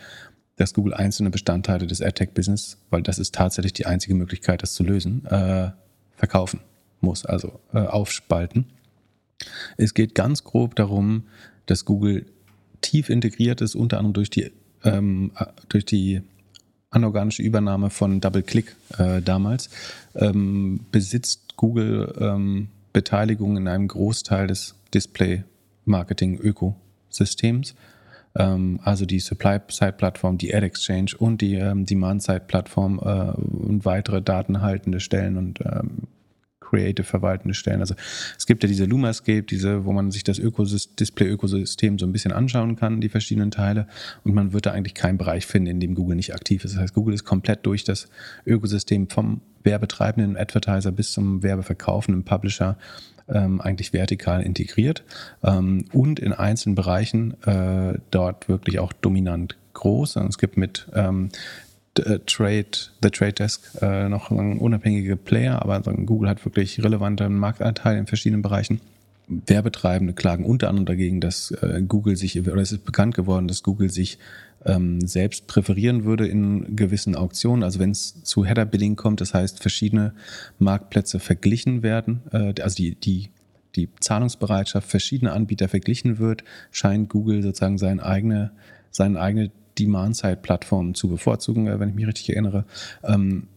dass 0.55 0.73
Google 0.73 0.93
einzelne 0.93 1.29
Bestandteile 1.29 1.87
des 1.87 2.01
AdTech-Business, 2.01 2.77
weil 2.89 3.01
das 3.01 3.19
ist 3.19 3.35
tatsächlich 3.35 3.73
die 3.73 3.85
einzige 3.85 4.15
Möglichkeit, 4.15 4.61
das 4.61 4.73
zu 4.73 4.83
lösen, 4.83 5.25
äh, 5.25 5.71
verkaufen 6.15 6.61
muss, 7.01 7.25
also 7.25 7.59
äh, 7.73 7.79
aufspalten. 7.79 8.65
Es 9.77 9.93
geht 9.93 10.15
ganz 10.15 10.43
grob 10.43 10.75
darum, 10.75 11.23
dass 11.65 11.85
Google 11.85 12.25
tief 12.81 13.09
integriert 13.09 13.61
ist, 13.61 13.75
unter 13.75 13.97
anderem 13.99 14.13
durch 14.13 14.29
die, 14.29 14.51
ähm, 14.83 15.31
durch 15.69 15.85
die 15.85 16.21
anorganische 16.91 17.43
Übernahme 17.43 17.89
von 17.89 18.21
DoubleClick 18.21 18.75
äh, 18.97 19.21
damals, 19.21 19.69
ähm, 20.15 20.85
besitzt 20.91 21.55
Google 21.55 22.13
ähm, 22.19 22.67
Beteiligung 22.93 23.57
in 23.57 23.67
einem 23.67 23.87
Großteil 23.87 24.47
des 24.47 24.75
Display-Marketing-Ökosystems. 24.93 27.75
Ähm, 28.35 28.79
also 28.83 29.05
die 29.05 29.19
Supply-Side-Plattform, 29.19 30.37
die 30.37 30.53
Ad-Exchange 30.53 31.13
und 31.17 31.41
die 31.41 31.55
ähm, 31.55 31.85
Demand-Side-Plattform 31.85 32.99
äh, 32.99 33.31
und 33.33 33.85
weitere 33.85 34.21
datenhaltende 34.21 34.99
Stellen 34.99 35.37
und 35.37 35.61
ähm, 35.61 36.07
Creative 36.69 37.05
verwaltende 37.05 37.53
Stellen. 37.53 37.81
Also 37.81 37.95
es 38.37 38.45
gibt 38.45 38.63
ja 38.63 38.67
diese 38.67 38.85
Lumascape, 38.85 39.43
diese, 39.43 39.85
wo 39.85 39.91
man 39.91 40.11
sich 40.11 40.23
das 40.23 40.37
Display-Ökosystem 40.37 41.99
so 41.99 42.05
ein 42.05 42.11
bisschen 42.11 42.31
anschauen 42.31 42.75
kann, 42.75 43.01
die 43.01 43.09
verschiedenen 43.09 43.51
Teile. 43.51 43.87
Und 44.23 44.33
man 44.33 44.53
wird 44.53 44.65
da 44.65 44.71
eigentlich 44.71 44.93
keinen 44.93 45.17
Bereich 45.17 45.45
finden, 45.45 45.69
in 45.69 45.79
dem 45.79 45.95
Google 45.95 46.15
nicht 46.15 46.33
aktiv 46.33 46.63
ist. 46.63 46.73
Das 46.73 46.81
heißt, 46.81 46.93
Google 46.93 47.13
ist 47.13 47.23
komplett 47.23 47.65
durch 47.65 47.83
das 47.83 48.07
Ökosystem 48.45 49.09
vom 49.09 49.41
werbetreibenden 49.63 50.37
Advertiser 50.37 50.91
bis 50.91 51.11
zum 51.11 51.43
werbeverkaufenden 51.43 52.23
Publisher 52.23 52.77
ähm, 53.27 53.61
eigentlich 53.61 53.93
vertikal 53.93 54.41
integriert 54.41 55.03
ähm, 55.43 55.85
und 55.93 56.19
in 56.19 56.33
einzelnen 56.33 56.75
Bereichen 56.75 57.41
äh, 57.43 57.99
dort 58.11 58.49
wirklich 58.49 58.79
auch 58.79 58.93
dominant 58.93 59.57
groß. 59.73 60.17
Und 60.17 60.27
es 60.27 60.37
gibt 60.37 60.57
mit 60.57 60.87
ähm, 60.93 61.29
äh, 61.29 61.68
Trade, 62.25 62.65
The 63.01 63.09
Trade 63.09 63.33
Desk 63.33 63.81
äh, 63.81 64.09
noch 64.09 64.31
unabhängige 64.31 65.15
Player, 65.15 65.61
aber 65.61 65.79
Google 65.81 66.29
hat 66.29 66.43
wirklich 66.45 66.83
relevante 66.83 67.29
Marktanteile 67.29 67.99
in 67.99 68.07
verschiedenen 68.07 68.41
Bereichen. 68.41 68.81
Werbetreibende 69.27 70.13
klagen 70.13 70.43
unter 70.43 70.69
anderem 70.69 70.87
dagegen, 70.87 71.21
dass 71.21 71.51
äh, 71.51 71.83
Google 71.87 72.15
sich, 72.15 72.39
oder 72.39 72.55
es 72.57 72.71
ist 72.71 72.85
bekannt 72.85 73.13
geworden, 73.13 73.47
dass 73.47 73.61
Google 73.61 73.91
sich 73.91 74.17
ähm, 74.65 75.01
selbst 75.01 75.47
präferieren 75.47 76.03
würde 76.03 76.27
in 76.27 76.75
gewissen 76.75 77.15
Auktionen. 77.15 77.63
Also 77.63 77.79
wenn 77.79 77.91
es 77.91 78.23
zu 78.23 78.43
Header-Billing 78.43 78.95
kommt, 78.95 79.21
das 79.21 79.33
heißt 79.33 79.59
verschiedene 79.59 80.13
Marktplätze 80.57 81.19
verglichen 81.19 81.83
werden, 81.83 82.21
äh, 82.31 82.59
also 82.61 82.75
die, 82.75 82.95
die 82.95 83.29
die 83.75 83.89
Zahlungsbereitschaft 83.99 84.89
verschiedener 84.89 85.33
Anbieter 85.33 85.67
verglichen 85.67 86.19
wird, 86.19 86.43
scheint 86.71 87.09
Google 87.09 87.43
sozusagen 87.43 87.77
seine 87.77 88.03
eigene, 88.03 88.51
seine 88.91 89.19
eigene 89.19 89.51
Demand-Side-Plattformen 89.79 90.95
zu 90.95 91.07
bevorzugen, 91.07 91.67
äh, 91.67 91.79
wenn 91.79 91.89
ich 91.89 91.95
mich 91.95 92.07
richtig 92.07 92.29
erinnere. 92.29 92.65
Ähm, 93.03 93.47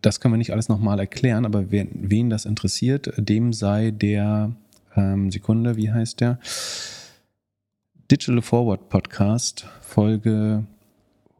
das 0.00 0.20
können 0.20 0.34
wir 0.34 0.38
nicht 0.38 0.52
alles 0.52 0.68
nochmal 0.68 0.98
erklären, 0.98 1.44
aber 1.46 1.70
wen, 1.70 1.88
wen, 1.92 2.28
das 2.28 2.44
interessiert, 2.44 3.12
dem 3.16 3.52
sei 3.52 3.92
der, 3.92 4.50
ähm, 4.96 5.30
Sekunde, 5.30 5.76
wie 5.76 5.90
heißt 5.90 6.20
der? 6.20 6.38
Digital 8.10 8.42
Forward 8.42 8.88
Podcast, 8.88 9.66
Folge 9.80 10.64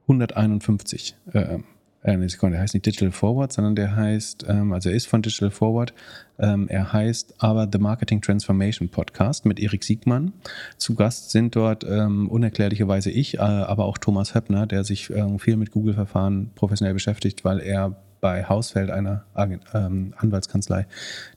151. 0.06 1.16
Äh, 1.32 1.58
äh, 2.02 2.16
der 2.16 2.60
heißt 2.60 2.74
nicht 2.74 2.86
Digital 2.86 3.12
Forward, 3.12 3.52
sondern 3.52 3.74
der 3.74 3.94
heißt, 3.94 4.46
ähm, 4.48 4.72
also 4.72 4.88
er 4.88 4.96
ist 4.96 5.06
von 5.06 5.22
Digital 5.22 5.50
Forward, 5.50 5.94
ähm, 6.38 6.68
er 6.68 6.92
heißt 6.92 7.34
aber 7.38 7.68
The 7.70 7.78
Marketing 7.78 8.20
Transformation 8.20 8.88
Podcast 8.88 9.46
mit 9.46 9.60
Erik 9.60 9.84
Siegmann. 9.84 10.32
Zu 10.76 10.94
Gast 10.94 11.30
sind 11.30 11.54
dort 11.54 11.84
ähm, 11.84 12.28
unerklärlicherweise 12.28 13.10
ich, 13.10 13.34
äh, 13.34 13.40
aber 13.40 13.84
auch 13.84 13.98
Thomas 13.98 14.34
Höppner, 14.34 14.66
der 14.66 14.84
sich 14.84 15.10
äh, 15.10 15.38
viel 15.38 15.56
mit 15.56 15.70
Google-Verfahren 15.70 16.50
professionell 16.54 16.94
beschäftigt, 16.94 17.44
weil 17.44 17.60
er 17.60 17.96
bei 18.20 18.44
Hausfeld, 18.44 18.90
einer 18.90 19.24
ähm, 19.34 20.14
Anwaltskanzlei, 20.16 20.86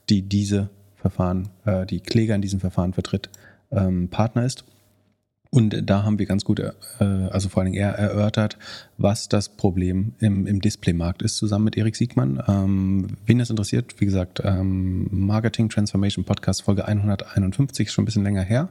die 0.10 0.22
diese 0.22 0.70
Verfahren, 0.96 1.50
äh, 1.66 1.86
die 1.86 2.00
Kläger 2.00 2.36
in 2.36 2.42
diesem 2.42 2.60
Verfahren 2.60 2.94
vertritt, 2.94 3.30
ähm, 3.72 4.10
Partner 4.10 4.46
ist. 4.46 4.66
Und 5.56 5.90
da 5.90 6.04
haben 6.04 6.20
wir 6.20 6.26
ganz 6.26 6.44
gut, 6.44 6.60
äh, 6.60 6.74
also 7.00 7.48
vor 7.48 7.64
allen 7.64 7.72
Dingen 7.72 7.82
er 7.82 7.94
erörtert, 7.94 8.58
was 8.98 9.30
das 9.30 9.48
Problem 9.48 10.12
im, 10.20 10.48
im 10.48 10.60
Displaymarkt 10.60 11.22
ist, 11.22 11.38
zusammen 11.38 11.64
mit 11.64 11.78
Erik 11.78 11.96
Siegmann. 11.96 12.44
Ähm, 12.46 13.16
wen 13.26 13.40
das 13.40 13.50
interessiert, 13.52 13.96
wie 14.02 14.06
gesagt, 14.06 14.42
ähm, 14.44 15.08
Marketing 15.12 15.70
Transformation 15.70 16.26
Podcast 16.26 16.64
Folge 16.64 16.86
151, 16.86 17.90
schon 17.90 18.02
ein 18.02 18.06
bisschen 18.06 18.26
länger 18.26 18.42
her, 18.42 18.68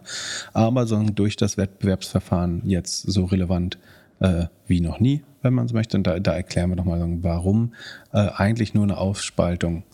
aber 0.52 0.86
so 0.86 1.02
durch 1.04 1.36
das 1.36 1.56
Wettbewerbsverfahren 1.56 2.60
jetzt 2.66 3.10
so 3.10 3.24
relevant 3.24 3.78
äh, 4.20 4.44
wie 4.66 4.82
noch 4.82 5.00
nie, 5.00 5.22
wenn 5.40 5.54
man 5.54 5.66
so 5.66 5.74
möchte. 5.74 5.96
Und 5.96 6.06
da, 6.06 6.20
da 6.20 6.34
erklären 6.34 6.68
wir 6.68 6.76
nochmal, 6.76 7.02
warum 7.22 7.72
äh, 8.12 8.28
eigentlich 8.28 8.74
nur 8.74 8.84
eine 8.84 8.98
Aufspaltung 8.98 9.84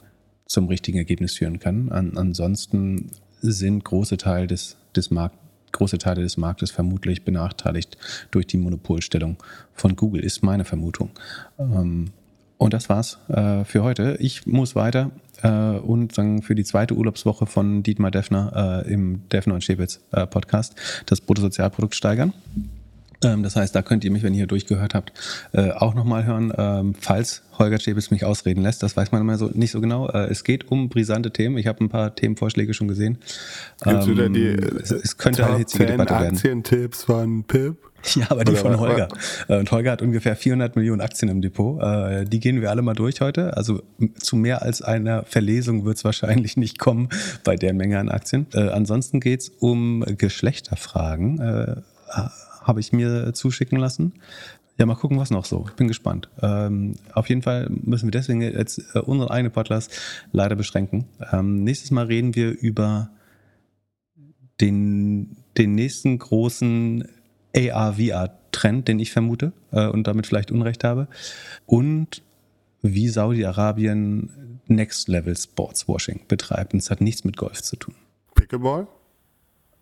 zum 0.46 0.66
richtigen 0.66 0.98
Ergebnis 0.98 1.34
führen 1.34 1.60
kann. 1.60 1.92
An, 1.92 2.16
ansonsten 2.16 3.12
sind 3.40 3.84
große 3.84 4.16
Teile 4.16 4.48
des, 4.48 4.76
des 4.96 5.12
Marktes 5.12 5.49
große 5.72 5.98
Teile 5.98 6.22
des 6.22 6.36
Marktes 6.36 6.70
vermutlich 6.70 7.24
benachteiligt 7.24 7.96
durch 8.30 8.46
die 8.46 8.56
Monopolstellung 8.56 9.36
von 9.72 9.96
Google, 9.96 10.22
ist 10.22 10.42
meine 10.42 10.64
Vermutung. 10.64 11.10
Ähm, 11.58 12.12
und 12.58 12.74
das 12.74 12.90
war's 12.90 13.18
äh, 13.28 13.64
für 13.64 13.82
heute. 13.82 14.16
Ich 14.20 14.46
muss 14.46 14.74
weiter 14.74 15.10
äh, 15.42 15.48
und 15.48 16.14
sagen 16.14 16.42
für 16.42 16.54
die 16.54 16.64
zweite 16.64 16.94
Urlaubswoche 16.94 17.46
von 17.46 17.82
Dietmar 17.82 18.10
Defner 18.10 18.84
äh, 18.84 18.92
im 18.92 19.26
Defner 19.30 19.54
und 19.54 19.64
Schewitz 19.64 20.00
Podcast 20.30 20.74
das 21.06 21.22
Bruttosozialprodukt 21.22 21.94
steigern. 21.94 22.34
Ähm, 23.22 23.42
das 23.42 23.56
heißt, 23.56 23.74
da 23.74 23.82
könnt 23.82 24.04
ihr 24.04 24.10
mich, 24.10 24.22
wenn 24.22 24.32
ihr 24.32 24.38
hier 24.38 24.46
durchgehört 24.46 24.94
habt, 24.94 25.12
äh, 25.52 25.70
auch 25.70 25.94
nochmal 25.94 26.24
hören, 26.24 26.52
ähm, 26.56 26.94
falls 26.98 27.42
Holger 27.58 27.78
Schäbels 27.78 28.10
mich 28.10 28.24
ausreden 28.24 28.62
lässt. 28.62 28.82
Das 28.82 28.96
weiß 28.96 29.12
man 29.12 29.20
immer 29.20 29.36
so 29.36 29.50
nicht 29.52 29.70
so 29.70 29.80
genau. 29.80 30.08
Äh, 30.08 30.30
es 30.30 30.44
geht 30.44 30.70
um 30.70 30.88
brisante 30.88 31.30
Themen. 31.30 31.58
Ich 31.58 31.66
habe 31.66 31.84
ein 31.84 31.88
paar 31.88 32.14
Themenvorschläge 32.14 32.72
schon 32.74 32.88
gesehen. 32.88 33.18
Gibt's 33.82 34.06
ähm, 34.06 34.12
wieder 34.12 34.28
die, 34.28 34.46
es, 34.46 34.90
es 34.90 35.18
könnte 35.18 35.46
eine 35.46 35.58
hitzige 35.58 35.86
Debatte 35.86 36.14
werden. 36.14 36.36
Aktientipps 36.36 37.04
von 37.04 37.44
Pip? 37.44 37.76
Ja, 38.14 38.30
aber 38.30 38.44
die 38.44 38.52
Oder 38.52 38.60
von 38.62 38.80
Holger. 38.80 39.08
Äh, 39.48 39.58
und 39.58 39.70
Holger 39.70 39.90
hat 39.90 40.00
ungefähr 40.00 40.34
400 40.34 40.74
Millionen 40.74 41.02
Aktien 41.02 41.30
im 41.30 41.42
Depot. 41.42 41.82
Äh, 41.82 42.24
die 42.24 42.40
gehen 42.40 42.62
wir 42.62 42.70
alle 42.70 42.80
mal 42.80 42.94
durch 42.94 43.20
heute. 43.20 43.58
Also 43.58 43.82
zu 44.18 44.36
mehr 44.36 44.62
als 44.62 44.80
einer 44.80 45.24
Verlesung 45.24 45.84
wird 45.84 45.98
es 45.98 46.04
wahrscheinlich 46.04 46.56
nicht 46.56 46.78
kommen 46.78 47.10
bei 47.44 47.56
der 47.56 47.74
Menge 47.74 47.98
an 47.98 48.08
Aktien. 48.08 48.46
Äh, 48.54 48.70
ansonsten 48.70 49.20
geht's 49.20 49.50
um 49.50 50.02
Geschlechterfragen 50.16 51.82
habe 52.60 52.80
ich 52.80 52.92
mir 52.92 53.32
zuschicken 53.32 53.78
lassen. 53.78 54.14
Ja, 54.78 54.86
mal 54.86 54.94
gucken, 54.94 55.18
was 55.18 55.30
noch 55.30 55.44
so. 55.44 55.66
Ich 55.68 55.74
bin 55.74 55.88
gespannt. 55.88 56.30
Ähm, 56.40 56.94
auf 57.12 57.28
jeden 57.28 57.42
Fall 57.42 57.68
müssen 57.70 58.06
wir 58.06 58.12
deswegen 58.12 58.40
jetzt 58.40 58.82
äh, 58.94 59.00
unseren 59.00 59.28
eigenen 59.28 59.52
Podcast 59.52 59.92
leider 60.32 60.56
beschränken. 60.56 61.04
Ähm, 61.32 61.64
nächstes 61.64 61.90
Mal 61.90 62.06
reden 62.06 62.34
wir 62.34 62.50
über 62.50 63.10
den, 64.60 65.36
den 65.58 65.74
nächsten 65.74 66.18
großen 66.18 67.06
AR-VR-Trend, 67.54 68.88
den 68.88 69.00
ich 69.00 69.12
vermute 69.12 69.52
äh, 69.72 69.86
und 69.86 70.06
damit 70.06 70.26
vielleicht 70.26 70.50
Unrecht 70.50 70.84
habe. 70.84 71.08
Und 71.66 72.22
wie 72.82 73.08
Saudi-Arabien 73.08 74.60
Next 74.66 75.08
Level 75.08 75.36
Sportswashing 75.36 76.22
betreibt. 76.28 76.72
Und 76.72 76.78
es 76.78 76.90
hat 76.90 77.00
nichts 77.00 77.24
mit 77.24 77.36
Golf 77.36 77.62
zu 77.62 77.76
tun. 77.76 77.94
Pickleball? 78.34 78.86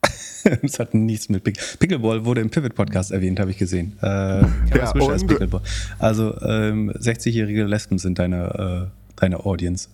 das 0.63 0.79
hat 0.79 0.95
nichts 0.95 1.29
mit 1.29 1.45
Pick 1.45 1.59
Pickleball 1.79 2.25
wurde 2.25 2.41
im 2.41 2.51
Pivot 2.51 2.75
Podcast 2.75 3.11
erwähnt, 3.11 3.41
habe 3.41 3.51
ich 3.51 3.59
gesehen. 3.59 3.99
Äh, 4.03 4.07
ja, 4.07 4.93
als 4.93 5.27
Pickleball. 5.27 5.63
Also 5.99 6.41
ähm, 6.43 6.91
60-jährige 6.93 7.65
Lesben 7.65 7.99
sind 7.99 8.19
deine, 8.19 8.91
äh, 8.91 9.17
deine 9.17 9.45
Audience. 9.45 9.89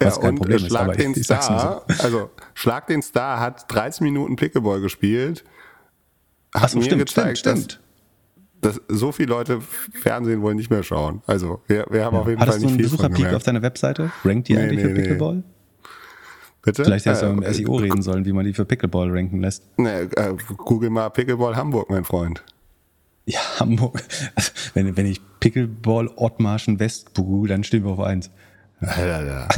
Was 0.00 0.16
ja, 0.16 0.22
kein 0.22 0.34
Problem 0.36 0.56
ist, 0.58 0.66
Schlag 0.66 0.96
den 0.96 1.12
ich, 1.16 1.24
Star, 1.24 1.84
so. 1.88 2.02
also 2.02 2.30
Schlag 2.54 2.86
den 2.86 3.02
Star 3.02 3.40
hat 3.40 3.72
13 3.72 4.04
Minuten 4.04 4.36
Pickleball 4.36 4.80
gespielt. 4.80 5.44
Hat 6.54 6.70
so, 6.70 6.78
mir 6.78 6.84
stimmt, 6.84 7.06
gezeigt, 7.06 7.38
stimmt, 7.38 7.80
dass, 8.60 8.74
dass, 8.74 8.82
so 8.88 9.12
viele 9.12 9.30
Leute 9.30 9.60
Fernsehen 9.60 10.42
wohl 10.42 10.54
nicht 10.54 10.70
mehr 10.70 10.82
schauen. 10.82 11.22
Also 11.26 11.62
wir, 11.66 11.86
wir 11.90 12.04
haben 12.04 12.14
ja. 12.14 12.20
auf 12.20 12.28
jeden 12.28 12.40
Hattest 12.40 12.58
Fall 12.58 12.66
nicht 12.66 12.76
viel 12.76 12.88
du 12.88 13.02
einen 13.02 13.12
Besucherpeak 13.12 13.34
auf 13.34 13.42
deiner 13.42 13.62
Webseite? 13.62 14.10
Rankt 14.24 14.48
die 14.48 14.54
nee, 14.54 14.60
eigentlich 14.60 14.82
nee, 14.84 14.88
für 14.88 14.94
Pickleball? 14.94 15.34
Nee. 15.36 15.42
Bitte? 16.64 16.84
Vielleicht 16.84 17.04
hättest 17.06 17.22
du 17.22 17.26
äh, 17.26 17.30
im 17.30 17.52
SEO 17.52 17.76
reden 17.76 18.02
sollen, 18.02 18.24
wie 18.24 18.32
man 18.32 18.44
die 18.44 18.54
für 18.54 18.64
Pickleball 18.64 19.10
ranken 19.10 19.40
lässt. 19.40 19.64
Ne, 19.78 20.08
äh, 20.16 20.34
google 20.56 20.90
mal 20.90 21.10
Pickleball 21.10 21.56
Hamburg, 21.56 21.90
mein 21.90 22.04
Freund. 22.04 22.42
Ja, 23.26 23.40
Hamburg. 23.58 24.02
Also, 24.34 24.50
wenn, 24.74 24.96
wenn 24.96 25.06
ich 25.06 25.20
Pickleball 25.40 26.10
Ottmarschen 26.16 26.80
West 26.80 27.14
google, 27.14 27.48
dann 27.48 27.64
stehen 27.64 27.84
wir 27.84 27.92
auf 27.92 28.00
eins. 28.00 28.30
Ja, 28.80 29.22
ja. 29.22 29.48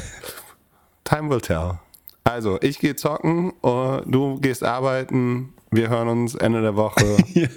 Time 1.04 1.30
will 1.30 1.40
tell. 1.40 1.78
Also, 2.24 2.58
ich 2.60 2.80
gehe 2.80 2.96
zocken, 2.96 3.52
uh, 3.62 4.00
du 4.04 4.40
gehst 4.40 4.64
arbeiten. 4.64 5.52
Wir 5.70 5.88
hören 5.88 6.08
uns 6.08 6.34
Ende 6.34 6.60
der 6.60 6.76
Woche. 6.76 7.16
ja, 7.34 7.48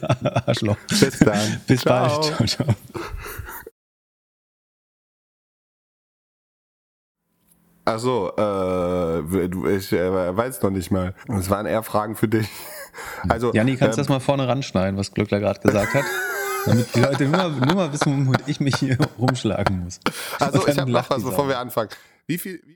Arschloch. 0.45 0.77
Bis 0.87 1.19
dann. 1.19 1.61
Bis 1.65 1.81
ciao. 1.81 2.07
bald. 2.07 2.23
Ciao, 2.23 2.47
ciao. 2.47 2.75
Achso, 7.89 8.31
äh, 8.37 9.75
ich 9.75 9.91
äh, 9.91 10.37
weiß 10.37 10.61
noch 10.61 10.69
nicht 10.69 10.91
mal. 10.91 11.13
Es 11.27 11.49
waren 11.49 11.65
eher 11.65 11.83
Fragen 11.83 12.15
für 12.15 12.27
dich. 12.27 12.47
Also, 13.27 13.53
Janni, 13.53 13.77
kannst 13.77 13.97
du 13.97 14.01
ähm, 14.01 14.07
das 14.07 14.09
mal 14.09 14.19
vorne 14.19 14.47
ranschneiden, 14.47 14.97
was 14.97 15.13
Glückler 15.13 15.39
gerade 15.39 15.59
gesagt 15.59 15.93
hat? 15.93 16.03
Damit 16.65 16.93
die 16.93 16.99
Leute 16.99 17.25
nur, 17.25 17.49
nur 17.49 17.75
mal 17.75 17.93
wissen, 17.93 18.27
womit 18.27 18.41
ich 18.47 18.59
mich 18.59 18.75
hier 18.75 18.97
rumschlagen 19.17 19.83
muss. 19.83 19.99
Also, 20.39 20.67
ich 20.67 20.77
habe 20.77 20.91
noch 20.91 21.09
was, 21.09 21.23
bevor 21.23 21.47
wir 21.47 21.59
anfangen. 21.59 21.89
Wie 22.27 22.37
viel. 22.37 22.61
Wie 22.65 22.75